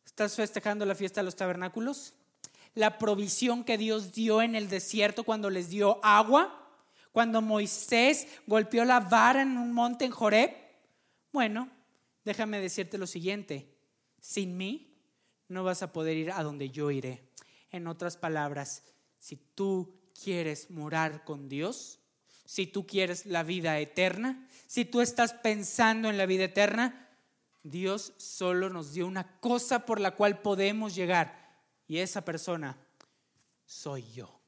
¿Estás 0.05 0.37
festejando 0.37 0.85
la 0.85 0.95
fiesta 0.95 1.19
de 1.19 1.25
los 1.25 1.35
tabernáculos? 1.35 2.13
La 2.73 2.97
provisión 2.97 3.65
que 3.65 3.77
Dios 3.77 4.13
dio 4.13 4.41
en 4.41 4.55
el 4.55 4.69
desierto 4.69 5.25
cuando 5.25 5.49
les 5.49 5.69
dio 5.69 5.99
agua, 6.01 6.71
cuando 7.11 7.41
Moisés 7.41 8.29
golpeó 8.47 8.85
la 8.85 9.01
vara 9.01 9.41
en 9.41 9.57
un 9.57 9.73
monte 9.73 10.05
en 10.05 10.11
Joreb. 10.11 10.55
Bueno, 11.33 11.69
déjame 12.23 12.61
decirte 12.61 12.97
lo 12.97 13.07
siguiente, 13.07 13.75
sin 14.21 14.55
mí 14.55 14.95
no 15.49 15.65
vas 15.65 15.83
a 15.83 15.91
poder 15.91 16.15
ir 16.15 16.31
a 16.31 16.43
donde 16.43 16.69
yo 16.69 16.91
iré. 16.91 17.26
En 17.71 17.87
otras 17.87 18.17
palabras, 18.17 18.83
si 19.19 19.35
tú 19.35 19.99
quieres 20.21 20.69
morar 20.69 21.23
con 21.23 21.49
Dios, 21.49 21.99
si 22.45 22.65
tú 22.65 22.87
quieres 22.87 23.25
la 23.25 23.43
vida 23.43 23.79
eterna, 23.79 24.47
si 24.67 24.85
tú 24.85 25.01
estás 25.01 25.33
pensando 25.33 26.09
en 26.09 26.17
la 26.17 26.25
vida 26.25 26.45
eterna, 26.45 27.09
Dios 27.63 28.13
solo 28.17 28.69
nos 28.69 28.93
dio 28.93 29.05
una 29.05 29.39
cosa 29.39 29.85
por 29.85 29.99
la 29.99 30.15
cual 30.15 30.41
podemos 30.41 30.95
llegar 30.95 31.47
y 31.87 31.97
esa 31.97 32.23
persona 32.23 32.77
soy 33.65 34.09
yo. 34.13 34.39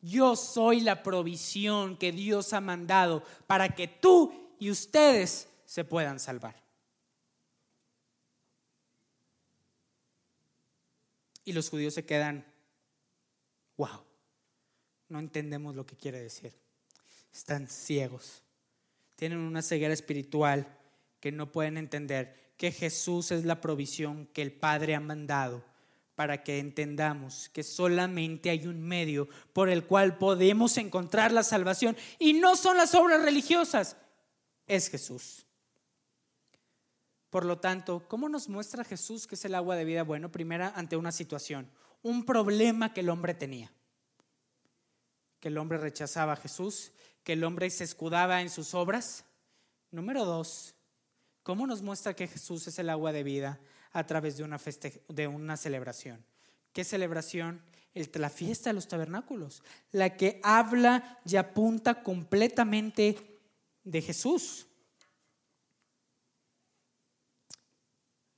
Yo 0.00 0.36
soy 0.36 0.80
la 0.80 1.02
provisión 1.02 1.96
que 1.96 2.12
Dios 2.12 2.52
ha 2.52 2.60
mandado 2.60 3.24
para 3.46 3.74
que 3.74 3.88
tú 3.88 4.54
y 4.60 4.70
ustedes 4.70 5.48
se 5.64 5.84
puedan 5.84 6.20
salvar. 6.20 6.65
Y 11.46 11.54
los 11.54 11.70
judíos 11.70 11.94
se 11.94 12.04
quedan, 12.04 12.44
wow, 13.78 14.02
no 15.08 15.18
entendemos 15.18 15.74
lo 15.74 15.86
que 15.86 15.96
quiere 15.96 16.20
decir. 16.20 16.52
Están 17.32 17.68
ciegos, 17.68 18.42
tienen 19.14 19.38
una 19.38 19.62
ceguera 19.62 19.94
espiritual 19.94 20.76
que 21.20 21.32
no 21.32 21.52
pueden 21.52 21.78
entender 21.78 22.52
que 22.58 22.72
Jesús 22.72 23.30
es 23.30 23.44
la 23.44 23.60
provisión 23.60 24.26
que 24.26 24.42
el 24.42 24.52
Padre 24.52 24.94
ha 24.94 25.00
mandado 25.00 25.64
para 26.16 26.42
que 26.42 26.58
entendamos 26.58 27.48
que 27.50 27.62
solamente 27.62 28.50
hay 28.50 28.66
un 28.66 28.82
medio 28.82 29.28
por 29.52 29.68
el 29.68 29.84
cual 29.84 30.18
podemos 30.18 30.76
encontrar 30.78 31.30
la 31.30 31.44
salvación 31.44 31.96
y 32.18 32.32
no 32.32 32.56
son 32.56 32.76
las 32.76 32.94
obras 32.94 33.22
religiosas, 33.22 33.96
es 34.66 34.88
Jesús. 34.88 35.45
Por 37.30 37.44
lo 37.44 37.58
tanto, 37.58 38.06
¿cómo 38.08 38.28
nos 38.28 38.48
muestra 38.48 38.84
Jesús 38.84 39.26
que 39.26 39.34
es 39.34 39.44
el 39.44 39.54
agua 39.54 39.76
de 39.76 39.84
vida? 39.84 40.02
Bueno, 40.02 40.30
primera 40.30 40.72
ante 40.76 40.96
una 40.96 41.12
situación, 41.12 41.70
un 42.02 42.24
problema 42.24 42.92
que 42.94 43.00
el 43.00 43.08
hombre 43.08 43.34
tenía, 43.34 43.72
que 45.40 45.48
el 45.48 45.58
hombre 45.58 45.78
rechazaba 45.78 46.34
a 46.34 46.36
Jesús, 46.36 46.92
que 47.24 47.34
el 47.34 47.44
hombre 47.44 47.68
se 47.70 47.84
escudaba 47.84 48.42
en 48.42 48.50
sus 48.50 48.74
obras. 48.74 49.24
Número 49.90 50.24
dos, 50.24 50.76
¿Cómo 51.46 51.64
nos 51.68 51.80
muestra 51.80 52.16
que 52.16 52.26
Jesús 52.26 52.66
es 52.66 52.76
el 52.80 52.90
agua 52.90 53.12
de 53.12 53.22
vida? 53.22 53.60
A 53.92 54.04
través 54.04 54.36
de 54.36 54.42
una, 54.42 54.58
celebración. 55.56 56.26
¿Qué 56.72 56.82
celebración? 56.82 57.62
El, 57.94 58.10
la 58.14 58.30
fiesta 58.30 58.70
de 58.70 58.74
los 58.74 58.88
tabernáculos, 58.88 59.62
la 59.92 60.16
que 60.16 60.40
habla 60.42 61.20
y 61.24 61.36
apunta 61.36 62.02
completamente 62.02 63.38
de 63.84 64.02
Jesús. 64.02 64.66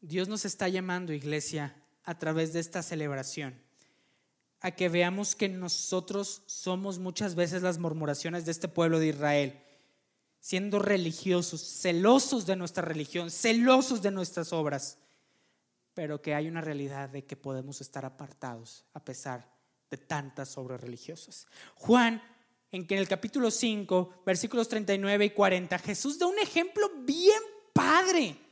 Dios 0.09 0.29
nos 0.29 0.45
está 0.45 0.69
llamando, 0.69 1.13
iglesia, 1.13 1.77
a 2.05 2.19
través 2.19 2.53
de 2.53 2.61
esta 2.61 2.83
celebración, 2.83 3.55
a 4.61 4.71
que 4.71 4.89
veamos 4.89 5.37
que 5.37 5.49
nosotros 5.49 6.43
somos 6.47 6.99
muchas 6.99 7.35
veces 7.35 7.63
las 7.63 7.79
murmuraciones 7.79 8.47
de 8.47 8.53
este 8.53 8.69
pueblo 8.69 8.99
de 8.99 9.09
Israel 9.09 9.63
siendo 10.41 10.79
religiosos, 10.79 11.61
celosos 11.61 12.47
de 12.47 12.57
nuestra 12.57 12.83
religión, 12.83 13.31
celosos 13.31 14.03
de 14.03 14.11
nuestras 14.11 14.53
obras, 14.53 14.99
pero 15.95 16.23
que 16.23 16.35
hay 16.35 16.49
una 16.49 16.61
realidad 16.61 17.11
de 17.11 17.25
que 17.25 17.37
podemos 17.37 17.81
estar 17.81 18.05
apartados 18.05 18.85
a 18.95 19.05
pesar 19.05 19.53
de 19.91 19.97
tantas 19.97 20.57
obras 20.57 20.81
religiosas. 20.81 21.47
Juan, 21.75 22.23
en 22.71 22.87
que 22.87 22.95
en 22.95 23.01
el 23.01 23.09
capítulo 23.09 23.51
5, 23.51 24.23
versículos 24.25 24.69
39 24.69 25.27
y 25.27 25.31
40, 25.31 25.79
Jesús 25.81 26.19
da 26.19 26.27
un 26.27 26.39
ejemplo 26.39 26.89
bien 27.05 27.43
padre 27.73 28.48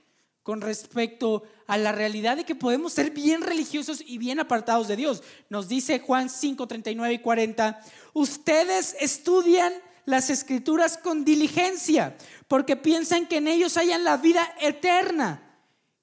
con 0.47 0.61
respecto 0.61 1.43
a 1.67 1.77
la 1.77 1.91
realidad 1.91 2.37
de 2.37 2.45
que 2.45 2.55
podemos 2.55 2.93
ser 2.93 3.11
bien 3.11 3.41
religiosos 3.41 4.01
y 4.07 4.17
bien 4.17 4.39
apartados 4.39 4.87
de 4.87 4.95
Dios. 4.95 5.25
Nos 5.51 5.67
dice 5.67 5.99
Juan 5.99 6.31
5, 6.31 6.69
39 6.69 7.15
y 7.15 7.19
40, 7.19 7.81
ustedes 8.13 8.95
estudian 9.01 9.73
las 10.05 10.31
escrituras 10.31 10.99
con 10.99 11.25
diligencia, 11.25 12.17
porque 12.47 12.77
piensan 12.77 13.27
que 13.27 13.39
en 13.39 13.49
ellos 13.49 13.77
hayan 13.77 14.05
la 14.05 14.19
vida 14.19 14.49
eterna. 14.61 15.43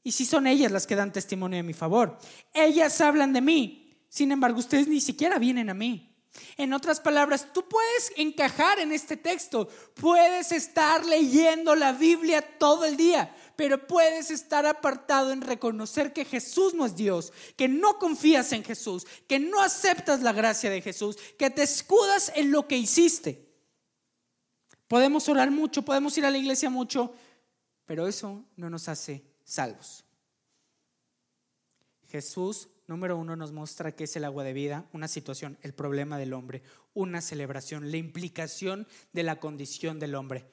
Y 0.04 0.12
si 0.12 0.26
son 0.26 0.46
ellas 0.46 0.74
las 0.74 0.88
que 0.88 0.98
dan 0.98 1.14
testimonio 1.14 1.56
de 1.56 1.64
mi 1.64 1.72
favor, 1.72 2.18
ellas 2.54 3.00
hablan 3.00 3.32
de 3.32 3.40
mí. 3.40 3.96
Sin 4.10 4.30
embargo, 4.34 4.60
ustedes 4.60 4.90
ni 4.90 5.00
siquiera 5.00 5.40
vienen 5.40 5.70
a 5.70 5.74
mí. 5.74 6.13
En 6.58 6.74
otras 6.74 7.00
palabras, 7.00 7.48
tú 7.54 7.68
puedes 7.68 8.12
encajar 8.18 8.80
en 8.80 8.92
este 8.92 9.18
texto, 9.18 9.68
puedes 9.94 10.52
estar 10.52 11.06
leyendo 11.06 11.76
la 11.76 11.94
Biblia 11.94 12.42
todo 12.58 12.86
el 12.86 12.98
día, 12.98 13.36
pero 13.56 13.88
puedes 13.88 14.32
estar 14.32 14.66
apartado 14.66 15.32
en 15.32 15.42
reconocer 15.42 16.12
que 16.12 16.26
Jesús 16.26 16.74
no 16.74 16.86
es 16.86 16.96
Dios, 16.96 17.34
que 17.56 17.68
no 17.68 18.00
confías 18.00 18.52
en 18.52 18.64
Jesús, 18.64 19.06
que 19.28 19.40
no 19.40 19.62
aceptas 19.62 20.22
la 20.22 20.34
gracia 20.34 20.70
de 20.70 20.82
Jesús, 20.82 21.18
que 21.38 21.52
te 21.52 21.64
escudas 21.64 22.32
en 22.36 22.52
lo 22.52 22.68
que 22.68 22.78
hiciste. 22.78 23.48
Podemos 24.88 25.30
orar 25.30 25.52
mucho, 25.52 25.84
podemos 25.84 26.18
ir 26.18 26.26
a 26.26 26.32
la 26.32 26.38
iglesia 26.38 26.70
mucho, 26.70 27.14
pero 27.86 28.08
eso 28.08 28.44
no 28.56 28.70
nos 28.70 28.88
hace 28.90 29.24
salvos. 29.44 30.04
Jesús 32.10 32.70
número 32.88 33.18
uno, 33.18 33.36
nos 33.36 33.52
muestra 33.52 33.96
que 33.96 34.06
es 34.06 34.16
el 34.16 34.26
agua 34.26 34.44
de 34.44 34.54
vida, 34.54 34.86
una 34.94 35.08
situación, 35.08 35.58
el 35.62 35.74
problema 35.74 36.18
del 36.18 36.34
hombre, 36.34 36.64
una 36.94 37.22
celebración, 37.22 37.92
la 37.92 37.98
implicación 37.98 38.88
de 39.14 39.24
la 39.24 39.40
condición 39.40 40.00
del 40.00 40.16
hombre. 40.16 40.46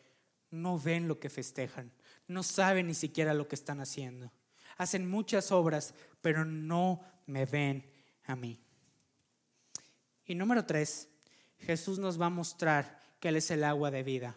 No 0.50 0.78
ven 0.78 1.08
lo 1.08 1.20
que 1.20 1.30
festejan, 1.30 1.92
no 2.28 2.42
saben 2.42 2.86
ni 2.86 2.94
siquiera 2.94 3.34
lo 3.34 3.48
que 3.48 3.54
están 3.54 3.80
haciendo. 3.80 4.32
Hacen 4.76 5.08
muchas 5.08 5.52
obras, 5.52 5.94
pero 6.22 6.44
no 6.44 7.00
me 7.26 7.46
ven 7.46 7.84
a 8.24 8.36
mí. 8.36 8.60
Y 10.24 10.34
número 10.34 10.64
tres, 10.64 11.08
Jesús 11.58 11.98
nos 11.98 12.20
va 12.20 12.26
a 12.26 12.30
mostrar 12.30 12.98
que 13.18 13.28
Él 13.28 13.36
es 13.36 13.50
el 13.50 13.64
agua 13.64 13.90
de 13.90 14.02
vida 14.02 14.36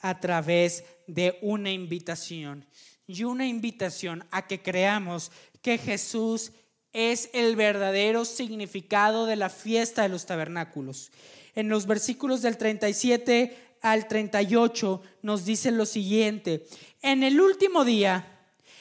a 0.00 0.20
través 0.20 0.84
de 1.06 1.38
una 1.42 1.70
invitación 1.70 2.66
y 3.06 3.24
una 3.24 3.46
invitación 3.46 4.24
a 4.30 4.46
que 4.46 4.62
creamos 4.62 5.32
que 5.62 5.78
Jesús 5.78 6.46
es 6.46 6.52
el 6.92 7.56
verdadero 7.56 8.24
significado 8.24 9.26
de 9.26 9.36
la 9.36 9.48
fiesta 9.48 10.02
de 10.02 10.08
los 10.08 10.26
tabernáculos. 10.26 11.10
En 11.54 11.68
los 11.68 11.86
versículos 11.86 12.42
del 12.42 12.56
37 12.56 13.56
al 13.82 14.08
38 14.08 15.02
nos 15.22 15.44
dice 15.44 15.70
lo 15.70 15.86
siguiente, 15.86 16.66
en 17.02 17.22
el 17.22 17.40
último 17.40 17.84
día, 17.84 18.38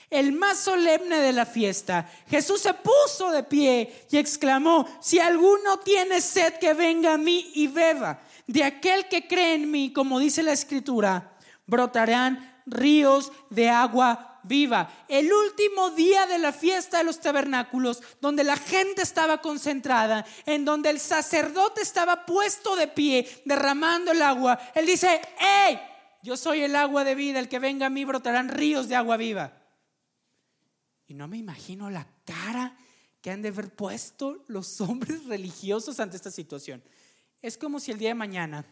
el 0.10 0.32
más 0.32 0.60
solemne 0.60 1.18
de 1.18 1.34
la 1.34 1.46
fiesta, 1.46 2.10
Jesús 2.30 2.62
se 2.62 2.74
puso 2.74 3.30
de 3.32 3.44
pie 3.44 4.06
y 4.10 4.18
exclamó, 4.18 4.88
si 5.02 5.20
alguno 5.20 5.80
tiene 5.80 6.22
sed, 6.22 6.54
que 6.60 6.74
venga 6.74 7.14
a 7.14 7.18
mí 7.18 7.52
y 7.56 7.68
beba. 7.68 8.22
De 8.48 8.64
aquel 8.64 9.10
que 9.10 9.28
cree 9.28 9.56
en 9.56 9.70
mí, 9.70 9.92
como 9.92 10.20
dice 10.20 10.44
la 10.44 10.54
escritura, 10.54 11.38
brotarán 11.66 12.62
ríos 12.66 13.32
de 13.50 13.70
agua 13.70 14.37
viva. 14.48 15.06
El 15.08 15.32
último 15.32 15.92
día 15.92 16.26
de 16.26 16.40
la 16.40 16.54
fiesta 16.54 17.00
de 17.00 17.04
los 17.04 17.20
tabernáculos, 17.20 18.02
donde 18.22 18.44
la 18.44 18.58
gente 18.58 19.02
estaba 19.02 19.42
concentrada, 19.42 20.26
en 20.46 20.66
donde 20.66 20.90
el 20.90 21.00
sacerdote 21.00 21.82
estaba 21.82 22.26
puesto 22.26 22.76
de 22.76 22.88
pie, 22.88 23.28
derramando 23.46 24.12
el 24.12 24.22
agua, 24.22 24.60
él 24.76 24.86
dice, 24.86 25.22
¡hey! 25.40 25.80
Yo 26.24 26.36
soy 26.36 26.62
el 26.64 26.76
agua 26.76 27.04
de 27.04 27.16
vida, 27.16 27.40
el 27.40 27.50
que 27.50 27.60
venga 27.60 27.86
a 27.86 27.90
mí 27.90 28.04
brotarán 28.04 28.50
ríos 28.50 28.88
de 28.90 28.96
agua 28.96 29.18
viva. 29.18 29.54
Y 31.08 31.14
no 31.14 31.28
me 31.28 31.38
imagino 31.38 31.90
la 31.90 32.08
cara 32.26 32.78
que 33.22 33.32
han 33.32 33.42
de 33.42 33.50
haber 33.50 33.74
puesto 33.74 34.44
los 34.48 34.82
hombres 34.82 35.26
religiosos 35.26 36.00
ante 36.00 36.18
esta 36.18 36.32
situación. 36.32 36.84
Es 37.42 37.58
como 37.58 37.80
si 37.80 37.92
el 37.92 38.00
día 38.00 38.10
de 38.10 38.16
mañana 38.16 38.66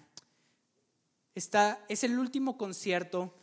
está, 1.34 1.86
es 1.88 2.04
el 2.04 2.18
último 2.18 2.58
concierto 2.58 3.34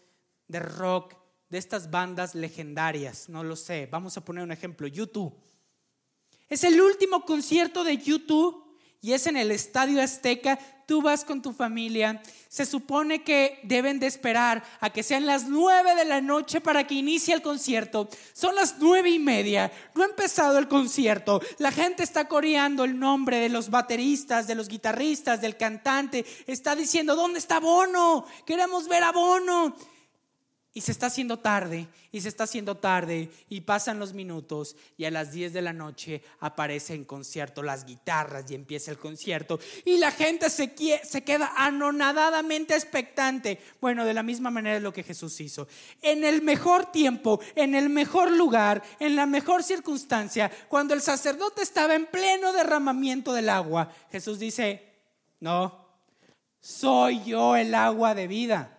de 0.49 0.61
rock 0.61 1.15
de 1.53 1.59
estas 1.59 1.91
bandas 1.91 2.35
legendarias, 2.35 3.29
no 3.29 3.45
lo 3.45 3.57
sé, 3.57 3.87
vamos 3.93 4.17
a 4.17 4.25
poner 4.25 4.43
un 4.43 4.53
ejemplo, 4.53 4.87
YouTube. 4.87 5.35
Es 6.49 6.65
el 6.65 6.81
último 6.81 7.27
concierto 7.27 7.85
de 7.85 7.99
YouTube 7.99 8.75
y 9.03 9.13
es 9.13 9.27
en 9.27 9.37
el 9.37 9.51
Estadio 9.51 10.01
Azteca, 10.01 10.59
tú 10.87 11.03
vas 11.03 11.27
con 11.27 11.43
tu 11.43 11.53
familia, 11.53 12.23
se 12.49 12.65
supone 12.65 13.23
que 13.23 13.61
deben 13.65 14.01
de 14.01 14.07
esperar 14.07 14.65
a 14.81 14.89
que 14.89 15.03
sean 15.03 15.27
las 15.27 15.47
nueve 15.47 15.95
de 15.95 16.07
la 16.07 16.23
noche 16.23 16.63
para 16.63 16.87
que 16.87 16.95
inicie 16.95 17.35
el 17.35 17.43
concierto. 17.43 18.09
Son 18.33 18.55
las 18.55 18.77
nueve 18.79 19.11
y 19.11 19.19
media, 19.19 19.71
no 19.95 20.05
ha 20.05 20.07
empezado 20.07 20.57
el 20.57 20.69
concierto, 20.69 21.43
la 21.59 21.71
gente 21.71 22.03
está 22.03 22.29
coreando 22.29 22.85
el 22.85 22.99
nombre 22.99 23.37
de 23.41 23.51
los 23.51 23.69
bateristas, 23.69 24.47
de 24.47 24.55
los 24.55 24.69
guitarristas, 24.69 25.43
del 25.43 25.59
cantante, 25.59 26.25
está 26.47 26.75
diciendo, 26.75 27.15
¿dónde 27.15 27.41
está 27.41 27.61
Bono? 27.61 28.25
Queremos 28.47 28.89
ver 28.89 29.03
a 29.03 29.13
Bono. 29.13 29.77
Y 30.75 30.81
se 30.81 30.93
está 30.93 31.07
haciendo 31.07 31.39
tarde, 31.39 31.87
y 32.13 32.23
se 32.23 32.29
está 32.29 32.45
haciendo 32.45 32.79
tarde, 32.79 33.31
y 33.51 33.61
pasan 33.61 33.99
los 33.99 34.15
minutos, 34.15 34.75
y 34.97 35.05
a 35.05 35.11
las 35.11 35.31
10 35.31 35.53
de 35.53 35.61
la 35.61 35.75
noche 35.75 36.23
aparece 36.41 36.95
en 36.95 37.05
concierto 37.05 37.63
las 37.63 37.85
guitarras 37.85 38.51
y 38.51 38.55
empieza 38.55 38.91
el 38.91 38.97
concierto, 38.97 39.61
y 39.85 39.99
la 39.99 40.11
gente 40.11 40.49
se, 40.49 40.75
se 41.05 41.25
queda 41.25 41.53
anonadadamente 41.57 42.75
expectante. 42.75 43.61
Bueno, 43.83 44.07
de 44.07 44.15
la 44.15 44.23
misma 44.23 44.51
manera 44.51 44.77
es 44.77 44.83
lo 44.83 44.95
que 44.95 45.03
Jesús 45.03 45.39
hizo. 45.43 45.69
En 46.01 46.25
el 46.25 46.41
mejor 46.41 46.91
tiempo, 46.91 47.41
en 47.55 47.75
el 47.75 47.91
mejor 47.91 48.31
lugar, 48.31 48.83
en 48.99 49.15
la 49.15 49.27
mejor 49.27 49.63
circunstancia, 49.63 50.51
cuando 50.69 50.95
el 50.95 51.03
sacerdote 51.03 51.61
estaba 51.61 51.95
en 51.95 52.07
pleno 52.07 52.51
derramamiento 52.53 53.35
del 53.35 53.51
agua, 53.51 53.93
Jesús 54.11 54.39
dice, 54.39 54.83
no, 55.41 55.87
soy 56.61 57.23
yo 57.25 57.57
el 57.57 57.75
agua 57.75 58.15
de 58.15 58.27
vida 58.27 58.79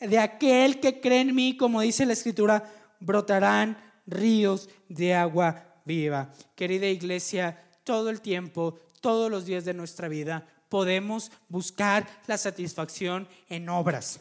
de 0.00 0.18
aquel 0.18 0.80
que 0.80 1.00
cree 1.00 1.20
en 1.20 1.34
mí, 1.34 1.56
como 1.56 1.80
dice 1.80 2.06
la 2.06 2.14
escritura, 2.14 2.72
brotarán 3.00 3.76
ríos 4.06 4.68
de 4.88 5.14
agua 5.14 5.74
viva. 5.84 6.32
Querida 6.54 6.86
iglesia, 6.86 7.62
todo 7.84 8.10
el 8.10 8.20
tiempo, 8.20 8.78
todos 9.00 9.30
los 9.30 9.44
días 9.44 9.64
de 9.64 9.74
nuestra 9.74 10.08
vida, 10.08 10.46
podemos 10.68 11.30
buscar 11.48 12.06
la 12.26 12.38
satisfacción 12.38 13.28
en 13.48 13.68
obras, 13.68 14.20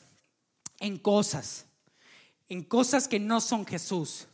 en 0.79 0.97
cosas, 0.97 1.65
en 2.47 2.63
cosas 2.63 3.07
que 3.07 3.19
no 3.19 3.39
son 3.39 3.65
Jesús, 3.65 4.27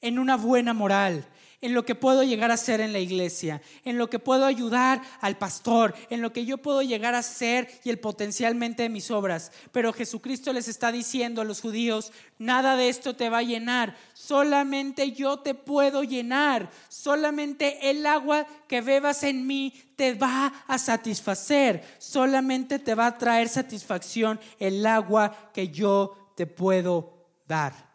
en 0.00 0.18
una 0.18 0.36
buena 0.36 0.72
moral, 0.72 1.26
en 1.64 1.72
lo 1.72 1.86
que 1.86 1.94
puedo 1.94 2.22
llegar 2.22 2.50
a 2.50 2.58
ser 2.58 2.82
en 2.82 2.92
la 2.92 2.98
iglesia, 2.98 3.62
en 3.86 3.96
lo 3.96 4.10
que 4.10 4.18
puedo 4.18 4.44
ayudar 4.44 5.00
al 5.22 5.38
pastor, 5.38 5.94
en 6.10 6.20
lo 6.20 6.30
que 6.30 6.44
yo 6.44 6.58
puedo 6.58 6.82
llegar 6.82 7.14
a 7.14 7.22
ser 7.22 7.70
y 7.84 7.88
el 7.88 7.98
potencialmente 7.98 8.82
de 8.82 8.90
mis 8.90 9.10
obras. 9.10 9.50
Pero 9.72 9.94
Jesucristo 9.94 10.52
les 10.52 10.68
está 10.68 10.92
diciendo 10.92 11.40
a 11.40 11.44
los 11.46 11.62
judíos, 11.62 12.12
nada 12.38 12.76
de 12.76 12.90
esto 12.90 13.16
te 13.16 13.30
va 13.30 13.38
a 13.38 13.42
llenar, 13.42 13.96
solamente 14.12 15.12
yo 15.12 15.38
te 15.38 15.54
puedo 15.54 16.04
llenar, 16.04 16.68
solamente 16.90 17.88
el 17.88 18.04
agua 18.04 18.46
que 18.68 18.82
bebas 18.82 19.22
en 19.22 19.46
mí 19.46 19.72
te 19.96 20.12
va 20.12 20.52
a 20.66 20.76
satisfacer, 20.76 21.82
solamente 21.96 22.78
te 22.78 22.94
va 22.94 23.06
a 23.06 23.16
traer 23.16 23.48
satisfacción 23.48 24.38
el 24.58 24.84
agua 24.84 25.50
que 25.54 25.68
yo 25.68 26.32
te 26.36 26.46
puedo 26.46 27.24
dar. 27.48 27.93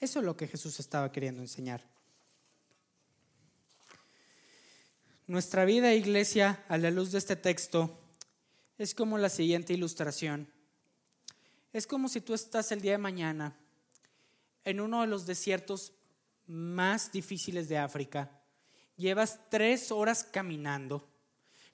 Eso 0.00 0.20
es 0.20 0.24
lo 0.24 0.36
que 0.36 0.48
Jesús 0.48 0.80
estaba 0.80 1.12
queriendo 1.12 1.42
enseñar. 1.42 1.82
Nuestra 5.26 5.64
vida, 5.64 5.94
iglesia, 5.94 6.64
a 6.68 6.78
la 6.78 6.90
luz 6.90 7.12
de 7.12 7.18
este 7.18 7.36
texto, 7.36 8.00
es 8.78 8.94
como 8.94 9.18
la 9.18 9.28
siguiente 9.28 9.74
ilustración. 9.74 10.48
Es 11.72 11.86
como 11.86 12.08
si 12.08 12.20
tú 12.20 12.34
estás 12.34 12.72
el 12.72 12.80
día 12.80 12.92
de 12.92 12.98
mañana 12.98 13.54
en 14.64 14.80
uno 14.80 15.02
de 15.02 15.06
los 15.06 15.26
desiertos 15.26 15.92
más 16.46 17.12
difíciles 17.12 17.68
de 17.68 17.78
África. 17.78 18.30
Llevas 18.96 19.38
tres 19.50 19.92
horas 19.92 20.24
caminando, 20.24 21.08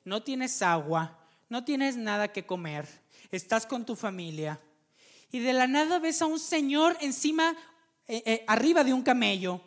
no 0.04 0.22
tienes 0.22 0.60
agua, 0.62 1.18
no 1.48 1.64
tienes 1.64 1.96
nada 1.96 2.32
que 2.32 2.44
comer, 2.44 2.86
estás 3.30 3.66
con 3.66 3.86
tu 3.86 3.96
familia 3.96 4.60
y 5.30 5.40
de 5.40 5.52
la 5.52 5.66
nada 5.66 5.98
ves 5.98 6.22
a 6.22 6.26
un 6.26 6.38
señor 6.38 6.96
encima 7.00 7.56
eh, 8.08 8.22
eh, 8.24 8.44
arriba 8.46 8.84
de 8.84 8.92
un 8.92 9.02
camello 9.02 9.60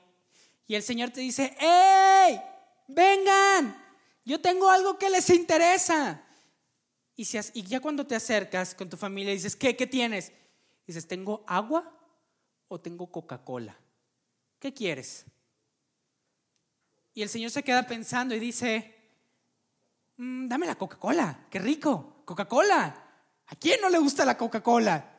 y 0.66 0.76
el 0.76 0.84
Señor 0.84 1.10
te 1.10 1.22
dice, 1.22 1.56
¡hey! 1.60 2.40
Vengan, 2.88 3.76
yo 4.24 4.40
tengo 4.40 4.70
algo 4.70 4.98
que 4.98 5.10
les 5.10 5.30
interesa. 5.30 6.24
Y, 7.16 7.28
y 7.54 7.64
ya 7.64 7.80
cuando 7.80 8.06
te 8.08 8.16
acercas 8.16 8.74
con 8.76 8.90
tu 8.90 8.96
familia 8.96 9.34
dices, 9.34 9.56
¿qué, 9.56 9.76
qué 9.76 9.88
tienes? 9.88 10.32
Dices, 10.88 11.08
¿tengo 11.08 11.44
agua 11.48 11.92
o 12.68 12.80
tengo 12.80 13.12
Coca-Cola? 13.12 13.78
¿Qué 14.60 14.74
quieres? 14.74 15.26
Y 17.14 17.22
el 17.22 17.30
Señor 17.30 17.52
se 17.52 17.64
queda 17.64 17.86
pensando 17.86 18.34
y 18.34 18.40
dice, 18.40 18.96
mm, 20.18 20.48
dame 20.48 20.66
la 20.66 20.76
Coca-Cola, 20.76 21.48
qué 21.50 21.60
rico, 21.60 22.22
Coca-Cola. 22.26 23.06
¿A 23.48 23.56
quién 23.56 23.82
no 23.82 23.90
le 23.90 23.98
gusta 23.98 24.24
la 24.24 24.38
Coca-Cola? 24.38 25.19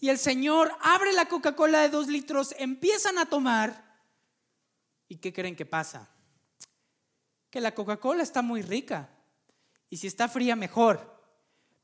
Y 0.00 0.08
el 0.08 0.18
Señor 0.18 0.72
abre 0.80 1.12
la 1.12 1.26
Coca-Cola 1.26 1.82
de 1.82 1.90
dos 1.90 2.08
litros, 2.08 2.54
empiezan 2.58 3.18
a 3.18 3.26
tomar. 3.26 4.02
¿Y 5.08 5.16
qué 5.16 5.32
creen 5.32 5.54
que 5.54 5.66
pasa? 5.66 6.08
Que 7.50 7.60
la 7.60 7.74
Coca-Cola 7.74 8.22
está 8.22 8.40
muy 8.40 8.62
rica. 8.62 9.10
Y 9.90 9.98
si 9.98 10.06
está 10.06 10.28
fría, 10.28 10.56
mejor 10.56 11.19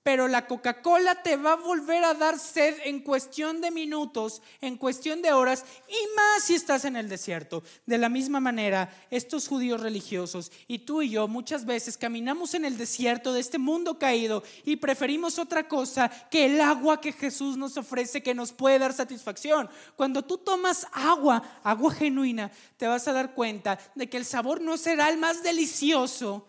pero 0.06 0.28
la 0.28 0.46
Coca-Cola 0.46 1.20
te 1.20 1.36
va 1.36 1.54
a 1.54 1.56
volver 1.56 2.04
a 2.04 2.14
dar 2.14 2.38
sed 2.38 2.76
en 2.84 3.00
cuestión 3.00 3.60
de 3.60 3.72
minutos, 3.72 4.40
en 4.60 4.76
cuestión 4.76 5.20
de 5.20 5.32
horas, 5.32 5.64
y 5.88 6.14
más 6.14 6.44
si 6.44 6.54
estás 6.54 6.84
en 6.84 6.94
el 6.94 7.08
desierto. 7.08 7.64
De 7.86 7.98
la 7.98 8.08
misma 8.08 8.38
manera, 8.38 8.88
estos 9.10 9.48
judíos 9.48 9.80
religiosos 9.80 10.52
y 10.68 10.78
tú 10.78 11.02
y 11.02 11.10
yo 11.10 11.26
muchas 11.26 11.64
veces 11.64 11.98
caminamos 11.98 12.54
en 12.54 12.64
el 12.64 12.78
desierto 12.78 13.32
de 13.32 13.40
este 13.40 13.58
mundo 13.58 13.98
caído 13.98 14.44
y 14.64 14.76
preferimos 14.76 15.40
otra 15.40 15.66
cosa 15.66 16.08
que 16.30 16.44
el 16.44 16.60
agua 16.60 17.00
que 17.00 17.10
Jesús 17.12 17.56
nos 17.56 17.76
ofrece 17.76 18.22
que 18.22 18.32
nos 18.32 18.52
puede 18.52 18.78
dar 18.78 18.92
satisfacción. 18.92 19.68
Cuando 19.96 20.22
tú 20.22 20.38
tomas 20.38 20.86
agua, 20.92 21.42
agua 21.64 21.92
genuina, 21.92 22.52
te 22.76 22.86
vas 22.86 23.08
a 23.08 23.12
dar 23.12 23.34
cuenta 23.34 23.76
de 23.96 24.08
que 24.08 24.18
el 24.18 24.24
sabor 24.24 24.60
no 24.60 24.76
será 24.76 25.08
el 25.08 25.18
más 25.18 25.42
delicioso, 25.42 26.46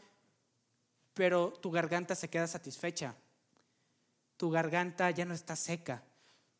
pero 1.15 1.53
tu 1.59 1.71
garganta 1.71 2.13
se 2.13 2.29
queda 2.29 2.45
satisfecha 2.45 3.15
tu 4.37 4.49
garganta 4.49 5.11
ya 5.11 5.25
no 5.25 5.33
está 5.33 5.55
seca, 5.55 6.03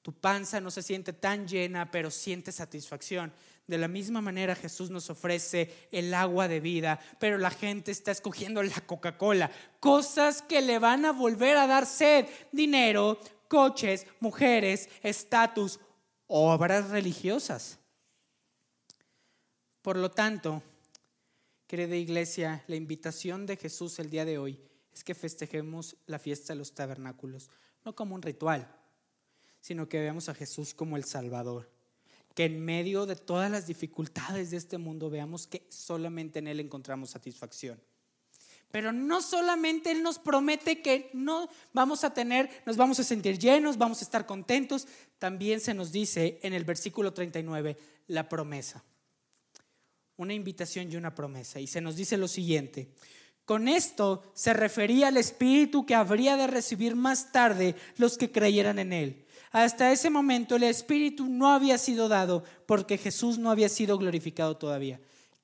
tu 0.02 0.14
panza 0.14 0.60
no 0.60 0.72
se 0.72 0.82
siente 0.82 1.14
tan 1.14 1.48
llena, 1.48 1.92
pero 1.92 2.10
siente 2.10 2.52
satisfacción. 2.52 3.34
De 3.68 3.78
la 3.78 3.90
misma 3.90 4.22
manera 4.22 4.56
Jesús 4.56 4.90
nos 4.90 5.10
ofrece 5.10 5.90
el 5.92 6.14
agua 6.14 6.48
de 6.48 6.62
vida, 6.62 7.00
pero 7.20 7.38
la 7.38 7.52
gente 7.52 7.92
está 7.92 8.12
escogiendo 8.12 8.64
la 8.64 8.80
Coca-Cola, 8.82 9.52
cosas 9.82 10.42
que 10.42 10.62
le 10.62 10.80
van 10.80 11.04
a 11.04 11.12
volver 11.12 11.58
a 11.58 11.68
dar 11.68 11.86
sed, 11.86 12.26
dinero, 12.54 13.20
coches, 13.50 14.08
mujeres, 14.22 14.88
estatus, 15.04 15.80
obras 16.28 16.90
religiosas. 16.90 17.78
Por 19.82 19.98
lo 19.98 20.10
tanto, 20.12 20.64
querida 21.68 21.98
iglesia, 21.98 22.64
la 22.68 22.78
invitación 22.78 23.46
de 23.46 23.58
Jesús 23.58 24.00
el 24.00 24.10
día 24.10 24.24
de 24.24 24.38
hoy 24.38 24.62
es 24.94 25.04
que 25.04 25.14
festejemos 25.14 25.98
la 26.06 26.18
fiesta 26.18 26.54
de 26.54 26.60
los 26.60 26.74
tabernáculos 26.74 27.50
no 27.88 27.96
como 27.96 28.16
un 28.16 28.22
ritual, 28.22 28.70
sino 29.62 29.88
que 29.88 30.02
veamos 30.02 30.28
a 30.28 30.34
Jesús 30.34 30.74
como 30.74 30.98
el 30.98 31.06
Salvador. 31.06 31.72
Que 32.36 32.44
en 32.44 32.60
medio 32.60 33.06
de 33.06 33.16
todas 33.16 33.50
las 33.50 33.66
dificultades 33.66 34.52
de 34.52 34.58
este 34.58 34.78
mundo 34.78 35.10
veamos 35.10 35.48
que 35.48 35.66
solamente 35.70 36.40
en 36.40 36.50
Él 36.50 36.60
encontramos 36.60 37.12
satisfacción. 37.12 37.82
Pero 38.72 38.92
no 38.92 39.22
solamente 39.22 39.90
Él 39.90 40.04
nos 40.04 40.20
promete 40.20 40.82
que 40.82 41.10
no 41.14 41.50
vamos 41.72 42.04
a 42.04 42.14
tener, 42.14 42.50
nos 42.66 42.76
vamos 42.76 43.00
a 43.00 43.06
sentir 43.06 43.40
llenos, 43.40 43.78
vamos 43.78 44.02
a 44.02 44.04
estar 44.04 44.26
contentos, 44.26 44.86
también 45.18 45.62
se 45.62 45.74
nos 45.74 45.94
dice 45.94 46.42
en 46.44 46.52
el 46.52 46.66
versículo 46.66 47.14
39 47.14 47.78
la 48.08 48.28
promesa. 48.28 48.84
Una 50.18 50.34
invitación 50.34 50.92
y 50.92 50.98
una 50.98 51.16
promesa. 51.16 51.62
Y 51.62 51.68
se 51.68 51.80
nos 51.80 51.96
dice 51.96 52.18
lo 52.18 52.28
siguiente, 52.28 52.90
con 53.48 53.70
esto 53.70 54.24
se 54.34 54.52
refería 54.52 55.08
al 55.08 55.16
Espíritu 55.16 55.86
que 55.86 55.95
habría 55.95 56.36
de 56.36 56.48
recibir 56.48 56.98
más 56.98 57.32
tarde 57.32 57.76
los 57.95 58.18
que 58.18 58.30
creyeran 58.30 58.78
en 58.78 58.91
Él. 58.91 59.26
Hasta 59.54 59.93
ese 59.93 60.10
momento 60.10 60.58
el 60.58 60.64
Espíritu 60.64 61.28
no 61.28 61.48
había 61.50 61.78
sido 61.78 62.10
dado 62.10 62.43
porque 62.66 62.98
Jesús 62.98 63.38
no 63.38 63.50
había 63.50 63.70
sido 63.70 63.98
glorificado 63.98 64.58
todavía. 64.58 65.00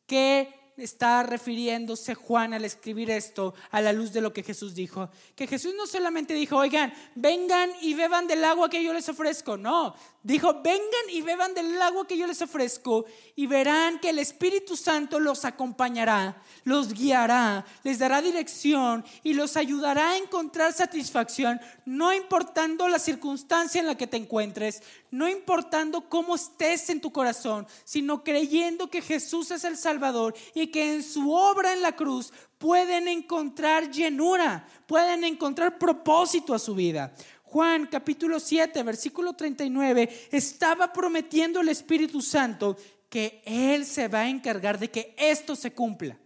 ¿Qué 0.05 0.49
está 0.75 1.23
refiriéndose 1.23 2.15
Juan 2.15 2.53
al 2.53 2.65
escribir 2.65 3.09
esto 3.09 3.53
a 3.71 3.81
la 3.81 3.93
luz 3.93 4.11
de 4.11 4.21
lo 4.21 4.33
que 4.33 4.43
Jesús 4.43 4.73
dijo. 4.73 5.09
Que 5.35 5.47
Jesús 5.47 5.73
no 5.75 5.85
solamente 5.87 6.33
dijo, 6.33 6.57
oigan, 6.57 6.93
vengan 7.15 7.69
y 7.81 7.93
beban 7.93 8.27
del 8.27 8.43
agua 8.43 8.69
que 8.69 8.83
yo 8.83 8.93
les 8.93 9.07
ofrezco. 9.07 9.57
No, 9.57 9.95
dijo, 10.23 10.61
vengan 10.63 11.09
y 11.11 11.21
beban 11.21 11.53
del 11.53 11.79
agua 11.81 12.07
que 12.07 12.17
yo 12.17 12.25
les 12.25 12.41
ofrezco 12.41 13.05
y 13.35 13.45
verán 13.45 13.99
que 13.99 14.09
el 14.09 14.19
Espíritu 14.19 14.77
Santo 14.77 15.19
los 15.19 15.43
acompañará, 15.43 16.41
los 16.63 16.93
guiará, 16.93 17.65
les 17.83 17.99
dará 17.99 18.21
dirección 18.21 19.03
y 19.21 19.33
los 19.33 19.57
ayudará 19.57 20.11
a 20.11 20.17
encontrar 20.17 20.71
satisfacción, 20.71 21.59
no 21.85 22.13
importando 22.13 22.87
la 22.87 22.99
circunstancia 22.99 23.81
en 23.81 23.87
la 23.87 23.97
que 23.97 24.07
te 24.07 24.17
encuentres, 24.17 24.81
no 25.11 25.27
importando 25.27 26.09
cómo 26.09 26.35
estés 26.35 26.89
en 26.89 27.01
tu 27.01 27.11
corazón, 27.11 27.67
sino 27.83 28.23
creyendo 28.23 28.89
que 28.89 29.01
Jesús 29.01 29.51
es 29.51 29.65
el 29.65 29.77
Salvador 29.77 30.33
y 30.55 30.67
que 30.67 30.95
en 30.95 31.03
su 31.03 31.33
obra 31.33 31.73
en 31.73 31.81
la 31.81 31.95
cruz 31.95 32.31
pueden 32.63 33.09
encontrar 33.09 33.91
llenura, 33.91 34.65
pueden 34.87 35.25
encontrar 35.25 35.77
propósito 35.77 36.53
a 36.53 36.59
su 36.59 36.73
vida. 36.73 37.13
Juan 37.53 37.85
capítulo 37.85 38.39
7, 38.39 38.83
versículo 38.83 39.33
39, 39.33 40.27
estaba 40.31 40.91
prometiendo 40.91 41.61
el 41.61 41.69
Espíritu 41.69 42.21
Santo 42.21 42.75
que 43.07 43.41
Él 43.45 43.85
se 43.85 44.09
va 44.09 44.21
a 44.21 44.29
encargar 44.29 44.77
de 44.77 44.89
que 44.91 45.15
esto 45.17 45.55
se 45.55 45.71
cumpla, 45.71 46.17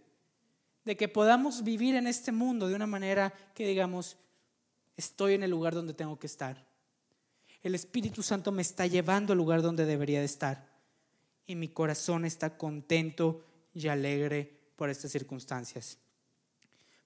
de 0.84 0.96
que 0.96 1.06
podamos 1.06 1.62
vivir 1.62 1.94
en 1.94 2.06
este 2.06 2.32
mundo 2.32 2.66
de 2.66 2.74
una 2.74 2.86
manera 2.86 3.32
que 3.54 3.66
digamos, 3.66 4.16
estoy 4.96 5.34
en 5.34 5.44
el 5.44 5.50
lugar 5.50 5.74
donde 5.74 5.94
tengo 5.94 6.18
que 6.18 6.26
estar 6.26 6.66
el 7.62 7.74
Espíritu 7.74 8.22
Santo 8.22 8.52
me 8.52 8.62
está 8.62 8.86
llevando 8.86 9.32
al 9.32 9.38
lugar 9.38 9.62
donde 9.62 9.84
debería 9.84 10.20
de 10.20 10.26
estar. 10.26 10.68
Y 11.46 11.56
mi 11.56 11.68
corazón 11.68 12.24
está 12.24 12.56
contento 12.56 13.44
y 13.74 13.88
alegre 13.88 14.58
por 14.76 14.90
estas 14.90 15.10
circunstancias. 15.10 15.98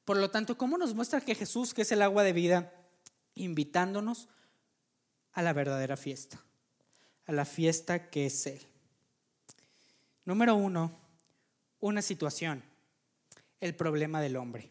Por 0.05 0.17
lo 0.17 0.31
tanto, 0.31 0.59
¿cómo 0.59 0.77
nos 0.79 0.95
muestra 0.95 1.21
que 1.21 1.35
Jesús, 1.35 1.73
que 1.73 1.83
es 1.83 1.93
el 1.93 2.03
agua 2.03 2.25
de 2.25 2.33
vida, 2.33 2.73
invitándonos 3.35 4.29
a 5.33 5.43
la 5.43 5.53
verdadera 5.53 5.97
fiesta? 5.97 6.43
A 7.27 7.33
la 7.33 7.45
fiesta 7.45 8.11
que 8.11 8.27
es 8.27 8.47
Él. 8.47 8.61
Número 10.25 10.55
uno, 10.55 10.99
una 11.81 12.03
situación, 12.03 12.63
el 13.61 13.75
problema 13.75 14.21
del 14.21 14.37
hombre. 14.37 14.71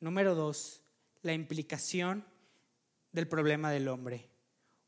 Número 0.00 0.34
dos, 0.34 0.82
la 1.22 1.32
implicación 1.32 2.24
del 3.12 3.28
problema 3.28 3.70
del 3.70 3.88
hombre 3.88 4.30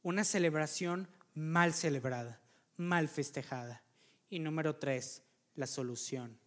una 0.03 0.25
celebración 0.25 1.09
mal 1.35 1.73
celebrada, 1.73 2.41
mal 2.77 3.09
festejada. 3.09 3.83
Y 4.29 4.39
número 4.41 4.77
tres, 4.77 5.23
la 5.55 5.67
solución, 5.67 6.39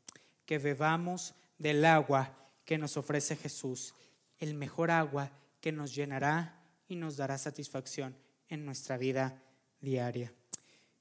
que 0.46 0.58
bebamos 0.58 1.36
del 1.58 1.86
agua 1.86 2.36
que 2.66 2.78
nos 2.78 2.98
ofrece 2.98 3.36
Jesús, 3.36 3.94
el 4.40 4.56
mejor 4.56 4.92
agua 4.92 5.32
que 5.66 5.72
nos 5.72 5.96
llenará 5.96 6.62
y 6.88 6.96
nos 6.96 7.18
dará 7.18 7.40
satisfacción 7.40 8.16
en 8.50 8.64
nuestra 8.66 9.00
vida 9.00 9.42
diaria. 9.82 10.32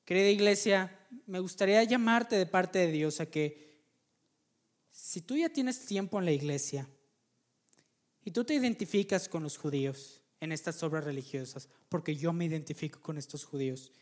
Querida 0.07 0.31
iglesia, 0.31 1.07
me 1.27 1.39
gustaría 1.39 1.85
llamarte 1.85 2.37
de 2.37 2.47
parte 2.47 2.79
de 2.79 2.91
Dios 2.91 3.21
a 3.21 3.27
que 3.27 3.77
si 4.91 5.21
tú 5.21 5.37
ya 5.37 5.51
tienes 5.51 5.85
tiempo 5.85 6.19
en 6.19 6.25
la 6.25 6.33
iglesia 6.33 6.89
y 8.25 8.31
tú 8.31 8.43
te 8.43 8.55
identificas 8.55 9.29
con 9.29 9.43
los 9.43 9.59
judíos, 9.59 10.23
en 10.41 10.51
estas 10.51 10.83
obras 10.83 11.05
religiosas, 11.05 11.69
porque 11.91 12.17
yo 12.17 12.33
me 12.33 12.47
identifico 12.47 13.03
con 13.03 13.19
estos 13.19 13.45
judíos. 13.45 13.93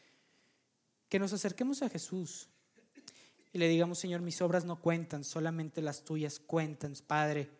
Que 1.08 1.18
nos 1.18 1.32
acerquemos 1.32 1.82
a 1.82 1.88
Jesús 1.88 2.48
y 3.52 3.58
le 3.58 3.66
digamos, 3.66 3.98
Señor, 3.98 4.20
mis 4.20 4.40
obras 4.40 4.64
no 4.64 4.80
cuentan, 4.80 5.24
solamente 5.24 5.82
las 5.82 6.04
tuyas 6.04 6.38
cuentan, 6.38 6.94
Padre, 7.04 7.50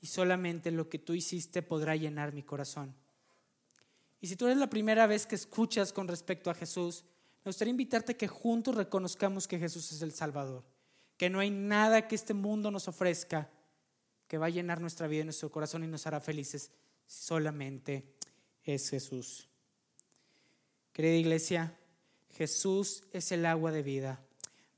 y 0.00 0.06
solamente 0.06 0.70
lo 0.70 0.88
que 0.88 0.98
tú 0.98 1.14
hiciste 1.14 1.62
podrá 1.62 1.96
llenar 1.96 2.32
mi 2.32 2.42
corazón. 2.42 2.94
Y 4.20 4.26
si 4.26 4.36
tú 4.36 4.46
eres 4.46 4.58
la 4.58 4.70
primera 4.70 5.06
vez 5.06 5.26
que 5.26 5.34
escuchas 5.34 5.92
con 5.92 6.08
respecto 6.08 6.50
a 6.50 6.54
Jesús, 6.54 7.04
me 7.44 7.50
gustaría 7.50 7.70
invitarte 7.70 8.12
a 8.12 8.16
que 8.18 8.28
juntos 8.28 8.74
reconozcamos 8.74 9.48
que 9.48 9.58
Jesús 9.58 9.92
es 9.92 10.02
el 10.02 10.12
Salvador, 10.12 10.64
que 11.16 11.30
no 11.30 11.40
hay 11.40 11.50
nada 11.50 12.06
que 12.06 12.14
este 12.14 12.34
mundo 12.34 12.70
nos 12.70 12.88
ofrezca 12.88 13.50
que 14.28 14.38
va 14.38 14.46
a 14.46 14.50
llenar 14.50 14.80
nuestra 14.80 15.08
vida 15.08 15.22
y 15.22 15.24
nuestro 15.24 15.50
corazón 15.50 15.82
y 15.82 15.88
nos 15.88 16.06
hará 16.06 16.20
felices, 16.20 16.70
solamente 17.06 18.14
es 18.62 18.88
Jesús. 18.88 19.48
Querida 20.92 21.16
iglesia, 21.16 21.76
Jesús 22.36 23.02
es 23.12 23.32
el 23.32 23.44
agua 23.44 23.72
de 23.72 23.82
vida. 23.82 24.22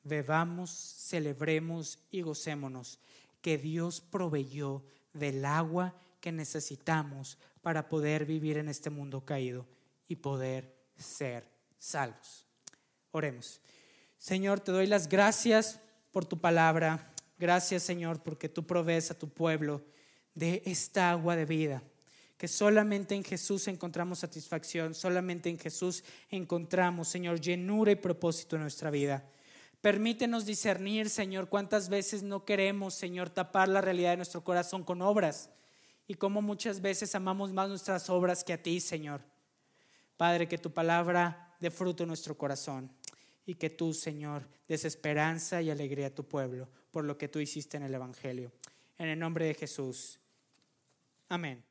Bebamos, 0.05 0.71
celebremos 0.71 1.99
y 2.11 2.23
gocémonos 2.23 2.99
que 3.43 3.59
Dios 3.59 4.01
proveyó 4.01 4.85
del 5.13 5.45
agua 5.45 5.95
que 6.21 6.33
necesitamos 6.33 7.39
para 7.61 7.89
poder 7.89 8.25
vivir 8.25 8.59
en 8.59 8.69
este 8.69 8.91
mundo 8.91 9.25
caído 9.25 9.67
y 10.09 10.17
poder 10.17 10.75
ser 10.97 11.49
salvos. 11.79 12.47
Oremos. 13.11 13.61
Señor, 14.19 14.61
te 14.61 14.73
doy 14.73 14.87
las 14.87 15.09
gracias 15.09 15.81
por 16.13 16.25
tu 16.25 16.41
palabra. 16.41 17.13
Gracias, 17.39 17.83
Señor, 17.83 18.23
porque 18.23 18.49
tú 18.49 18.67
provees 18.67 19.11
a 19.11 19.19
tu 19.19 19.29
pueblo 19.29 19.83
de 20.35 20.63
esta 20.65 21.11
agua 21.11 21.37
de 21.37 21.45
vida 21.45 21.83
que 22.43 22.49
solamente 22.49 23.15
en 23.15 23.23
Jesús 23.23 23.69
encontramos 23.69 24.19
satisfacción, 24.19 24.97
solamente 24.97 25.49
en 25.49 25.61
Jesús 25.61 26.03
encontramos, 26.29 27.07
Señor, 27.07 27.41
llenura 27.41 27.93
y 27.93 27.95
propósito 27.95 28.57
en 28.57 28.63
nuestra 28.63 28.91
vida. 28.91 29.25
Permítenos 29.83 30.47
discernir, 30.47 31.11
Señor, 31.11 31.49
cuántas 31.49 31.89
veces 31.89 32.23
no 32.23 32.45
queremos, 32.45 32.95
Señor, 32.95 33.31
tapar 33.31 33.69
la 33.69 33.81
realidad 33.81 34.13
de 34.13 34.19
nuestro 34.19 34.45
corazón 34.45 34.85
con 34.85 35.03
obras 35.03 35.51
y 36.07 36.15
cómo 36.15 36.41
muchas 36.41 36.81
veces 36.81 37.15
amamos 37.17 37.53
más 37.53 37.69
nuestras 37.69 38.09
obras 38.09 38.45
que 38.45 38.53
a 38.53 38.63
ti, 38.63 38.79
Señor. 38.79 39.23
Padre, 40.17 40.47
que 40.47 40.57
tu 40.57 40.73
palabra 40.73 41.57
dé 41.59 41.69
fruto 41.73 42.05
en 42.05 42.09
nuestro 42.09 42.39
corazón 42.39 42.93
y 43.45 43.57
que 43.57 43.71
tú, 43.71 43.93
Señor, 43.93 44.49
des 44.69 44.85
esperanza 44.85 45.61
y 45.61 45.69
alegría 45.69 46.07
a 46.07 46.15
tu 46.15 46.25
pueblo 46.25 46.69
por 46.93 47.05
lo 47.05 47.19
que 47.19 47.27
tú 47.27 47.41
hiciste 47.41 47.77
en 47.77 47.83
el 47.83 47.95
Evangelio. 47.95 48.53
En 48.99 49.09
el 49.09 49.19
nombre 49.19 49.47
de 49.47 49.55
Jesús. 49.55 50.21
Amén. 51.29 51.65